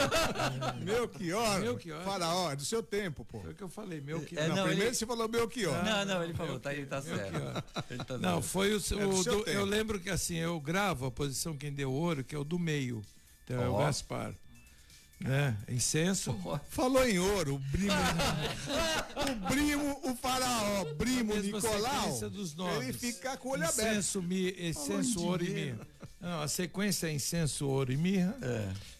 Melchior, 0.82 1.60
Melchior. 1.60 2.02
Faraó, 2.04 2.50
é 2.50 2.56
do 2.56 2.64
seu 2.64 2.82
tempo, 2.82 3.24
pô. 3.24 3.40
Foi 3.40 3.52
o 3.52 3.54
que 3.54 3.62
eu 3.62 3.68
falei, 3.68 4.00
Melchior. 4.00 4.42
É, 4.42 4.48
não, 4.48 4.56
não, 4.56 4.62
primeiro 4.64 4.88
ele- 4.90 4.94
você 4.94 5.06
falou 5.06 5.28
Belchior. 5.28 5.84
Não, 5.84 6.04
não, 6.04 6.22
ele 6.22 6.34
falou, 6.34 6.58
tá, 6.58 6.72
ele 6.72 6.86
tá 6.86 7.02
certo. 7.02 7.32
Melchior. 7.32 7.64
Ele 7.90 8.04
tá 8.04 8.18
Não, 8.18 8.40
foi 8.42 8.68
o, 8.72 8.76
É 8.76 8.78
do 8.78 9.08
o 9.10 9.22
seu 9.22 9.38
do- 9.38 9.44
tempo. 9.44 9.56
eu 9.58 9.64
lembro 9.64 10.00
que 10.00 10.08
assim, 10.10 10.36
eu 10.36 10.58
gravo 10.60 11.06
a 11.06 11.10
posição 11.10 11.56
quem 11.56 11.72
deu 11.72 11.92
ouro, 11.92 12.24
que 12.24 12.34
é 12.34 12.38
o 12.38 12.44
do 12.44 12.58
meio. 12.58 13.02
Então 13.44 13.60
é 13.62 13.68
o. 13.68 13.76
Gaspar. 13.78 14.32
Né? 15.18 15.56
Incenso. 15.68 16.38
Falou 16.68 17.06
em 17.06 17.18
ouro, 17.18 17.54
o 17.54 17.58
brimo. 17.58 17.92
o 19.16 19.48
brimo, 19.48 20.00
o 20.04 20.14
faraó, 20.16 20.82
A 20.82 20.84
mesma 21.24 21.40
Nicolau. 21.40 22.82
Ele 22.82 22.92
fica 22.92 23.36
com 23.36 23.48
o 23.48 23.52
olho 23.52 23.64
aberto. 23.64 23.80
Incenso, 23.80 24.22
mi, 24.22 24.50
incenso 24.58 25.22
ouro 25.22 25.44
e 25.44 25.50
mirra. 25.50 25.86
Não, 26.20 26.42
a 26.42 26.48
sequência 26.48 27.06
é 27.06 27.12
incenso, 27.12 27.66
ouro 27.66 27.92
e 27.92 27.96
mirra. 27.96 28.36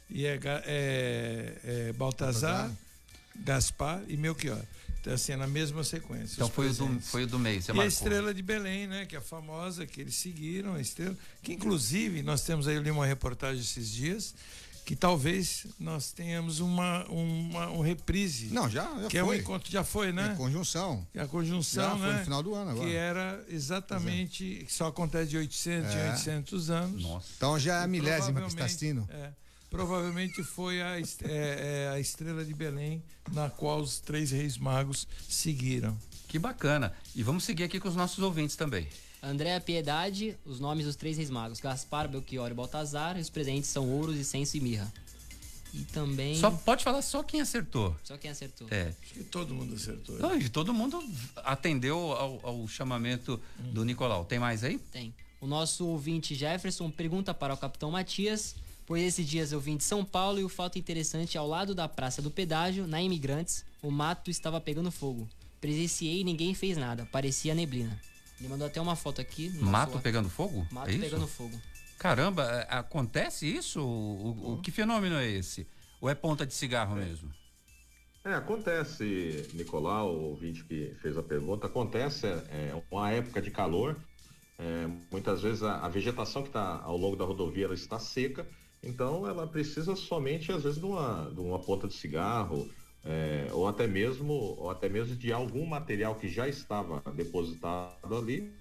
E 0.09 0.25
é, 0.25 0.39
é, 0.45 1.53
é 1.65 1.93
Baltazar, 1.93 2.71
Gaspar 3.35 4.03
e 4.09 4.17
Melchior. 4.17 4.63
Então, 5.01 5.15
assim, 5.15 5.33
é 5.33 5.37
na 5.37 5.47
mesma 5.47 5.85
sequência. 5.85 6.35
Então 6.35 6.49
foi 6.49 6.69
o, 6.69 6.75
do, 6.75 7.01
foi 7.01 7.23
o 7.23 7.27
do 7.29 7.39
meio, 7.39 7.63
você 7.63 7.73
E 7.73 7.81
a 7.81 7.87
estrela 7.87 8.35
de 8.35 8.43
Belém, 8.43 8.89
né? 8.89 9.07
Que 9.07 9.15
é 9.15 9.19
a 9.19 9.23
famosa, 9.23 9.87
que 9.87 10.01
eles 10.01 10.17
seguiram, 10.17 10.75
a 10.75 10.81
estrela. 10.81 11.17
Que 11.43 11.53
inclusive 11.53 12.25
nós 12.25 12.41
temos 12.43 12.67
aí 12.67 12.75
eu 12.75 12.83
li 12.83 12.91
uma 12.91 13.07
reportagem 13.07 13.61
esses 13.61 13.89
dias 13.89 14.35
que 14.87 14.95
talvez 14.97 15.67
nós 15.81 16.13
tenhamos 16.13 16.61
uma, 16.61 17.05
uma 17.07 17.69
um 17.73 17.81
reprise. 17.81 18.47
Não, 18.55 18.71
já, 18.71 18.85
já 19.03 19.09
que 19.09 19.19
é 19.19 19.23
um 19.23 19.27
foi. 19.27 19.39
encontro, 19.39 19.71
já 19.71 19.83
foi, 19.83 20.13
né? 20.13 20.31
É 20.33 20.37
conjunção. 20.37 21.05
Que 21.13 21.19
é 21.19 21.23
a 21.23 21.27
conjunção, 21.27 21.91
Já 21.91 21.99
foi 21.99 22.13
né? 22.13 22.19
no 22.21 22.25
final 22.25 22.43
do 22.43 22.55
ano 22.55 22.71
agora. 22.71 22.87
Que 22.89 22.95
era 22.95 23.45
exatamente, 23.49 24.65
que 24.65 24.73
só 24.73 24.87
acontece 24.87 25.31
de 25.31 25.37
800 25.39 25.93
em 25.93 25.99
É. 25.99 26.11
800 26.13 26.71
anos. 26.71 27.03
Nossa. 27.03 27.27
Então 27.37 27.59
já 27.59 27.81
é 27.81 27.85
a 27.85 27.87
milésima 27.89 28.41
que 28.41 28.47
está 28.47 28.59
Provavelmente- 28.59 28.63
assistindo. 28.65 29.09
É, 29.11 29.31
provavelmente 29.69 30.45
foi 30.45 30.81
a, 30.81 30.99
est- 31.01 31.23
é, 31.25 31.89
é, 31.89 31.93
a 31.93 31.99
estrela 32.01 32.45
de 32.45 32.55
Belém 32.55 33.03
na 33.33 33.51
qual 33.51 33.81
os 33.81 33.99
três 33.99 34.31
reis 34.31 34.57
magos 34.57 35.07
seguiram. 35.29 35.99
Que 36.29 36.39
bacana. 36.39 36.93
E 37.15 37.23
vamos 37.25 37.45
seguir 37.45 37.65
aqui 37.65 37.81
com 37.81 37.89
os 37.89 37.97
nossos 37.97 38.21
ouvintes 38.21 38.55
também. 38.55 38.87
Andréa 39.27 39.61
Piedade, 39.61 40.37
os 40.47 40.61
nomes 40.61 40.87
dos 40.87 40.95
três 40.95 41.17
reis 41.17 41.31
magos. 41.31 41.59
Gaspar, 41.59 42.09
Belchior 42.09 42.51
e 42.51 42.55
Baltazar. 42.55 43.19
E 43.19 43.21
os 43.21 43.29
presentes 43.29 43.69
são 43.69 43.89
ouros, 43.91 44.17
incenso 44.17 44.57
e 44.57 44.61
mirra. 44.61 44.93
E 45.75 45.81
também... 45.81 46.37
Só 46.37 46.51
pode 46.51 46.85
falar 46.85 47.03
só 47.03 47.23
quem 47.23 47.41
acertou. 47.41 47.95
Só 48.05 48.17
quem 48.17 48.31
acertou. 48.31 48.69
É. 48.71 48.95
Acho 49.03 49.15
que 49.15 49.25
todo 49.25 49.53
mundo 49.53 49.75
acertou. 49.75 50.17
Não, 50.19 50.39
e 50.39 50.49
todo 50.49 50.73
mundo 50.73 51.03
atendeu 51.37 52.13
ao, 52.13 52.41
ao 52.43 52.69
chamamento 52.69 53.41
do 53.73 53.85
Nicolau. 53.85 54.25
Tem 54.25 54.39
mais 54.39 54.63
aí? 54.63 54.79
Tem. 54.93 55.13
O 55.41 55.47
nosso 55.47 55.87
ouvinte 55.87 56.35
Jefferson 56.35 56.91
pergunta 56.91 57.35
para 57.35 57.53
o 57.53 57.57
capitão 57.57 57.91
Matias, 57.91 58.55
pois 58.87 59.03
esses 59.03 59.29
dias 59.29 59.53
eu 59.53 59.61
vim 59.61 59.77
de 59.77 59.85
São 59.85 60.05
Paulo 60.05 60.39
e 60.39 60.45
o 60.45 60.49
fato 60.49 60.79
interessante, 60.79 61.37
ao 61.37 61.47
lado 61.47 61.75
da 61.75 61.89
Praça 61.89 62.23
do 62.23 62.31
Pedágio, 62.31 62.87
na 62.87 63.03
Imigrantes, 63.03 63.65
o 63.83 63.91
mato 63.91 64.31
estava 64.31 64.61
pegando 64.61 64.91
fogo. 64.91 65.29
Presenciei 65.61 66.21
e 66.21 66.25
ninguém 66.25 66.55
fez 66.55 66.77
nada, 66.77 67.07
parecia 67.07 67.55
neblina. 67.55 68.01
Ele 68.39 68.49
mandou 68.49 68.67
até 68.67 68.81
uma 68.81 68.97
foto 68.97 69.21
aqui. 69.21 69.49
Mato 69.51 69.89
WhatsApp. 69.89 70.03
pegando 70.03 70.29
fogo? 70.29 70.67
Mato 70.71 70.89
É 70.89 70.93
isso? 70.93 71.01
pegando 71.01 71.27
fogo. 71.27 71.61
Caramba, 71.99 72.45
é, 72.45 72.67
acontece 72.77 73.47
isso? 73.47 73.81
O, 73.81 73.85
o- 73.87 74.53
o- 74.55 74.61
que 74.61 74.71
fenômeno 74.71 75.17
é 75.17 75.27
esse? 75.29 75.67
Ou 76.01 76.11
é 76.11 76.15
ponta 76.15 76.47
de 76.47 76.53
cigarro 76.53 76.95
mesmo? 76.97 77.31
É, 78.25 78.35
acontece, 78.35 79.49
Nicolau, 79.55 80.13
o 80.15 80.23
ouvinte 80.31 80.65
que 80.65 80.95
fez 81.01 81.17
a 81.17 81.23
pergunta, 81.23 81.69
acontece, 81.69 82.27
é, 82.27 82.73
é 82.73 82.83
uma 82.91 83.11
época 83.13 83.41
de 83.41 83.51
calor, 83.53 83.97
é, 84.59 84.87
muitas 85.13 85.43
vezes 85.43 85.63
a, 85.63 85.79
a 85.79 85.89
vegetação 85.89 86.43
que 86.43 86.49
está 86.49 86.81
ao 86.83 86.97
longo 86.97 87.17
da 87.17 87.25
rodovia 87.25 87.67
ela 87.67 87.75
está 87.75 87.99
seca, 88.01 88.47
então 88.83 89.27
ela 89.29 89.47
precisa 89.47 89.95
somente, 89.97 90.51
às 90.53 90.65
vezes, 90.65 90.79
de 90.79 90.85
uma, 90.85 91.31
de 91.33 91.41
uma 91.41 91.59
ponta 91.61 91.87
de 91.87 91.95
cigarro, 91.95 92.69
é, 93.07 93.49
ou 93.53 93.69
até 93.69 93.87
mesmo 93.87 94.33
ou 94.33 94.71
até 94.71 94.89
mesmo 94.89 95.15
de 95.15 95.33
algum 95.33 95.65
material 95.65 96.17
que 96.17 96.29
já 96.29 96.49
estava 96.49 97.01
depositado 97.13 98.17
ali 98.17 98.53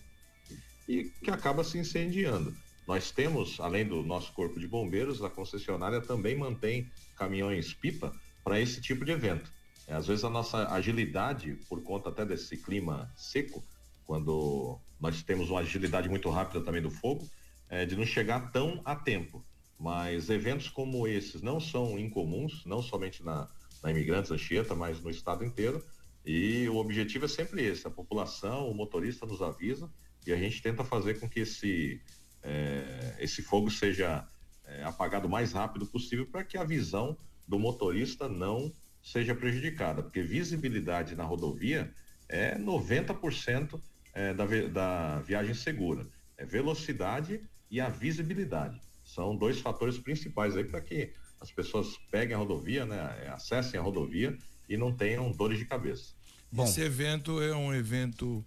e 0.87 1.05
que 1.23 1.31
acaba 1.31 1.63
se 1.63 1.77
incendiando. 1.77 2.55
Nós 2.87 3.09
temos, 3.09 3.59
além 3.59 3.85
do 3.85 4.03
nosso 4.03 4.31
corpo 4.33 4.59
de 4.59 4.67
bombeiros, 4.67 5.23
a 5.23 5.29
concessionária 5.29 5.99
também 5.99 6.37
mantém 6.37 6.91
caminhões 7.17 7.73
pipa 7.73 8.13
para 8.43 8.61
esse 8.61 8.79
tipo 8.79 9.03
de 9.03 9.11
evento. 9.11 9.51
É, 9.87 9.93
às 9.93 10.05
vezes 10.05 10.23
a 10.23 10.29
nossa 10.29 10.67
agilidade, 10.71 11.57
por 11.67 11.81
conta 11.81 12.09
até 12.09 12.23
desse 12.23 12.57
clima 12.57 13.11
seco, 13.15 13.63
quando 14.05 14.79
nós 14.99 15.23
temos 15.23 15.49
uma 15.49 15.61
agilidade 15.61 16.07
muito 16.07 16.29
rápida 16.29 16.63
também 16.63 16.81
do 16.81 16.91
fogo, 16.91 17.27
é 17.67 17.85
de 17.85 17.95
não 17.95 18.05
chegar 18.05 18.51
tão 18.51 18.81
a 18.85 18.95
tempo. 18.95 19.43
Mas 19.79 20.29
eventos 20.29 20.69
como 20.69 21.07
esses 21.07 21.41
não 21.41 21.59
são 21.59 21.97
incomuns, 21.99 22.63
não 22.65 22.81
somente 22.83 23.23
na, 23.23 23.49
na 23.85 23.91
Imigrantes 23.91 24.31
Anchieta, 24.31 24.73
mas 24.73 24.99
no 24.99 25.11
estado 25.11 25.45
inteiro. 25.45 25.81
E 26.25 26.67
o 26.69 26.77
objetivo 26.77 27.25
é 27.25 27.27
sempre 27.27 27.63
esse: 27.63 27.85
a 27.85 27.91
população, 27.91 28.67
o 28.69 28.73
motorista 28.73 29.27
nos 29.27 29.43
avisa 29.43 29.87
e 30.25 30.33
a 30.33 30.37
gente 30.37 30.59
tenta 30.59 30.83
fazer 30.83 31.19
com 31.19 31.29
que 31.29 31.41
esse, 31.41 32.01
eh, 32.41 33.15
esse 33.19 33.43
fogo 33.43 33.69
seja 33.69 34.27
eh, 34.65 34.83
apagado 34.83 35.27
o 35.27 35.29
mais 35.29 35.53
rápido 35.53 35.85
possível 35.85 36.25
para 36.25 36.43
que 36.43 36.57
a 36.57 36.63
visão 36.63 37.15
do 37.47 37.59
motorista 37.59 38.27
não 38.27 38.73
seja 39.03 39.35
prejudicada, 39.35 40.01
porque 40.01 40.23
visibilidade 40.23 41.15
na 41.15 41.23
rodovia 41.23 41.93
é 42.27 42.57
90% 42.57 43.79
eh, 44.15 44.33
da, 44.33 44.45
da 44.73 45.19
viagem 45.19 45.53
segura. 45.53 46.07
É 46.35 46.43
velocidade 46.43 47.39
e 47.69 47.79
a 47.79 47.87
visibilidade. 47.87 48.81
São 49.03 49.37
dois 49.37 49.59
fatores 49.59 49.99
principais 49.99 50.57
aí 50.57 50.63
para 50.63 50.81
que 50.81 51.13
as 51.39 51.51
pessoas 51.51 51.97
peguem 52.09 52.35
a 52.35 52.37
rodovia, 52.37 52.85
né, 52.85 53.31
acessem 53.33 53.79
a 53.79 53.83
rodovia 53.83 54.37
e 54.67 54.77
não 54.77 54.91
tenham 54.91 55.31
dores 55.31 55.59
de 55.59 55.65
cabeça. 55.65 56.13
Esse 56.57 56.81
evento 56.81 57.41
é 57.41 57.55
um 57.55 57.73
evento 57.73 58.45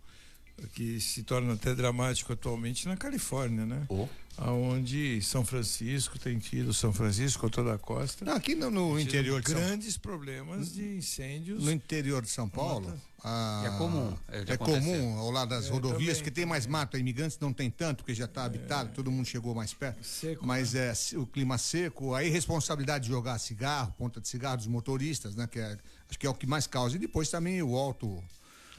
que 0.73 1.01
se 1.01 1.23
torna 1.23 1.55
até 1.55 1.75
dramático 1.75 2.33
atualmente 2.33 2.89
na 2.89 2.97
Califórnia, 2.97 3.65
né? 3.65 3.87
Oh. 3.89 4.09
Aonde 4.37 5.21
São 5.23 5.45
Francisco 5.45 6.19
tem 6.19 6.39
tido, 6.39 6.73
São 6.73 6.93
Francisco, 6.93 7.51
toda 7.51 7.75
a 7.75 7.79
costa. 7.79 8.25
Não, 8.25 8.35
aqui 8.35 8.55
no, 8.55 8.71
no 8.71 8.99
interior 8.99 9.41
de 9.41 9.51
São 9.51 9.61
grandes 9.61 9.97
problemas 9.97 10.73
de 10.73 10.97
incêndios. 10.97 11.65
No 11.65 11.73
interior 11.73 12.23
de 12.23 12.31
São 12.31 12.49
Paulo. 12.49 12.93
Ah, 13.25 13.65
é 13.67 13.79
comum. 13.79 14.17
É, 14.29 14.53
é 14.53 14.57
comum 14.57 15.19
ao 15.19 15.31
lado 15.31 15.49
das 15.49 15.67
é, 15.67 15.71
rodovias 15.71 16.19
também, 16.19 16.25
que 16.25 16.31
tem 16.31 16.47
mais 16.47 16.67
mato, 16.67 16.97
imigrantes 16.97 17.39
não 17.41 17.53
tem 17.53 17.71
tanto, 17.71 17.99
porque 17.99 18.15
já 18.15 18.27
está 18.27 18.45
habitado, 18.45 18.91
todo 18.95 19.11
mundo 19.11 19.27
chegou 19.27 19.55
mais 19.55 19.75
perto. 19.75 20.05
Seco, 20.05 20.47
mas 20.47 20.75
né? 20.75 20.93
é 20.93 21.19
o 21.19 21.27
clima 21.27 21.59
seco, 21.59 22.15
a 22.15 22.23
irresponsabilidade 22.23 23.05
de 23.05 23.11
jogar 23.11 23.39
cigarro, 23.39 23.93
ponta 23.99 24.21
de 24.21 24.29
cigarro 24.29 24.59
dos 24.59 24.67
motoristas, 24.67 25.35
né? 25.35 25.47
Que 25.47 25.59
é, 25.59 25.77
acho 26.09 26.19
que 26.19 26.27
é 26.27 26.31
o 26.31 26.35
que 26.35 26.47
mais 26.47 26.67
causa. 26.67 26.97
E 26.97 26.99
depois 26.99 27.29
também 27.29 27.61
o 27.63 27.77
alto 27.77 28.23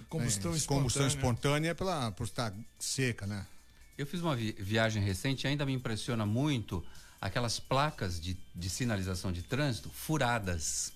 Combustão, 0.08 0.54
é, 0.54 0.56
espontânea. 0.56 0.82
combustão 0.82 1.08
espontânea 1.08 1.76
pela, 1.76 2.12
por 2.12 2.24
estar 2.24 2.54
seca, 2.80 3.28
né? 3.28 3.46
Eu 3.98 4.08
fiz 4.08 4.22
uma 4.22 4.36
vi 4.36 4.54
viagem 4.54 5.04
recente 5.04 5.44
e 5.44 5.48
ainda 5.48 5.66
me 5.66 5.74
impressiona 5.74 6.26
muito 6.26 6.84
aquelas 7.20 7.60
placas 7.60 8.20
de, 8.20 8.38
de 8.56 8.70
sinalização 8.70 9.32
de 9.32 9.44
trânsito 9.44 9.90
furadas. 9.90 10.94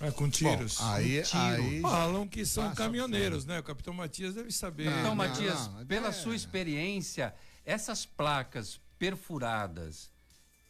É, 0.00 0.10
com 0.10 0.28
tiros. 0.28 0.78
Bom, 0.78 0.84
aí, 0.84 1.22
tiro. 1.22 1.42
aí 1.42 1.80
Falam 1.80 2.28
que 2.28 2.44
são 2.44 2.74
caminhoneiros, 2.74 3.46
né? 3.46 3.58
O 3.58 3.62
capitão 3.62 3.94
Matias 3.94 4.34
deve 4.34 4.52
saber. 4.52 4.86
Então, 4.88 5.02
não, 5.02 5.14
Matias, 5.14 5.68
não, 5.68 5.86
pela 5.86 6.08
é... 6.08 6.12
sua 6.12 6.36
experiência, 6.36 7.34
essas 7.64 8.04
placas 8.04 8.80
perfuradas, 8.98 10.10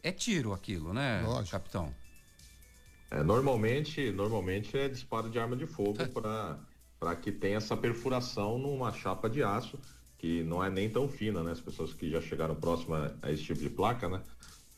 é 0.02 0.12
tiro 0.12 0.52
aquilo, 0.52 0.92
né, 0.92 1.22
Lógico. 1.22 1.50
capitão? 1.50 1.94
É, 3.10 3.22
normalmente, 3.22 4.10
normalmente 4.12 4.76
é 4.76 4.88
disparo 4.88 5.30
de 5.30 5.38
arma 5.38 5.56
de 5.56 5.66
fogo 5.66 6.06
para 6.10 6.58
para 6.98 7.14
que 7.14 7.30
tenha 7.30 7.58
essa 7.58 7.76
perfuração 7.76 8.58
numa 8.58 8.92
chapa 8.92 9.28
de 9.28 9.42
aço, 9.42 9.78
que 10.18 10.42
não 10.42 10.64
é 10.64 10.70
nem 10.70 10.88
tão 10.88 11.08
fina, 11.08 11.42
né? 11.42 11.52
As 11.52 11.60
pessoas 11.60 11.92
que 11.92 12.10
já 12.10 12.20
chegaram 12.20 12.54
próximo 12.54 12.94
a 12.94 13.30
esse 13.30 13.42
tipo 13.42 13.60
de 13.60 13.68
placa, 13.68 14.08
né? 14.08 14.22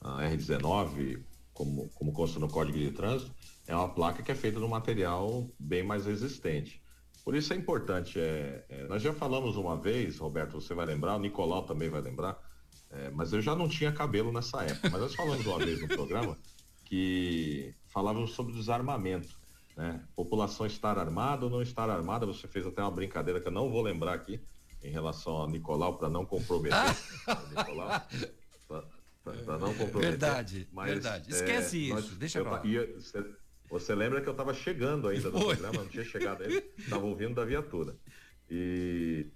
A 0.00 0.28
R19, 0.28 1.22
como, 1.54 1.88
como 1.90 2.12
consta 2.12 2.40
no 2.40 2.48
Código 2.48 2.76
de 2.76 2.90
Trânsito, 2.90 3.32
é 3.68 3.76
uma 3.76 3.88
placa 3.88 4.22
que 4.22 4.32
é 4.32 4.34
feita 4.34 4.58
de 4.58 4.64
um 4.64 4.68
material 4.68 5.48
bem 5.58 5.84
mais 5.84 6.06
resistente. 6.06 6.82
Por 7.22 7.36
isso 7.36 7.52
é 7.52 7.56
importante, 7.56 8.18
é, 8.18 8.64
é, 8.70 8.84
nós 8.84 9.02
já 9.02 9.12
falamos 9.12 9.56
uma 9.56 9.76
vez, 9.76 10.18
Roberto, 10.18 10.58
você 10.58 10.72
vai 10.72 10.86
lembrar, 10.86 11.16
o 11.16 11.18
Nicolau 11.18 11.62
também 11.62 11.90
vai 11.90 12.00
lembrar, 12.00 12.42
é, 12.90 13.10
mas 13.10 13.34
eu 13.34 13.42
já 13.42 13.54
não 13.54 13.68
tinha 13.68 13.92
cabelo 13.92 14.32
nessa 14.32 14.64
época, 14.64 14.88
mas 14.90 15.00
nós 15.00 15.14
falamos 15.14 15.44
uma 15.44 15.58
vez 15.58 15.82
no 15.82 15.88
programa 15.88 16.38
que 16.86 17.74
falávamos 17.88 18.30
sobre 18.30 18.54
desarmamento. 18.54 19.38
Né? 19.76 20.02
População 20.16 20.64
estar 20.66 20.98
armada 20.98 21.44
ou 21.44 21.50
não 21.50 21.60
estar 21.60 21.90
armada, 21.90 22.24
você 22.24 22.48
fez 22.48 22.66
até 22.66 22.80
uma 22.80 22.90
brincadeira 22.90 23.38
que 23.38 23.48
eu 23.48 23.52
não 23.52 23.70
vou 23.70 23.82
lembrar 23.82 24.14
aqui 24.14 24.40
em 24.82 24.90
relação 24.90 25.44
a 25.44 25.46
Nicolau 25.46 25.98
para 25.98 26.08
não 26.08 26.24
comprometer 26.24 26.78
ah. 26.78 27.42
Nicolau. 27.50 28.02
Para 29.22 29.58
não 29.58 29.74
comprometer. 29.74 30.10
Verdade, 30.10 30.68
mas, 30.72 30.90
verdade. 30.90 31.30
Esquece 31.30 31.76
é, 31.76 31.80
isso, 31.80 31.94
nós, 31.94 32.10
deixa 32.16 32.38
eu 32.38 32.64
ia, 32.64 32.94
você, 32.94 33.22
você, 33.68 33.94
lembra 33.94 34.20
que 34.20 34.28
eu 34.28 34.32
estava 34.32 34.54
chegando 34.54 35.08
ainda 35.08 35.30
no 35.30 35.38
Foi. 35.38 35.56
programa, 35.56 35.82
não 35.82 35.88
tinha 35.88 36.04
chegado 36.04 36.42
ainda, 36.42 36.62
estava 36.78 37.04
ouvindo 37.04 37.34
da 37.34 37.44
viatura. 37.44 37.96
E, 38.50 39.26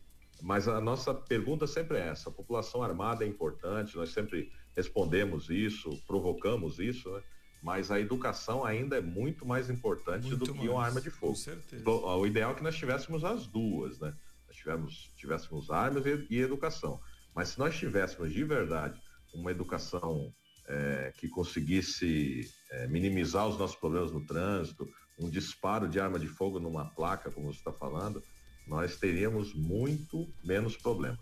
mas 0.40 0.66
a 0.66 0.80
nossa 0.80 1.12
pergunta 1.12 1.66
sempre 1.66 1.98
é 1.98 2.08
essa: 2.08 2.30
a 2.30 2.32
população 2.32 2.82
armada 2.82 3.24
é 3.24 3.28
importante, 3.28 3.96
nós 3.96 4.10
sempre 4.10 4.50
respondemos 4.74 5.50
isso, 5.50 5.90
provocamos 6.06 6.78
isso, 6.78 7.10
né? 7.10 7.22
mas 7.62 7.90
a 7.90 8.00
educação 8.00 8.64
ainda 8.64 8.96
é 8.96 9.00
muito 9.00 9.46
mais 9.46 9.70
importante 9.70 10.26
muito 10.26 10.38
do 10.38 10.52
que 10.52 10.58
mais, 10.58 10.70
uma 10.70 10.84
arma 10.84 11.00
de 11.00 11.10
fogo. 11.10 11.32
Com 11.32 11.38
certeza. 11.38 11.88
O 11.88 12.26
ideal 12.26 12.52
é 12.52 12.54
que 12.54 12.62
nós 12.62 12.76
tivéssemos 12.76 13.24
as 13.24 13.46
duas, 13.46 14.00
né? 14.00 14.12
Nós 14.48 14.56
tivéssemos, 14.56 15.12
tivéssemos 15.16 15.70
armas 15.70 16.04
e, 16.06 16.26
e 16.28 16.40
educação. 16.40 17.00
Mas 17.34 17.50
se 17.50 17.58
nós 17.58 17.76
tivéssemos 17.76 18.32
de 18.32 18.42
verdade 18.42 19.00
uma 19.32 19.50
educação 19.50 20.34
é, 20.68 21.12
que 21.16 21.28
conseguisse 21.28 22.50
é, 22.70 22.86
minimizar 22.86 23.46
os 23.46 23.58
nossos 23.58 23.76
problemas 23.76 24.12
no 24.12 24.24
trânsito, 24.24 24.88
um 25.18 25.28
disparo 25.28 25.88
de 25.88 26.00
arma 26.00 26.18
de 26.18 26.26
fogo 26.26 26.58
numa 26.58 26.84
placa, 26.84 27.30
como 27.30 27.52
você 27.52 27.58
está 27.58 27.72
falando, 27.72 28.22
nós 28.66 28.96
teríamos 28.96 29.54
muito 29.54 30.28
menos 30.42 30.76
problemas. 30.76 31.20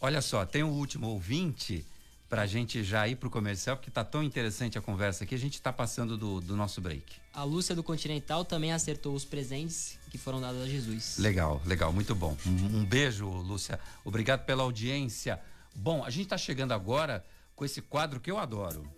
Olha 0.00 0.22
só, 0.22 0.46
tem 0.46 0.62
um 0.62 0.70
último 0.70 1.08
ouvinte 1.08 1.84
para 2.30 2.42
a 2.42 2.46
gente 2.46 2.84
já 2.84 3.08
ir 3.08 3.16
para 3.16 3.26
o 3.26 3.30
comercial, 3.30 3.76
porque 3.76 3.90
está 3.90 4.04
tão 4.04 4.22
interessante 4.22 4.78
a 4.78 4.80
conversa 4.80 5.24
aqui, 5.24 5.34
a 5.34 5.38
gente 5.38 5.54
está 5.54 5.72
passando 5.72 6.16
do, 6.16 6.40
do, 6.40 6.56
nosso 6.56 6.80
break. 6.80 7.04
A 7.34 7.42
Lúcia 7.42 7.74
do 7.74 7.82
Continental 7.82 8.44
também 8.44 8.72
acertou 8.72 9.14
os 9.14 9.24
presentes 9.24 9.98
que 10.10 10.16
foram 10.16 10.40
dados 10.40 10.62
a 10.62 10.66
Jesus. 10.66 11.18
Legal, 11.18 11.60
legal, 11.66 11.92
muito 11.92 12.14
bom. 12.14 12.36
Um, 12.46 12.78
um 12.78 12.84
beijo, 12.84 13.26
Lúcia. 13.28 13.80
Obrigado 14.04 14.44
pela 14.46 14.62
audiência. 14.62 15.40
Bom, 15.74 16.04
a 16.04 16.10
gente 16.10 16.24
está 16.24 16.38
chegando 16.38 16.72
agora 16.72 17.24
com 17.60 17.64
esse 17.66 17.82
quadro 17.82 18.18
que 18.18 18.30
eu 18.30 18.38
adoro. 18.38 18.90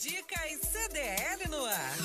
Dicas 0.00 0.60
CDL 0.70 1.50
no 1.50 1.64
ar. 1.64 1.96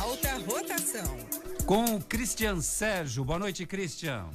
Alta 0.00 0.36
rotação. 0.36 1.16
Com 1.64 1.94
o 1.94 2.04
Christian 2.04 2.60
Sérgio. 2.60 3.24
Boa 3.24 3.38
noite, 3.38 3.64
Christian. 3.64 4.28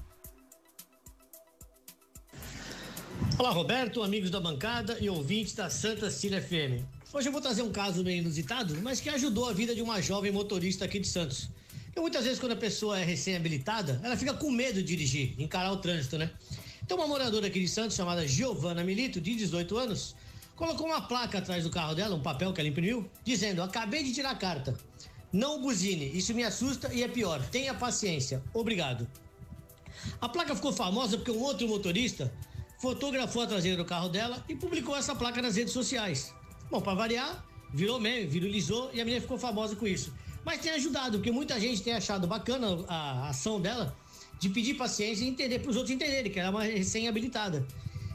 Olá, 3.38 3.52
Roberto, 3.52 4.02
amigos 4.02 4.32
da 4.32 4.40
bancada 4.40 4.98
e 5.00 5.12
ouvintes 5.12 5.54
da 5.54 5.70
Santa 5.70 6.10
Cília 6.10 6.42
FM. 6.42 6.90
Hoje 7.14 7.28
eu 7.28 7.32
vou 7.32 7.40
trazer 7.40 7.62
um 7.62 7.72
caso 7.72 8.04
meio 8.04 8.22
inusitado, 8.22 8.76
mas 8.82 9.00
que 9.00 9.10
ajudou 9.10 9.48
a 9.48 9.54
vida 9.54 9.76
de 9.76 9.84
uma 9.84 10.02
jovem 10.02 10.32
motorista 10.32 10.86
aqui 10.86 11.00
de 11.00 11.08
Santos. 11.08 11.52
Porque 11.86 12.00
muitas 12.00 12.24
vezes, 12.24 12.40
quando 12.40 12.54
a 12.54 12.56
pessoa 12.68 13.00
é 13.00 13.04
recém-habilitada, 13.04 14.02
ela 14.04 14.18
fica 14.18 14.34
com 14.34 14.50
medo 14.50 14.82
de 14.82 14.88
dirigir, 14.88 15.36
encarar 15.40 15.72
o 15.72 15.78
trânsito, 15.78 16.18
né? 16.18 16.32
Então, 16.82 16.98
uma 16.98 17.08
moradora 17.08 17.46
aqui 17.46 17.60
de 17.60 17.68
Santos, 17.68 17.96
chamada 17.96 18.28
Giovana 18.28 18.84
Milito, 18.84 19.22
de 19.22 19.36
18 19.36 19.78
anos, 19.78 20.16
colocou 20.62 20.86
uma 20.86 21.02
placa 21.02 21.40
atrás 21.40 21.64
do 21.64 21.72
carro 21.72 21.96
dela, 21.96 22.16
um 22.16 22.22
papel 22.22 22.54
que 22.54 22.62
ela 22.62 22.70
imprimiu, 22.70 23.10
dizendo: 23.24 23.64
Acabei 23.64 24.04
de 24.04 24.14
tirar 24.14 24.30
a 24.30 24.36
carta. 24.36 24.78
Não 25.34 25.60
buzine, 25.60 26.06
isso 26.16 26.36
me 26.36 26.44
assusta 26.44 26.94
e 26.94 27.02
é 27.02 27.08
pior. 27.08 27.44
Tenha 27.50 27.74
paciência. 27.74 28.44
Obrigado. 28.54 29.08
A 30.20 30.30
placa 30.30 30.56
ficou 30.56 30.72
famosa 30.72 31.18
porque 31.18 31.32
um 31.32 31.42
outro 31.42 31.68
motorista 31.68 32.32
fotografou 32.80 33.42
a 33.42 33.48
traseira 33.48 33.78
do 33.78 33.86
carro 33.86 34.10
dela 34.10 34.44
e 34.48 34.56
publicou 34.56 34.96
essa 34.96 35.16
placa 35.16 35.42
nas 35.42 35.56
redes 35.56 35.74
sociais. 35.74 36.32
Bom, 36.70 36.80
para 36.80 36.94
variar, 36.94 37.44
virou 37.74 38.00
meme, 38.00 38.28
viralizou 38.28 38.92
e 38.94 39.02
a 39.02 39.06
menina 39.06 39.22
ficou 39.22 39.40
famosa 39.40 39.76
com 39.76 39.88
isso. 39.88 40.14
Mas 40.46 40.60
tem 40.60 40.72
ajudado, 40.74 41.18
porque 41.18 41.32
muita 41.32 41.60
gente 41.60 41.82
tem 41.82 41.94
achado 41.94 42.28
bacana 42.28 42.68
a 42.88 43.30
ação 43.30 43.60
dela 43.60 43.96
de 44.40 44.50
pedir 44.50 44.76
paciência 44.76 45.24
e 45.24 45.28
entender 45.28 45.60
para 45.60 45.72
os 45.72 45.76
outros 45.76 45.96
entenderem 45.96 46.32
que 46.32 46.40
ela 46.40 46.50
é 46.50 46.52
uma 46.52 46.64
recém-habilitada. 46.64 47.66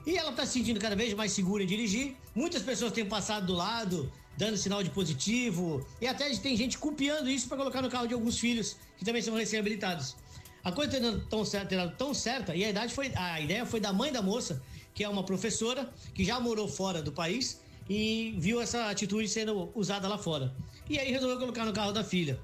E 0.07 0.17
ela 0.17 0.31
está 0.31 0.47
se 0.47 0.53
sentindo 0.53 0.79
cada 0.79 0.95
vez 0.95 1.13
mais 1.15 1.33
segura 1.33 1.65
em 1.65 1.67
dirigir. 1.67 2.15
Muitas 2.33 2.63
pessoas 2.63 2.93
têm 2.93 3.05
passado 3.05 3.47
do 3.47 3.55
lado, 3.55 4.11
dando 4.39 4.57
sinal 4.57 4.81
de 4.81 4.91
positivo, 4.91 5.85
e 6.01 6.07
até 6.07 6.31
tem 6.37 6.57
gente 6.57 6.79
copiando 6.79 7.29
isso 7.29 7.49
para 7.49 7.57
colocar 7.57 7.83
no 7.83 7.91
carro 7.91 8.07
de 8.07 8.15
alguns 8.15 8.39
filhos 8.39 8.77
que 8.97 9.05
também 9.05 9.21
são 9.21 9.35
recém-habilitados. 9.35 10.15
A 10.63 10.71
coisa 10.71 10.93
tendo 10.93 11.21
tão 11.27 11.45
certa, 11.45 11.89
tão 11.99 12.15
certa, 12.15 12.55
e 12.55 12.65
a 12.65 12.71
idade 12.71 12.95
foi, 12.95 13.11
a 13.17 13.41
ideia 13.41 13.67
foi 13.67 13.81
da 13.81 13.93
mãe 13.93 14.13
da 14.13 14.23
moça, 14.23 14.63
que 14.95 15.03
é 15.03 15.09
uma 15.09 15.25
professora 15.25 15.93
que 16.15 16.25
já 16.25 16.39
morou 16.39 16.69
fora 16.69 17.03
do 17.03 17.11
país 17.13 17.61
e 17.89 18.35
viu 18.39 18.61
essa 18.61 18.89
atitude 18.89 19.29
sendo 19.29 19.71
usada 19.75 20.07
lá 20.07 20.19
fora. 20.19 20.55
E 20.89 20.99
aí 20.99 21.11
resolveu 21.11 21.39
colocar 21.39 21.65
no 21.65 21.73
carro 21.73 21.93
da 21.93 22.05
filha. 22.05 22.39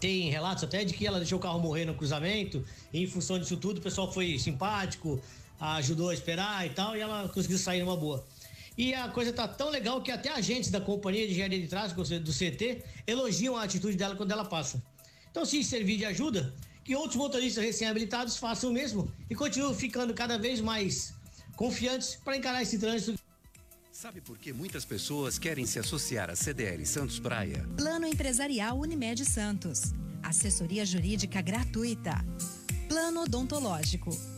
Tem 0.00 0.30
relatos 0.30 0.62
até 0.62 0.84
de 0.84 0.94
que 0.94 1.06
ela 1.06 1.18
deixou 1.18 1.38
o 1.38 1.42
carro 1.42 1.58
morrer 1.58 1.84
no 1.84 1.94
cruzamento, 1.94 2.64
e 2.92 3.02
em 3.02 3.06
função 3.06 3.38
disso 3.38 3.56
tudo, 3.56 3.78
o 3.78 3.80
pessoal 3.80 4.12
foi 4.12 4.38
simpático, 4.38 5.20
ajudou 5.60 6.10
a 6.10 6.14
esperar 6.14 6.66
e 6.66 6.70
tal, 6.70 6.96
e 6.96 7.00
ela 7.00 7.28
conseguiu 7.28 7.58
sair 7.58 7.80
numa 7.80 7.96
boa. 7.96 8.26
E 8.76 8.94
a 8.94 9.08
coisa 9.08 9.32
tá 9.32 9.48
tão 9.48 9.70
legal 9.70 10.00
que 10.00 10.12
até 10.12 10.30
agentes 10.30 10.70
da 10.70 10.80
Companhia 10.80 11.26
de 11.26 11.32
Engenharia 11.32 11.60
de 11.60 11.66
Tráfego, 11.66 12.04
do 12.04 12.32
CT, 12.32 12.84
elogiam 13.06 13.56
a 13.56 13.64
atitude 13.64 13.96
dela 13.96 14.14
quando 14.14 14.30
ela 14.30 14.44
passa. 14.44 14.80
Então, 15.30 15.44
se 15.44 15.64
servir 15.64 15.96
de 15.96 16.04
ajuda, 16.04 16.54
que 16.84 16.94
outros 16.94 17.16
motoristas 17.16 17.64
recém-habilitados 17.64 18.36
façam 18.36 18.70
o 18.70 18.72
mesmo 18.72 19.12
e 19.28 19.34
continuem 19.34 19.74
ficando 19.74 20.14
cada 20.14 20.38
vez 20.38 20.60
mais 20.60 21.12
confiantes 21.56 22.16
para 22.24 22.36
encarar 22.36 22.62
esse 22.62 22.78
trânsito. 22.78 23.18
Sabe 23.90 24.20
por 24.20 24.38
que 24.38 24.52
muitas 24.52 24.84
pessoas 24.84 25.40
querem 25.40 25.66
se 25.66 25.80
associar 25.80 26.30
à 26.30 26.36
CDL 26.36 26.86
Santos 26.86 27.18
Praia? 27.18 27.68
Plano 27.76 28.06
Empresarial 28.06 28.78
Unimed 28.78 29.24
Santos. 29.24 29.92
Assessoria 30.22 30.86
Jurídica 30.86 31.42
gratuita. 31.42 32.24
Plano 32.88 33.22
Odontológico 33.22 34.37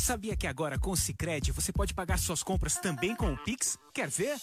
Sabia 0.00 0.34
que 0.34 0.46
agora 0.46 0.78
com 0.78 0.92
o 0.92 0.96
Cicred 0.96 1.52
você 1.52 1.70
pode 1.70 1.92
pagar 1.92 2.18
suas 2.18 2.42
compras 2.42 2.76
também 2.76 3.14
com 3.14 3.34
o 3.34 3.36
Pix? 3.36 3.78
Quer 3.92 4.08
ver? 4.08 4.34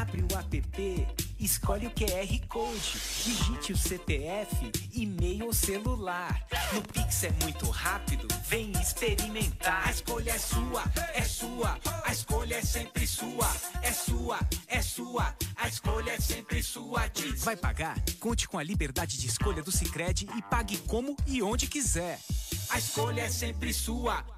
Abre 0.00 0.22
o 0.22 0.38
app, 0.38 1.06
escolhe 1.38 1.86
o 1.86 1.90
QR 1.90 2.46
Code, 2.48 2.98
digite 3.22 3.72
o 3.74 3.76
CPF, 3.76 4.72
e-mail 4.94 5.46
ou 5.46 5.52
celular. 5.52 6.42
No 6.72 6.80
Pix 6.82 7.22
é 7.24 7.30
muito 7.42 7.68
rápido, 7.68 8.26
vem 8.46 8.72
experimentar. 8.72 9.86
A 9.86 9.90
escolha 9.90 10.30
é 10.32 10.38
sua, 10.38 10.84
é 11.14 11.22
sua, 11.22 11.78
a 12.04 12.12
escolha 12.12 12.54
é 12.54 12.62
sempre 12.62 13.06
sua, 13.06 13.54
é 13.82 13.92
sua, 13.92 14.40
é 14.66 14.80
sua, 14.80 15.36
a 15.54 15.68
escolha 15.68 16.12
é 16.12 16.20
sempre 16.20 16.62
sua. 16.62 17.06
Diz. 17.08 17.44
Vai 17.44 17.56
pagar? 17.56 18.02
Conte 18.18 18.48
com 18.48 18.58
a 18.58 18.62
liberdade 18.62 19.18
de 19.18 19.26
escolha 19.26 19.62
do 19.62 19.70
Cicred 19.70 20.26
e 20.34 20.42
pague 20.42 20.78
como 20.78 21.14
e 21.26 21.42
onde 21.42 21.66
quiser. 21.66 22.18
A 22.70 22.78
escolha 22.78 23.20
é 23.20 23.30
sempre 23.30 23.72
sua. 23.72 24.37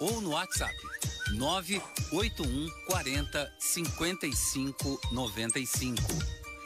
ou 0.00 0.20
no 0.20 0.30
WhatsApp 0.30 0.74
981 1.32 2.68
40 2.86 3.52
55 3.58 5.00
95. 5.12 6.02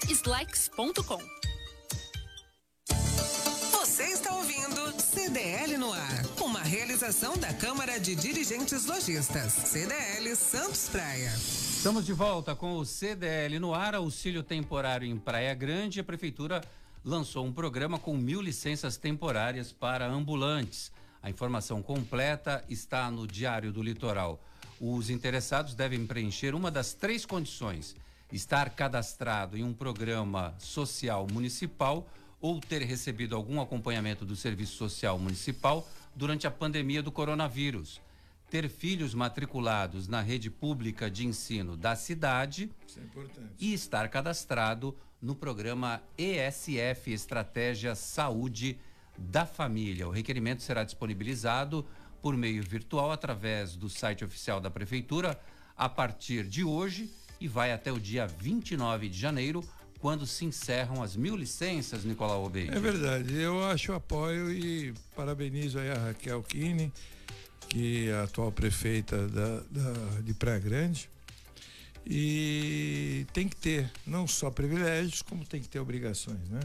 Slacks.com 0.08 1.18
Você 3.72 4.04
está 4.04 4.34
ouvindo 4.34 5.00
CDL 5.00 5.76
no 5.76 5.92
ar, 5.92 6.24
uma 6.40 6.60
realização 6.60 7.36
da 7.36 7.52
Câmara 7.54 7.98
de 7.98 8.14
Dirigentes 8.14 8.86
Lojistas, 8.86 9.52
CDL 9.52 10.34
Santos 10.36 10.88
Praia. 10.88 11.32
Estamos 11.36 12.04
de 12.04 12.12
volta 12.12 12.54
com 12.54 12.76
o 12.76 12.84
CDL 12.84 13.58
no 13.58 13.74
ar, 13.74 13.94
auxílio 13.94 14.42
temporário 14.42 15.08
em 15.08 15.16
Praia 15.16 15.54
Grande. 15.54 16.00
A 16.00 16.04
prefeitura 16.04 16.60
lançou 17.04 17.46
um 17.46 17.52
programa 17.52 17.98
com 17.98 18.16
mil 18.16 18.42
licenças 18.42 18.96
temporárias 18.96 19.72
para 19.72 20.06
ambulantes. 20.06 20.92
A 21.22 21.28
informação 21.28 21.82
completa 21.82 22.64
está 22.68 23.10
no 23.10 23.26
Diário 23.26 23.72
do 23.72 23.82
Litoral. 23.82 24.40
Os 24.80 25.10
interessados 25.10 25.74
devem 25.74 26.06
preencher 26.06 26.54
uma 26.54 26.70
das 26.70 26.94
três 26.94 27.26
condições: 27.26 27.94
estar 28.32 28.70
cadastrado 28.70 29.56
em 29.56 29.62
um 29.62 29.74
programa 29.74 30.54
social 30.58 31.26
municipal 31.30 32.08
ou 32.40 32.58
ter 32.58 32.82
recebido 32.82 33.36
algum 33.36 33.60
acompanhamento 33.60 34.24
do 34.24 34.34
Serviço 34.34 34.76
Social 34.76 35.18
Municipal 35.18 35.86
durante 36.16 36.46
a 36.46 36.50
pandemia 36.50 37.02
do 37.02 37.12
coronavírus. 37.12 38.00
Ter 38.50 38.68
filhos 38.68 39.14
matriculados 39.14 40.08
na 40.08 40.22
rede 40.22 40.50
pública 40.50 41.10
de 41.10 41.26
ensino 41.26 41.76
da 41.76 41.94
cidade 41.94 42.70
é 42.96 43.00
e 43.60 43.74
estar 43.74 44.08
cadastrado 44.08 44.96
no 45.20 45.34
programa 45.34 46.02
ESF 46.16 47.12
Estratégia 47.12 47.94
Saúde 47.94 48.78
da 49.20 49.46
família. 49.46 50.08
O 50.08 50.10
requerimento 50.10 50.62
será 50.62 50.82
disponibilizado 50.82 51.86
por 52.22 52.36
meio 52.36 52.62
virtual 52.62 53.12
através 53.12 53.76
do 53.76 53.88
site 53.88 54.24
oficial 54.24 54.60
da 54.60 54.70
Prefeitura 54.70 55.38
a 55.76 55.88
partir 55.88 56.44
de 56.44 56.64
hoje 56.64 57.10
e 57.40 57.48
vai 57.48 57.72
até 57.72 57.90
o 57.90 57.98
dia 57.98 58.26
29 58.26 59.08
de 59.08 59.18
janeiro, 59.18 59.64
quando 59.98 60.26
se 60.26 60.44
encerram 60.44 61.02
as 61.02 61.16
mil 61.16 61.34
licenças, 61.34 62.04
Nicolau 62.04 62.44
Obeide. 62.44 62.74
É 62.74 62.80
verdade, 62.80 63.34
eu 63.34 63.64
acho 63.64 63.92
apoio 63.92 64.52
e 64.52 64.92
parabenizo 65.16 65.78
aí 65.78 65.90
a 65.90 65.94
Raquel 65.94 66.42
Kine, 66.42 66.92
que 67.68 68.08
é 68.08 68.14
a 68.14 68.24
atual 68.24 68.52
prefeita 68.52 69.26
da, 69.28 69.60
da, 69.70 70.20
de 70.22 70.34
Praia 70.34 70.58
Grande. 70.58 71.08
E 72.06 73.26
tem 73.32 73.48
que 73.48 73.56
ter 73.56 73.90
não 74.06 74.26
só 74.26 74.50
privilégios, 74.50 75.22
como 75.22 75.44
tem 75.44 75.60
que 75.60 75.68
ter 75.68 75.78
obrigações, 75.78 76.48
né? 76.48 76.60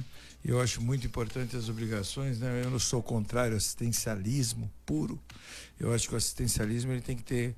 Eu 0.47 0.61
acho 0.61 0.79
muito 0.79 1.07
importante 1.07 1.57
as 1.57 1.69
obrigações, 1.69 2.39
né? 2.39 2.61
Eu 2.63 2.69
não 2.69 2.77
sou 2.77 3.01
contrário 3.01 3.53
ao 3.53 3.57
assistencialismo 3.57 4.71
puro. 4.85 5.19
Eu 5.79 5.91
acho 5.91 6.07
que 6.07 6.13
o 6.13 6.17
assistencialismo 6.17 6.91
ele 6.91 7.01
tem 7.01 7.17
que 7.17 7.23
ter 7.23 7.55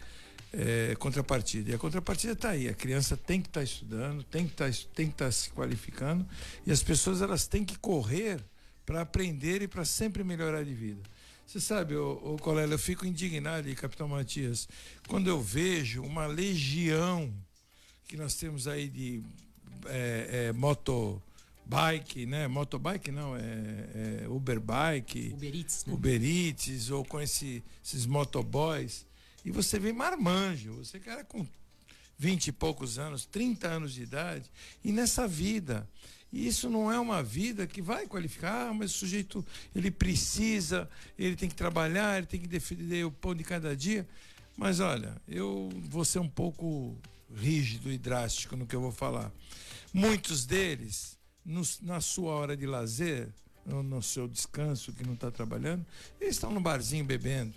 é, 0.53 0.95
contrapartida. 0.95 1.71
E 1.71 1.73
a 1.73 1.77
contrapartida 1.77 2.31
está 2.31 2.51
aí. 2.51 2.69
A 2.69 2.73
criança 2.73 3.17
tem 3.17 3.41
que 3.41 3.49
estar 3.49 3.59
tá 3.59 3.63
estudando, 3.65 4.23
tem 4.23 4.47
que 4.47 4.53
tá, 4.53 4.69
estar 4.69 5.11
tá 5.17 5.29
se 5.29 5.49
qualificando 5.49 6.25
e 6.65 6.71
as 6.71 6.81
pessoas 6.81 7.21
elas 7.21 7.45
têm 7.45 7.65
que 7.65 7.77
correr 7.77 8.39
para 8.85 9.01
aprender 9.01 9.61
e 9.61 9.67
para 9.67 9.83
sempre 9.83 10.23
melhorar 10.23 10.63
de 10.63 10.73
vida. 10.73 11.01
Você 11.45 11.59
sabe, 11.59 11.93
o 11.95 12.35
ô 12.35 12.37
Colela, 12.37 12.73
eu 12.73 12.79
fico 12.79 13.05
indignado, 13.05 13.69
e 13.69 13.75
Capitão 13.75 14.07
Matias, 14.07 14.67
quando 15.07 15.27
eu 15.27 15.41
vejo 15.41 16.03
uma 16.03 16.25
legião 16.25 17.33
que 18.07 18.17
nós 18.17 18.35
temos 18.35 18.67
aí 18.67 18.89
de 18.89 19.21
é, 19.85 20.47
é, 20.47 20.53
moto 20.53 21.21
bike, 21.67 22.25
né? 22.25 22.47
Motobike 22.47 23.11
não, 23.11 23.35
é, 23.35 23.41
é 24.23 24.27
Uberbike, 24.29 25.33
Uber 25.33 25.55
Eats, 25.55 25.85
né? 25.85 25.93
Uber 25.93 26.23
Eats, 26.23 26.89
ou 26.89 27.03
com 27.03 27.19
esse, 27.19 27.63
esses 27.83 28.05
motoboys. 28.05 29.05
E 29.43 29.51
você 29.51 29.77
vê 29.77 29.91
marmanjo, 29.91 30.73
você 30.73 30.99
cara 30.99 31.23
com 31.23 31.45
20 32.17 32.47
e 32.47 32.51
poucos 32.51 32.97
anos, 32.97 33.25
30 33.25 33.67
anos 33.67 33.93
de 33.93 34.03
idade, 34.03 34.49
e 34.83 34.91
nessa 34.91 35.27
vida. 35.27 35.87
E 36.31 36.45
isso 36.45 36.69
não 36.69 36.91
é 36.91 36.99
uma 36.99 37.23
vida 37.23 37.65
que 37.65 37.81
vai 37.81 38.05
qualificar, 38.05 38.67
ah, 38.67 38.73
mas 38.73 38.93
o 38.93 38.97
sujeito 38.97 39.45
ele 39.73 39.89
precisa, 39.89 40.89
ele 41.17 41.37
tem 41.37 41.47
que 41.47 41.55
trabalhar, 41.55 42.17
ele 42.17 42.27
tem 42.27 42.39
que 42.39 42.47
defender 42.47 43.05
o 43.05 43.11
pão 43.11 43.33
de 43.33 43.45
cada 43.45 43.75
dia. 43.75 44.05
Mas 44.57 44.81
olha, 44.81 45.15
eu 45.27 45.69
vou 45.89 46.03
ser 46.03 46.19
um 46.19 46.27
pouco 46.27 46.97
rígido 47.33 47.91
e 47.91 47.97
drástico 47.97 48.57
no 48.57 48.65
que 48.65 48.75
eu 48.75 48.81
vou 48.81 48.91
falar. 48.91 49.31
Muitos 49.93 50.45
deles 50.45 51.16
no, 51.47 51.61
na 51.81 52.01
sua 52.01 52.33
hora 52.33 52.57
de 52.57 52.67
lazer, 52.67 53.29
no, 53.65 53.81
no 53.81 54.03
seu 54.03 54.27
descanso, 54.27 54.91
que 54.91 55.03
não 55.03 55.13
está 55.13 55.31
trabalhando, 55.31 55.85
eles 56.19 56.35
estão 56.35 56.51
no 56.51 56.59
barzinho 56.59 57.05
bebendo, 57.05 57.53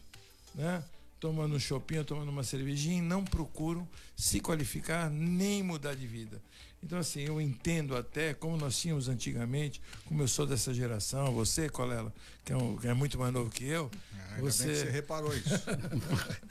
né? 0.55 0.83
tomando 1.19 1.55
um 1.55 1.61
chopinho, 1.61 2.03
tomando 2.03 2.31
uma 2.31 2.43
cervejinha 2.43 2.99
e 2.99 3.03
não 3.03 3.23
procuram 3.23 3.87
se 4.17 4.41
qualificar 4.41 5.11
nem 5.11 5.63
mudar 5.63 5.95
de 5.95 6.07
vida. 6.07 6.41
Então, 6.83 6.99
assim, 6.99 7.21
eu 7.21 7.39
entendo 7.39 7.95
até 7.95 8.33
como 8.33 8.57
nós 8.57 8.79
tínhamos 8.79 9.07
antigamente, 9.07 9.83
como 10.07 10.23
eu 10.23 10.29
sou 10.29 10.47
dessa 10.47 10.73
geração, 10.73 11.31
você, 11.35 11.69
Colela, 11.69 12.11
que 12.43 12.55
é, 12.55 12.57
um, 12.57 12.77
que 12.79 12.89
é 12.89 12.95
muito 12.95 13.19
mais 13.19 13.35
novo 13.35 13.51
que 13.51 13.67
eu. 13.67 13.91
Ah, 14.15 14.41
você... 14.41 14.75
você 14.75 14.91
reparou 14.91 15.37
isso. 15.37 15.51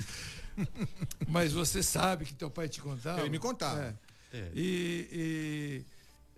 Mas 1.28 1.52
você 1.52 1.82
sabe 1.82 2.26
que 2.26 2.34
teu 2.36 2.52
pai 2.52 2.70
te 2.70 2.80
contava. 2.80 3.22
Ele 3.22 3.30
me 3.30 3.40
contava. 3.40 3.82
É. 3.82 4.38
É. 4.38 4.52
E, 4.54 5.08
e 5.12 5.86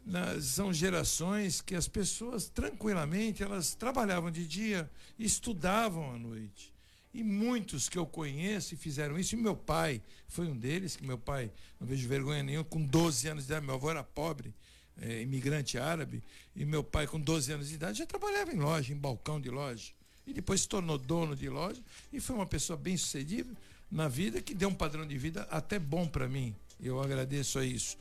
na, 0.05 0.39
são 0.41 0.73
gerações 0.73 1.61
que 1.61 1.75
as 1.75 1.87
pessoas 1.87 2.49
tranquilamente 2.49 3.43
elas 3.43 3.75
trabalhavam 3.75 4.31
de 4.31 4.47
dia 4.47 4.89
e 5.17 5.25
estudavam 5.25 6.13
à 6.13 6.17
noite. 6.17 6.73
E 7.13 7.23
muitos 7.23 7.89
que 7.89 7.97
eu 7.97 8.05
conheço 8.05 8.75
fizeram 8.77 9.19
isso, 9.19 9.35
e 9.35 9.37
meu 9.37 9.55
pai 9.55 10.01
foi 10.27 10.47
um 10.47 10.57
deles, 10.57 10.95
que 10.95 11.05
meu 11.05 11.17
pai, 11.17 11.51
não 11.79 11.85
vejo 11.85 12.07
vergonha 12.07 12.41
nenhuma, 12.41 12.63
com 12.63 12.81
12 12.81 13.27
anos 13.27 13.45
de 13.45 13.51
idade, 13.51 13.65
meu 13.65 13.75
avô 13.75 13.89
era 13.89 14.03
pobre, 14.03 14.53
é, 15.01 15.21
imigrante 15.21 15.77
árabe, 15.77 16.23
e 16.55 16.63
meu 16.63 16.83
pai 16.83 17.07
com 17.07 17.19
12 17.19 17.51
anos 17.51 17.67
de 17.67 17.75
idade 17.75 17.99
já 17.99 18.05
trabalhava 18.05 18.53
em 18.53 18.59
loja, 18.59 18.93
em 18.93 18.97
balcão 18.97 19.41
de 19.41 19.49
loja. 19.49 19.91
E 20.25 20.33
depois 20.33 20.61
se 20.61 20.69
tornou 20.69 20.97
dono 20.97 21.35
de 21.35 21.49
loja 21.49 21.81
e 22.13 22.19
foi 22.21 22.35
uma 22.35 22.45
pessoa 22.45 22.77
bem 22.77 22.95
sucedida 22.95 23.53
na 23.91 24.07
vida, 24.07 24.41
que 24.41 24.53
deu 24.53 24.69
um 24.69 24.73
padrão 24.73 25.05
de 25.05 25.17
vida 25.17 25.41
até 25.51 25.77
bom 25.77 26.07
para 26.07 26.29
mim. 26.29 26.55
Eu 26.79 27.01
agradeço 27.01 27.59
a 27.59 27.65
isso. 27.65 27.97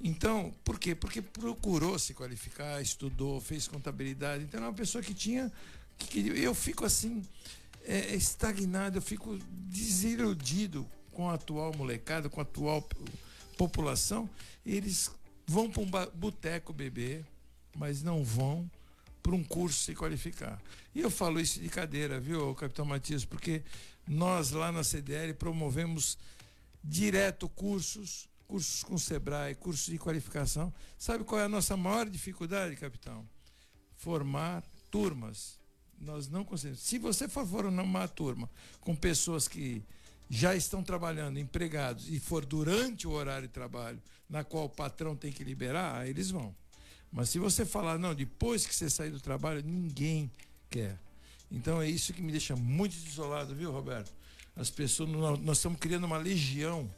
Então, 0.00 0.54
por 0.64 0.78
quê? 0.78 0.94
Porque 0.94 1.20
procurou 1.20 1.98
se 1.98 2.14
qualificar, 2.14 2.80
estudou, 2.80 3.40
fez 3.40 3.66
contabilidade. 3.66 4.44
Então, 4.44 4.62
é 4.62 4.66
uma 4.66 4.72
pessoa 4.72 5.02
que 5.02 5.12
tinha. 5.12 5.52
Que, 5.98 6.20
eu 6.20 6.54
fico 6.54 6.84
assim, 6.84 7.26
é, 7.84 8.14
estagnado, 8.14 8.98
eu 8.98 9.02
fico 9.02 9.36
desiludido 9.50 10.86
com 11.10 11.28
a 11.28 11.34
atual 11.34 11.74
molecada, 11.76 12.28
com 12.28 12.40
a 12.40 12.44
atual 12.44 12.88
população. 13.56 14.30
Eles 14.64 15.10
vão 15.44 15.68
para 15.68 15.82
um 15.82 15.90
boteco 16.14 16.72
beber, 16.72 17.24
mas 17.76 18.02
não 18.02 18.22
vão 18.22 18.70
para 19.20 19.34
um 19.34 19.42
curso 19.42 19.80
se 19.80 19.94
qualificar. 19.94 20.62
E 20.94 21.00
eu 21.00 21.10
falo 21.10 21.40
isso 21.40 21.60
de 21.60 21.68
cadeira, 21.68 22.20
viu, 22.20 22.54
Capitão 22.54 22.84
Matias, 22.84 23.24
porque 23.24 23.62
nós 24.06 24.52
lá 24.52 24.70
na 24.70 24.84
CDL 24.84 25.34
promovemos 25.34 26.16
direto 26.84 27.48
cursos 27.48 28.27
cursos 28.48 28.82
com 28.82 28.96
Sebrae, 28.96 29.54
cursos 29.54 29.86
de 29.86 29.98
qualificação. 29.98 30.72
Sabe 30.96 31.22
qual 31.22 31.40
é 31.40 31.44
a 31.44 31.48
nossa 31.48 31.76
maior 31.76 32.08
dificuldade, 32.08 32.74
capitão? 32.76 33.28
Formar 33.94 34.64
turmas. 34.90 35.58
Nós 36.00 36.28
não 36.28 36.44
conseguimos. 36.44 36.80
Se 36.80 36.98
você 36.98 37.28
for 37.28 37.46
formar 37.46 38.08
turma 38.08 38.48
com 38.80 38.96
pessoas 38.96 39.46
que 39.46 39.84
já 40.30 40.54
estão 40.54 40.82
trabalhando, 40.82 41.38
empregados, 41.38 42.08
e 42.08 42.18
for 42.18 42.44
durante 42.44 43.06
o 43.06 43.10
horário 43.10 43.46
de 43.46 43.52
trabalho, 43.52 44.00
na 44.28 44.42
qual 44.44 44.64
o 44.64 44.70
patrão 44.70 45.14
tem 45.14 45.32
que 45.32 45.44
liberar, 45.44 45.96
aí 45.96 46.10
eles 46.10 46.30
vão. 46.30 46.54
Mas 47.10 47.30
se 47.30 47.38
você 47.38 47.64
falar, 47.64 47.98
não, 47.98 48.14
depois 48.14 48.66
que 48.66 48.74
você 48.74 48.88
sair 48.88 49.10
do 49.10 49.20
trabalho, 49.20 49.62
ninguém 49.62 50.30
quer. 50.70 50.98
Então 51.50 51.80
é 51.80 51.88
isso 51.88 52.12
que 52.12 52.22
me 52.22 52.30
deixa 52.30 52.54
muito 52.54 52.94
desolado, 52.96 53.54
viu, 53.54 53.72
Roberto? 53.72 54.12
As 54.54 54.70
pessoas, 54.70 55.08
nós 55.10 55.56
estamos 55.56 55.78
criando 55.78 56.04
uma 56.04 56.18
legião 56.18 56.88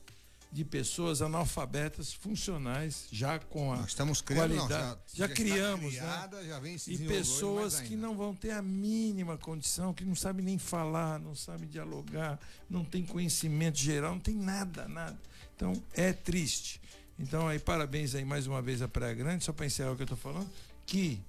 de 0.52 0.64
pessoas 0.64 1.22
analfabetas 1.22 2.12
funcionais 2.12 3.06
já 3.12 3.38
com 3.38 3.72
a 3.72 3.76
Nós 3.76 3.88
estamos 3.88 4.20
criando, 4.20 4.56
qualidade. 4.56 4.68
Não, 4.70 4.90
já, 4.90 4.98
já, 5.14 5.28
já 5.28 5.34
criamos, 5.34 5.94
criada, 5.94 6.42
né? 6.42 6.48
Já 6.48 6.92
e 6.92 6.98
pessoas 6.98 7.80
que 7.80 7.94
não 7.94 8.16
vão 8.16 8.34
ter 8.34 8.50
a 8.50 8.60
mínima 8.60 9.38
condição, 9.38 9.94
que 9.94 10.04
não 10.04 10.16
sabem 10.16 10.44
nem 10.44 10.58
falar, 10.58 11.20
não 11.20 11.36
sabem 11.36 11.68
dialogar, 11.68 12.38
não 12.68 12.84
tem 12.84 13.04
conhecimento 13.04 13.78
geral, 13.78 14.12
não 14.12 14.20
tem 14.20 14.34
nada, 14.34 14.88
nada. 14.88 15.18
Então 15.54 15.80
é 15.94 16.12
triste. 16.12 16.80
Então 17.16 17.46
aí 17.46 17.58
parabéns 17.58 18.14
aí 18.14 18.24
mais 18.24 18.46
uma 18.46 18.60
vez 18.60 18.82
a 18.82 18.88
Praia 18.88 19.14
Grande, 19.14 19.44
só 19.44 19.52
para 19.52 19.66
encerrar 19.66 19.92
o 19.92 19.96
que 19.96 20.02
eu 20.02 20.04
estou 20.04 20.18
falando, 20.18 20.50
que 20.84 21.20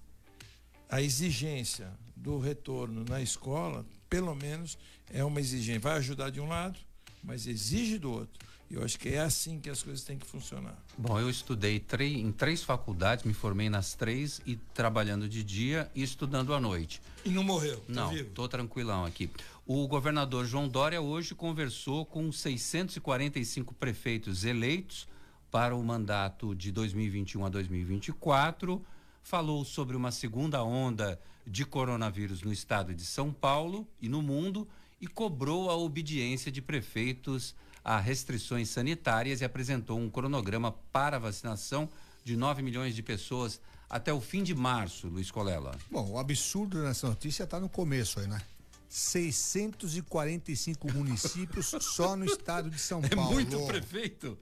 a 0.90 1.00
exigência 1.00 1.92
do 2.16 2.40
retorno 2.40 3.06
na 3.08 3.22
escola, 3.22 3.86
pelo 4.10 4.34
menos, 4.34 4.78
é 5.10 5.24
uma 5.24 5.40
exigência. 5.40 5.80
Vai 5.80 5.98
ajudar 5.98 6.32
de 6.32 6.42
um 6.42 6.48
lado, 6.48 6.80
mas 7.24 7.46
exige 7.46 8.00
do 8.00 8.12
outro. 8.12 8.51
Eu 8.72 8.84
acho 8.84 8.98
que 8.98 9.10
é 9.10 9.20
assim 9.20 9.60
que 9.60 9.70
as 9.70 9.84
coisas 9.84 10.02
têm 10.04 10.18
que 10.18 10.26
funcionar. 10.26 10.82
Bom, 10.98 11.20
eu 11.20 11.30
estudei 11.30 11.84
em 12.00 12.32
três 12.32 12.64
faculdades, 12.64 13.26
me 13.26 13.34
formei 13.34 13.70
nas 13.70 13.94
três 13.94 14.42
e 14.46 14.56
trabalhando 14.56 15.28
de 15.28 15.44
dia 15.44 15.92
e 15.94 16.02
estudando 16.02 16.54
à 16.54 16.60
noite. 16.60 17.02
E 17.26 17.30
não 17.30 17.44
morreu? 17.44 17.78
Tá 17.80 17.84
não, 17.90 18.10
vivo? 18.10 18.30
tô 18.30 18.48
tranquilão 18.48 19.04
aqui. 19.04 19.30
O 19.66 19.86
governador 19.88 20.46
João 20.46 20.70
Dória 20.70 21.02
hoje 21.02 21.36
conversou 21.36 22.06
com 22.06 22.32
645 22.32 23.74
prefeitos 23.74 24.46
eleitos 24.46 25.08
para 25.52 25.76
o 25.76 25.84
mandato 25.84 26.56
de 26.56 26.72
2021 26.72 27.46
a 27.46 27.50
2024. 27.50 28.82
Falou 29.22 29.66
sobre 29.66 29.98
uma 29.98 30.12
segunda 30.12 30.64
onda 30.64 31.20
de 31.46 31.66
coronavírus 31.66 32.42
no 32.42 32.54
estado 32.54 32.94
de 32.94 33.04
São 33.04 33.34
Paulo 33.34 33.86
e 34.02 34.08
no 34.08 34.22
mundo 34.22 34.66
e 35.02 35.08
cobrou 35.08 35.70
a 35.70 35.76
obediência 35.76 36.52
de 36.52 36.62
prefeitos 36.62 37.54
a 37.84 38.00
restrições 38.00 38.70
sanitárias 38.70 39.42
e 39.42 39.46
apresentou 39.46 40.00
um 40.00 40.10
cronograma 40.10 40.72
para 40.92 41.20
vacinação 41.20 41.90
de 42.24 42.38
9 42.38 42.62
milhões 42.62 42.96
de 42.96 43.02
pessoas 43.02 43.60
até 43.90 44.14
o 44.14 44.22
fim 44.22 44.44
de 44.44 44.56
março, 44.56 45.08
Luiz 45.08 45.30
Colela. 45.30 45.78
Bom, 45.90 46.12
o 46.12 46.18
absurdo 46.18 46.82
nessa 46.82 47.08
notícia 47.08 47.44
está 47.44 47.60
no 47.60 47.68
começo 47.68 48.20
aí, 48.20 48.28
né? 48.28 48.42
645 48.88 50.92
municípios 50.94 51.74
só 51.80 52.16
no 52.16 52.26
estado 52.26 52.70
de 52.70 52.80
São 52.80 53.02
Paulo. 53.02 53.32
É 53.32 53.34
muito 53.34 53.66
prefeito. 53.66 54.38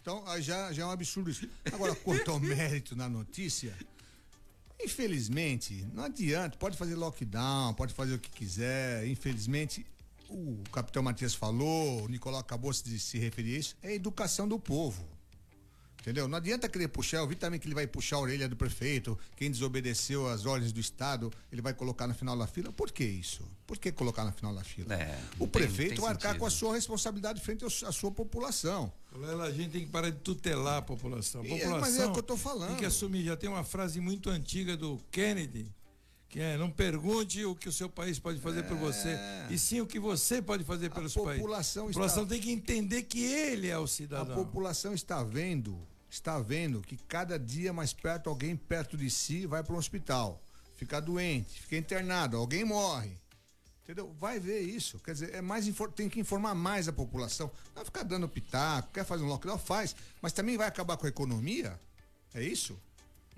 Então, 0.00 0.24
já, 0.40 0.72
já 0.72 0.82
é 0.82 0.86
um 0.86 0.90
absurdo 0.90 1.30
isso. 1.30 1.48
Agora, 1.72 1.94
quanto 1.94 2.30
ao 2.30 2.40
mérito 2.40 2.94
na 2.94 3.08
notícia, 3.08 3.74
infelizmente, 4.82 5.86
não 5.92 6.04
adianta. 6.04 6.56
Pode 6.58 6.76
fazer 6.76 6.94
lockdown, 6.94 7.74
pode 7.74 7.94
fazer 7.94 8.14
o 8.14 8.18
que 8.18 8.30
quiser. 8.30 9.06
Infelizmente, 9.06 9.86
o 10.28 10.62
capitão 10.72 11.02
Matias 11.02 11.34
falou, 11.34 12.04
o 12.04 12.08
Nicolau 12.08 12.40
acabou 12.40 12.72
de 12.72 12.98
se 12.98 13.18
referir 13.18 13.56
a 13.56 13.58
isso, 13.58 13.76
é 13.82 13.88
a 13.88 13.94
educação 13.94 14.48
do 14.48 14.58
povo. 14.58 15.04
Entendeu? 16.04 16.28
Não 16.28 16.36
adianta 16.36 16.68
querer 16.68 16.88
puxar, 16.88 17.16
eu 17.18 17.26
vi 17.26 17.34
também 17.34 17.58
que 17.58 17.66
ele 17.66 17.74
vai 17.74 17.86
puxar 17.86 18.16
a 18.16 18.20
orelha 18.20 18.46
do 18.46 18.54
prefeito, 18.54 19.18
quem 19.36 19.50
desobedeceu 19.50 20.28
as 20.28 20.44
ordens 20.44 20.70
do 20.70 20.78
Estado, 20.78 21.32
ele 21.50 21.62
vai 21.62 21.72
colocar 21.72 22.06
no 22.06 22.12
final 22.12 22.36
da 22.36 22.46
fila. 22.46 22.70
Por 22.70 22.92
que 22.92 23.02
isso? 23.02 23.42
Por 23.66 23.78
que 23.78 23.90
colocar 23.90 24.22
no 24.22 24.32
final 24.32 24.54
da 24.54 24.62
fila? 24.62 24.92
É, 24.92 25.18
o 25.38 25.48
prefeito 25.48 26.02
vai 26.02 26.10
arcar 26.10 26.36
com 26.36 26.44
a 26.44 26.50
sua 26.50 26.74
responsabilidade 26.74 27.40
frente 27.40 27.64
à 27.64 27.90
sua 27.90 28.10
população. 28.10 28.92
A 29.42 29.50
gente 29.50 29.70
tem 29.70 29.86
que 29.86 29.90
parar 29.90 30.10
de 30.10 30.18
tutelar 30.18 30.76
a 30.76 30.82
população. 30.82 31.40
A 31.40 31.44
população 31.44 31.76
é, 31.78 31.80
mas 31.80 31.98
é 31.98 32.06
o 32.06 32.12
que 32.12 32.18
eu 32.18 32.20
estou 32.20 32.36
falando. 32.36 32.68
Tem 32.68 32.78
que 32.80 32.84
assumir. 32.84 33.24
Já 33.24 33.34
tem 33.34 33.48
uma 33.48 33.64
frase 33.64 33.98
muito 33.98 34.28
antiga 34.28 34.76
do 34.76 35.00
Kennedy, 35.10 35.72
é, 36.40 36.56
não 36.56 36.70
pergunte 36.70 37.44
o 37.44 37.54
que 37.54 37.68
o 37.68 37.72
seu 37.72 37.88
país 37.88 38.18
pode 38.18 38.40
fazer 38.40 38.60
é. 38.60 38.62
por 38.62 38.76
você, 38.76 39.10
é. 39.10 39.46
e 39.50 39.58
sim 39.58 39.80
o 39.80 39.86
que 39.86 40.00
você 40.00 40.42
pode 40.42 40.64
fazer 40.64 40.90
pelo 40.90 41.08
seu 41.08 41.24
país. 41.24 41.38
A 41.38 41.42
população 41.86 42.26
tem 42.26 42.40
que 42.40 42.50
entender 42.50 43.02
que 43.04 43.24
ele 43.24 43.68
é 43.68 43.78
o 43.78 43.86
cidadão. 43.86 44.32
A 44.32 44.36
população 44.36 44.92
está 44.94 45.22
vendo, 45.22 45.78
está 46.10 46.40
vendo 46.40 46.80
que 46.80 46.96
cada 46.96 47.38
dia 47.38 47.72
mais 47.72 47.92
perto 47.92 48.28
alguém 48.28 48.56
perto 48.56 48.96
de 48.96 49.08
si 49.10 49.46
vai 49.46 49.62
para 49.62 49.74
um 49.74 49.78
hospital, 49.78 50.42
fica 50.76 51.00
doente, 51.00 51.60
fica 51.60 51.76
internado, 51.76 52.36
alguém 52.36 52.64
morre. 52.64 53.12
Entendeu? 53.84 54.16
Vai 54.18 54.40
ver 54.40 54.60
isso. 54.60 54.98
Quer 54.98 55.12
dizer, 55.12 55.34
é 55.34 55.42
mais 55.42 55.66
tem 55.94 56.08
que 56.08 56.18
informar 56.18 56.54
mais 56.54 56.88
a 56.88 56.92
população. 56.92 57.50
Não 57.76 57.84
ficar 57.84 58.02
dando 58.02 58.26
pitaco, 58.26 58.90
quer 58.90 59.04
fazer 59.04 59.22
um 59.22 59.26
lockdown, 59.26 59.58
faz. 59.58 59.94
Mas 60.22 60.32
também 60.32 60.56
vai 60.56 60.66
acabar 60.66 60.96
com 60.96 61.04
a 61.04 61.08
economia? 61.08 61.78
É 62.32 62.42
isso? 62.42 62.80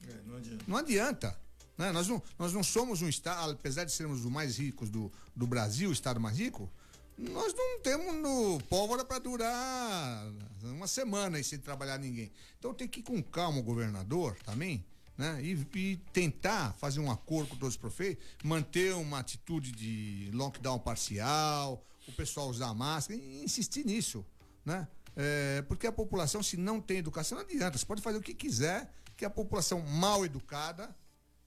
É, 0.09 0.15
não 0.25 0.37
adianta. 0.37 0.65
Não 0.69 0.77
adianta. 0.77 1.46
Né? 1.77 1.93
Nós, 1.93 2.09
não, 2.09 2.23
nós 2.39 2.53
não 2.53 2.63
somos 2.63 3.03
um 3.03 3.09
estado, 3.09 3.53
apesar 3.53 3.85
de 3.85 3.93
sermos 3.93 4.25
os 4.25 4.31
mais 4.31 4.59
ricos 4.59 4.89
do, 4.89 5.13
do 5.35 5.47
Brasil, 5.47 5.91
o 5.91 5.93
estado 5.93 6.19
mais 6.19 6.39
rico, 6.39 6.71
nós 7.19 7.55
não 7.55 7.81
temos 7.81 8.15
no 8.15 8.61
pólvora 8.69 9.05
para 9.05 9.19
durar 9.19 10.27
uma 10.63 10.87
semana 10.87 11.43
sem 11.43 11.59
trabalhar 11.59 11.99
ninguém. 11.99 12.31
Então 12.59 12.75
tem 12.75 12.87
que 12.87 13.01
ir 13.01 13.03
com 13.03 13.23
calma 13.23 13.59
o 13.59 13.63
governador 13.63 14.37
também, 14.45 14.85
né? 15.17 15.41
E, 15.43 15.67
e, 15.75 15.97
tentar 16.13 16.75
fazer 16.75 17.01
um 17.01 17.11
acordo 17.11 17.51
com 17.51 17.57
todos 17.57 17.75
os 17.75 17.81
prefeitos, 17.81 18.23
manter 18.45 18.95
uma 18.95 19.19
atitude 19.19 19.73
de 19.73 20.31
lockdown 20.35 20.79
parcial, 20.79 21.83
o 22.07 22.13
pessoal 22.13 22.49
usar 22.49 22.75
máscara, 22.75 23.19
e 23.19 23.43
insistir 23.43 23.87
nisso, 23.87 24.25
né? 24.65 24.87
É, 25.17 25.63
porque 25.63 25.87
a 25.87 25.93
população, 25.93 26.43
se 26.43 26.59
não 26.59 26.83
tem 26.83 26.99
educação, 26.99 27.39
não 27.39 27.45
adianta. 27.47 27.79
Você 27.79 27.87
pode 27.87 28.03
fazer 28.03 28.19
o 28.19 28.23
que 28.23 28.35
quiser, 28.35 28.93
que 29.17 29.25
a 29.25 29.31
população 29.31 29.81
mal 29.81 30.23
educada 30.27 30.95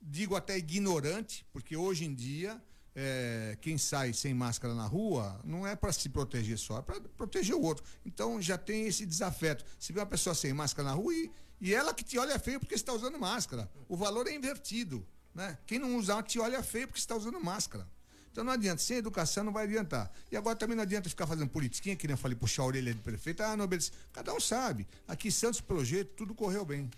digo 0.02 0.36
até 0.36 0.58
ignorante, 0.58 1.46
porque 1.52 1.76
hoje 1.76 2.06
em 2.06 2.14
dia 2.14 2.62
é, 2.96 3.58
quem 3.62 3.78
sai 3.78 4.14
sem 4.14 4.34
máscara 4.34 4.74
na 4.74 4.86
rua 4.86 5.40
não 5.44 5.66
é 5.66 5.76
para 5.76 5.92
se 5.92 6.10
proteger 6.10 6.58
só, 6.58 6.80
é 6.80 6.82
para 6.82 7.00
proteger 7.02 7.56
o 7.56 7.62
outro. 7.62 7.84
Então 8.06 8.42
já 8.42 8.58
tem 8.58 8.88
esse 8.88 9.06
desafeto. 9.06 9.64
Se 9.80 9.94
vê 9.94 10.00
uma 10.00 10.06
pessoa 10.06 10.34
sem 10.34 10.54
máscara 10.54 10.90
na 10.90 10.96
rua 10.96 11.14
e, 11.14 11.32
e 11.62 11.74
ela 11.74 11.94
que 11.94 12.04
te 12.04 12.18
olha 12.18 12.40
feio 12.40 12.60
porque 12.60 12.76
está 12.76 12.94
usando 12.94 13.20
máscara, 13.20 13.70
o 13.88 13.96
valor 13.96 14.28
é 14.28 14.34
invertido. 14.34 15.06
Né? 15.34 15.58
Quem 15.66 15.80
não 15.80 15.96
usar 15.98 16.24
te 16.24 16.40
olha 16.40 16.62
feio 16.64 16.88
porque 16.88 17.00
está 17.00 17.16
usando 17.16 17.40
máscara. 17.40 17.88
Então 18.32 18.44
não 18.44 18.54
adianta, 18.54 18.82
sem 18.82 18.98
educação 18.98 19.44
não 19.44 19.52
vai 19.52 19.66
adiantar. 19.66 20.12
E 20.32 20.38
agora 20.38 20.56
também 20.56 20.76
não 20.76 20.84
adianta 20.84 21.10
ficar 21.10 21.28
fazendo 21.28 21.50
politiquinha, 21.50 21.96
que 21.96 22.08
nem 22.08 22.14
eu 22.14 22.18
falei, 22.18 22.38
puxar 22.38 22.64
a 22.64 22.66
orelha 22.68 22.94
do 22.94 23.02
prefeito. 23.02 23.42
Ah, 23.42 23.58
não. 23.58 23.68
Cada 24.14 24.34
um 24.34 24.40
sabe. 24.40 24.88
Aqui 25.08 25.32
Santos 25.32 25.60
Projeto, 25.62 26.10
tudo 26.16 26.36
correu 26.36 26.64
bem. 26.64 26.90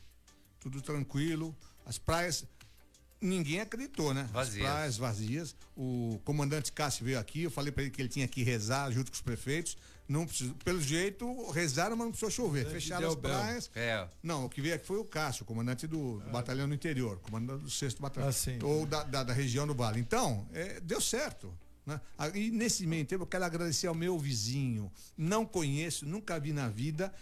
Tudo 0.60 0.82
tranquilo. 0.82 1.56
As 1.86 1.98
praias, 1.98 2.46
ninguém 3.22 3.62
acreditou, 3.62 4.14
né? 4.14 4.28
Vazias. 4.34 4.66
As 4.66 4.72
praias 4.72 4.98
vazias. 4.98 5.56
O 5.78 6.20
comandante 6.26 6.72
Cássio 6.72 7.06
veio 7.06 7.20
aqui, 7.20 7.44
eu 7.44 7.52
falei 7.52 7.72
para 7.72 7.84
ele 7.84 7.92
que 7.92 8.02
ele 8.02 8.10
tinha 8.10 8.28
que 8.28 8.44
rezar 8.44 8.92
junto 8.92 9.12
com 9.12 9.16
os 9.16 9.22
prefeitos. 9.22 9.78
Não 10.08 10.26
precisou, 10.26 10.56
pelo 10.66 10.82
jeito, 10.82 11.50
rezaram, 11.52 11.96
mas 11.96 12.06
não 12.06 12.12
precisou 12.12 12.32
chover. 12.32 12.66
Fecharam 12.70 13.08
as 13.08 13.16
praias. 13.16 13.72
É. 13.74 14.06
Não, 14.22 14.46
o 14.46 14.50
que 14.50 14.62
veio 14.62 14.76
aqui 14.76 14.86
foi 14.86 14.98
o 14.98 15.06
Cássio, 15.06 15.46
comandante 15.46 15.88
do 15.88 16.22
é. 16.28 16.32
batalhão 16.32 16.68
do 16.68 16.76
interior, 16.76 17.18
comandante 17.20 17.64
do 17.64 17.70
sexto 17.70 18.02
batalhão. 18.02 18.30
Ah, 18.30 18.66
ou 18.66 18.86
da, 18.86 19.04
da, 19.04 19.24
da, 19.24 19.34
região 19.34 19.66
do 19.66 19.74
Vale. 19.74 20.02
Então, 20.02 20.46
é, 20.52 20.82
deu 20.82 21.00
certo. 21.00 21.54
Né? 21.86 22.02
Ah, 22.18 22.28
e 22.30 22.52
nesse 22.52 22.86
meio 22.86 23.06
tempo, 23.06 23.24
eu 23.24 23.28
quero 23.28 23.46
agradecer 23.46 23.88
ao 23.88 23.96
meu 23.96 24.20
vizinho. 24.20 24.92
Não 25.18 25.46
conheço, 25.46 26.06
nunca 26.06 26.38
vi 26.40 26.52
na 26.52 26.68
vida, 26.68 27.14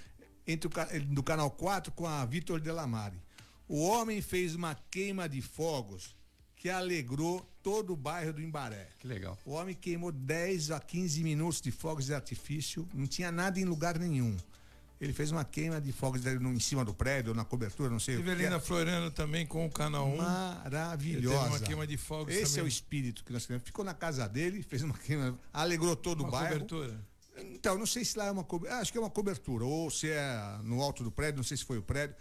entre 0.48 0.68
o 0.68 1.06
do 1.14 1.22
Canal 1.22 1.52
4 1.52 1.92
com 1.92 2.08
a 2.08 2.26
Vitor 2.26 2.60
Delamare. 2.60 3.22
O 3.70 3.82
homem 3.84 4.22
fez 4.22 4.56
uma 4.56 4.76
queima 4.90 5.30
de 5.30 5.42
fogos 5.42 6.14
que 6.56 6.70
alegrou 6.70 7.48
todo 7.64 7.94
o 7.94 7.96
bairro 7.96 8.34
do 8.34 8.42
Imbaré. 8.42 8.90
Que 9.00 9.08
legal. 9.08 9.38
O 9.46 9.52
homem 9.52 9.74
queimou 9.76 10.12
10 10.12 10.72
a 10.72 10.80
15 10.80 11.24
minutos 11.24 11.62
de 11.62 11.72
fogos 11.72 12.08
de 12.08 12.14
artifício, 12.14 12.86
não 12.94 13.08
tinha 13.08 13.32
nada 13.32 13.60
em 13.60 13.64
lugar 13.66 13.98
nenhum. 13.98 14.36
ele 15.02 15.14
fez 15.14 15.32
uma 15.32 15.46
queima 15.46 15.80
de 15.80 15.94
fogos 15.94 16.22
no- 16.42 16.52
em 16.54 16.60
cima 16.60 16.84
do 16.84 16.94
prédio, 16.94 17.34
na 17.34 17.46
cobertura, 17.46 17.90
não 17.90 18.02
sei 18.02 18.16
o 18.16 18.18
que. 18.18 18.24
Rivelina 18.26 18.56
era. 18.56 18.60
Floriano 18.60 19.10
também 19.10 19.48
com 19.48 19.66
o 19.66 19.70
canal 19.72 20.06
1. 20.10 20.18
Maravilhosa. 20.18 21.38
Teve 21.44 21.50
uma 21.56 21.60
queima 21.62 21.88
de 21.88 21.96
fogos 21.96 22.34
Esse 22.36 22.44
também. 22.52 22.60
é 22.60 22.64
o 22.64 22.68
espírito 22.68 23.24
que 23.24 23.32
nós 23.32 23.46
queremos. 23.46 23.66
Ficou 23.66 23.86
na 23.86 23.94
casa 23.94 24.28
dele, 24.28 24.62
fez 24.62 24.82
uma 24.84 24.98
queima, 24.98 25.40
alegrou 25.54 25.96
todo 25.96 26.20
Uma 26.20 26.28
o 26.28 26.32
bairro. 26.32 26.50
cobertura. 26.56 27.00
Então, 27.54 27.78
não 27.78 27.86
sei 27.86 28.04
se 28.04 28.18
lá 28.18 28.26
é 28.26 28.32
uma 28.32 28.44
cobertura. 28.44 28.82
Acho 28.82 28.92
que 28.92 28.98
é 28.98 29.02
uma 29.02 29.10
cobertura, 29.10 29.64
ou 29.64 29.90
se 29.90 30.10
é 30.10 30.60
no 30.66 30.82
alto 30.82 31.02
do 31.02 31.10
prédio, 31.12 31.38
não 31.38 31.44
sei 31.46 31.56
se 31.56 31.64
foi 31.64 31.78
o 31.78 31.82
prédio. 31.82 32.18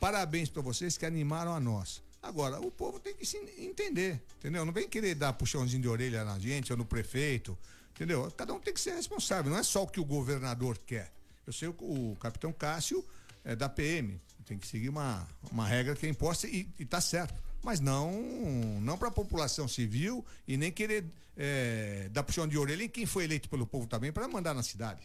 Parabéns 0.00 0.48
para 0.48 0.62
vocês 0.62 0.96
que 0.96 1.06
animaram 1.06 1.54
a 1.54 1.60
nós. 1.60 2.02
Agora, 2.22 2.58
o 2.60 2.70
povo 2.70 2.98
tem 2.98 3.14
que 3.14 3.26
se 3.26 3.36
entender, 3.58 4.22
entendeu? 4.38 4.64
Não 4.64 4.72
vem 4.72 4.88
querer 4.88 5.14
dar 5.14 5.34
puxãozinho 5.34 5.82
de 5.82 5.88
orelha 5.88 6.24
na 6.24 6.38
gente 6.38 6.72
ou 6.72 6.78
no 6.78 6.84
prefeito, 6.84 7.56
entendeu? 7.90 8.30
Cada 8.36 8.54
um 8.54 8.60
tem 8.60 8.72
que 8.72 8.80
ser 8.80 8.94
responsável, 8.94 9.50
não 9.50 9.58
é 9.58 9.62
só 9.62 9.82
o 9.82 9.86
que 9.86 10.00
o 10.00 10.04
governador 10.04 10.78
quer. 10.78 11.12
Eu 11.46 11.52
sei 11.52 11.68
o, 11.68 11.74
o 11.78 12.16
capitão 12.18 12.50
Cássio 12.52 13.04
é 13.44 13.54
da 13.54 13.68
PM, 13.68 14.18
tem 14.46 14.58
que 14.58 14.66
seguir 14.66 14.88
uma, 14.88 15.26
uma 15.50 15.66
regra 15.66 15.94
que 15.94 16.06
é 16.06 16.08
imposta 16.08 16.46
e, 16.46 16.68
e 16.78 16.84
tá 16.84 17.00
certo. 17.00 17.34
Mas 17.62 17.80
não, 17.80 18.12
não 18.80 18.96
para 18.96 19.08
a 19.08 19.12
população 19.12 19.66
civil 19.66 20.24
e 20.46 20.56
nem 20.56 20.70
querer 20.70 21.04
é, 21.36 22.08
dar 22.10 22.22
puxão 22.22 22.46
de 22.46 22.56
orelha 22.58 22.84
em 22.84 22.88
quem 22.88 23.06
foi 23.06 23.24
eleito 23.24 23.48
pelo 23.48 23.66
povo 23.66 23.86
também 23.86 24.12
para 24.12 24.28
mandar 24.28 24.54
na 24.54 24.62
cidade. 24.62 25.02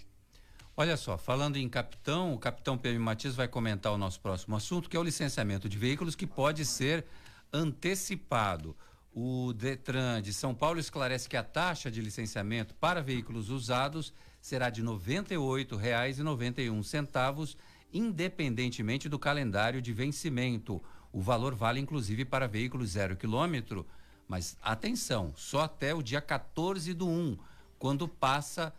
Olha 0.79 0.95
só, 0.95 1.17
falando 1.17 1.57
em 1.57 1.67
capitão, 1.67 2.33
o 2.33 2.39
capitão 2.39 2.77
PM 2.77 2.99
Matias 2.99 3.35
vai 3.35 3.49
comentar 3.49 3.91
o 3.91 3.97
nosso 3.97 4.21
próximo 4.21 4.55
assunto, 4.55 4.89
que 4.89 4.95
é 4.95 4.99
o 4.99 5.03
licenciamento 5.03 5.67
de 5.67 5.77
veículos 5.77 6.15
que 6.15 6.25
pode 6.25 6.63
ser 6.63 7.03
antecipado. 7.51 8.73
O 9.13 9.51
Detran 9.51 10.21
de 10.21 10.31
São 10.31 10.55
Paulo 10.55 10.79
esclarece 10.79 11.27
que 11.27 11.35
a 11.35 11.43
taxa 11.43 11.91
de 11.91 12.01
licenciamento 12.01 12.73
para 12.75 13.01
veículos 13.01 13.49
usados 13.49 14.13
será 14.39 14.69
de 14.69 14.79
R$ 14.79 14.87
98,91, 14.87 17.57
independentemente 17.91 19.09
do 19.09 19.19
calendário 19.19 19.81
de 19.81 19.91
vencimento. 19.91 20.81
O 21.11 21.19
valor 21.19 21.55
vale 21.55 21.81
inclusive 21.81 22.23
para 22.23 22.47
veículos 22.47 22.91
zero 22.91 23.17
quilômetro, 23.17 23.85
mas 24.29 24.57
atenção, 24.61 25.33
só 25.35 25.63
até 25.63 25.93
o 25.93 26.01
dia 26.01 26.21
14 26.21 26.93
do 26.93 27.05
1, 27.05 27.37
quando 27.77 28.07
passa 28.07 28.73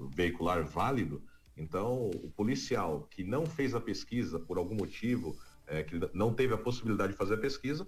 veicular 0.09 0.63
válido. 0.65 1.23
Então, 1.57 2.09
o 2.09 2.29
policial 2.31 3.07
que 3.09 3.23
não 3.23 3.45
fez 3.45 3.73
a 3.73 3.79
pesquisa 3.79 4.39
por 4.39 4.57
algum 4.57 4.75
motivo, 4.75 5.37
é, 5.67 5.83
que 5.83 5.99
não 6.13 6.33
teve 6.33 6.53
a 6.53 6.57
possibilidade 6.57 7.13
de 7.13 7.17
fazer 7.17 7.35
a 7.35 7.37
pesquisa, 7.37 7.87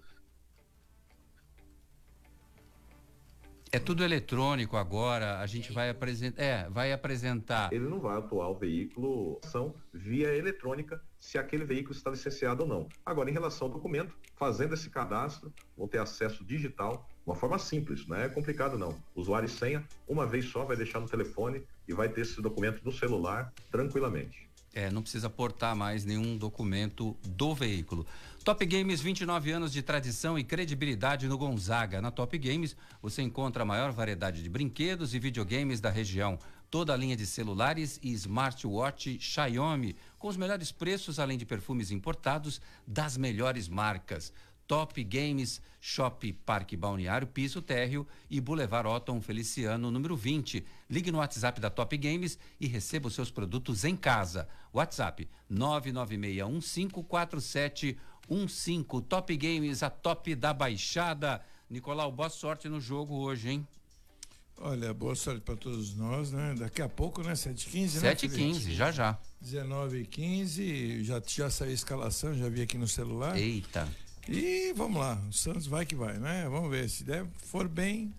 É 3.70 3.80
tudo 3.80 4.02
eletrônico 4.02 4.78
agora, 4.78 5.40
a 5.40 5.46
gente 5.46 5.74
vai 5.74 5.90
apresentar, 5.90 6.42
é, 6.42 6.70
vai 6.70 6.94
apresentar. 6.94 7.72
ele 7.74 7.84
não 7.88 8.00
vai 8.00 8.18
atuar 8.18 8.48
o 8.48 8.56
veículo 8.58 9.42
ação 9.44 9.76
via 9.94 10.34
eletrônica 10.34 11.02
se 11.20 11.38
aquele 11.38 11.66
veículo 11.66 11.94
está 11.94 12.10
licenciado 12.10 12.64
ou 12.64 12.70
não. 12.70 12.88
Agora, 13.06 13.30
em 13.30 13.34
relação 13.34 13.68
ao 13.68 13.74
documento, 13.74 14.18
fazendo 14.38 14.74
esse 14.74 14.90
cadastro, 14.90 15.54
vão 15.76 15.86
ter 15.86 15.98
acesso 16.00 16.46
digital, 16.46 17.10
uma 17.28 17.36
forma 17.36 17.60
simples, 17.60 18.08
não 18.08 18.16
é 18.16 18.30
complicado 18.30 18.78
não. 18.78 18.98
Usuário 19.14 19.48
e 19.48 19.50
senha, 19.50 19.84
uma 20.08 20.26
vez 20.26 20.46
só, 20.46 20.64
vai 20.64 20.78
deixar 20.78 21.02
no 21.02 21.10
telefone 21.10 21.62
e 21.86 21.94
vai 21.94 22.08
ter 22.08 22.22
esse 22.22 22.42
documento 22.42 22.82
no 22.86 22.92
celular 22.92 23.54
tranquilamente. 23.70 24.48
É, 24.74 24.90
não 24.90 25.02
precisa 25.02 25.30
portar 25.30 25.76
mais 25.76 26.06
nenhum 26.06 26.38
documento 26.38 27.18
do 27.26 27.54
veículo. 27.54 28.06
Top 28.46 28.66
Games, 28.66 29.02
29 29.02 29.52
anos 29.52 29.74
de 29.74 29.82
tradição 29.82 30.40
e 30.40 30.44
credibilidade 30.44 31.28
no 31.28 31.38
Gonzaga. 31.38 32.00
Na 32.00 32.12
Top 32.12 32.38
Games, 32.38 32.78
você 33.02 33.22
encontra 33.22 33.64
a 33.64 33.66
maior 33.66 33.92
variedade 33.92 34.42
de 34.42 34.50
brinquedos 34.50 35.14
e 35.14 35.20
videogames 35.20 35.82
da 35.82 35.90
região. 35.90 36.40
Toda 36.70 36.94
a 36.94 36.98
linha 36.98 37.16
de 37.16 37.26
celulares 37.26 38.00
e 38.04 38.12
smartwatch 38.12 39.18
Xiaomi, 39.20 39.96
com 40.20 40.28
os 40.28 40.38
melhores 40.38 40.72
preços, 40.72 41.20
além 41.20 41.38
de 41.38 41.46
perfumes 41.46 41.92
importados 41.92 42.62
das 42.86 43.18
melhores 43.18 43.68
marcas. 43.68 44.32
Top 44.68 45.04
Games, 45.04 45.62
Shop 45.80 46.34
Parque 46.46 46.76
Balneário, 46.76 47.26
Piso 47.26 47.62
Térreo 47.62 48.06
e 48.30 48.42
Boulevard 48.42 48.90
Otton 48.90 49.22
Feliciano, 49.22 49.90
número 49.90 50.14
20. 50.16 50.64
Ligue 50.90 51.12
no 51.12 51.20
WhatsApp 51.20 51.62
da 51.62 51.70
Top 51.70 51.96
Games 51.98 52.38
e 52.60 52.68
receba 52.68 53.08
os 53.08 53.16
seus 53.16 53.32
produtos 53.32 53.86
em 53.86 53.96
casa. 53.96 54.50
WhatsApp 54.74 55.30
996154715. 55.50 57.96
Top 59.08 59.38
Games, 59.38 59.82
a 59.82 59.90
top 59.90 60.36
da 60.36 60.54
Baixada. 60.54 61.42
Nicolau, 61.70 62.12
boa 62.12 62.30
sorte 62.30 62.68
no 62.68 62.82
jogo 62.82 63.16
hoje, 63.16 63.50
hein? 63.50 63.66
Olha, 64.60 64.92
boa 64.94 65.16
sorte 65.16 65.42
para 65.42 65.56
todos 65.56 65.96
nós, 65.96 66.32
né? 66.32 66.56
Daqui 66.58 66.82
a 66.82 66.90
pouco, 66.90 67.22
né? 67.22 67.34
7h15, 67.34 68.02
né? 68.02 68.16
7h15, 68.16 68.72
já 68.72 68.92
já. 68.92 69.20
19h15, 69.44 71.04
já, 71.04 71.22
já 71.26 71.50
saiu 71.50 71.72
a 71.72 71.74
escalação, 71.74 72.34
já 72.34 72.50
vi 72.50 72.64
aqui 72.64 72.78
no 72.78 72.88
celular. 72.88 73.38
Eita. 73.38 73.88
E 74.30 74.74
vamos 74.74 75.00
lá, 75.00 75.22
o 75.30 75.34
Santos 75.34 75.68
vai 75.68 75.86
que 75.86 75.96
vai, 75.96 76.18
né? 76.18 76.48
Vamos 76.50 76.70
ver, 76.70 76.90
se 76.90 77.04
der, 77.04 77.26
for 77.38 77.68
bem, 77.68 78.14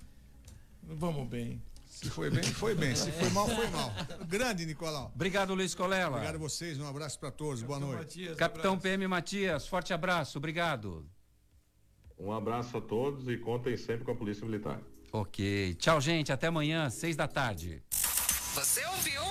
vamos 0.83 1.29
bem. 1.29 1.63
Se 1.87 2.09
foi 2.11 2.31
bem, 2.31 2.45
foi 2.45 2.75
bem. 2.75 2.95
Se 2.95 3.11
foi 3.11 3.29
mal, 3.31 3.49
foi 3.49 3.67
mal. 3.69 3.93
Grande, 4.27 4.65
Nicolau. 4.65 5.11
Obrigado, 5.15 5.55
Luiz 5.55 5.75
Colela. 5.75 6.17
Obrigado 6.17 6.37
a 6.37 6.39
vocês, 6.39 6.79
um 6.79 6.87
abraço 6.87 7.19
para 7.19 7.31
todos, 7.31 7.63
boa 7.63 7.81
noite. 7.81 8.35
Capitão 8.37 8.79
PM 8.79 9.07
Matias, 9.07 9.67
forte 9.67 9.93
abraço, 9.93 10.39
obrigado. 10.39 11.05
Um 12.19 12.33
abraço 12.33 12.77
a 12.77 12.81
todos 12.81 13.29
e 13.29 13.37
contem 13.37 13.77
sempre 13.77 14.05
com 14.05 14.11
a 14.11 14.15
Polícia 14.15 14.45
Militar. 14.45 14.81
Ok. 15.13 15.75
Tchau, 15.75 16.01
gente. 16.01 16.33
Até 16.33 16.49
amanhã, 16.49 16.91
seis 16.91 17.17
da 17.17 17.29
tarde. 17.29 17.83
Você 18.55 18.85
ouviu? 18.87 19.23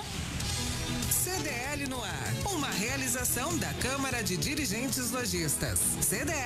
CDL 1.10 1.86
no 1.88 2.02
ar. 2.02 2.34
Uma 2.52 2.70
realização 2.70 3.56
da 3.58 3.72
Câmara 3.74 4.22
de 4.22 4.36
Dirigentes 4.36 5.10
Lojistas. 5.10 5.78
CDL. 6.00 6.38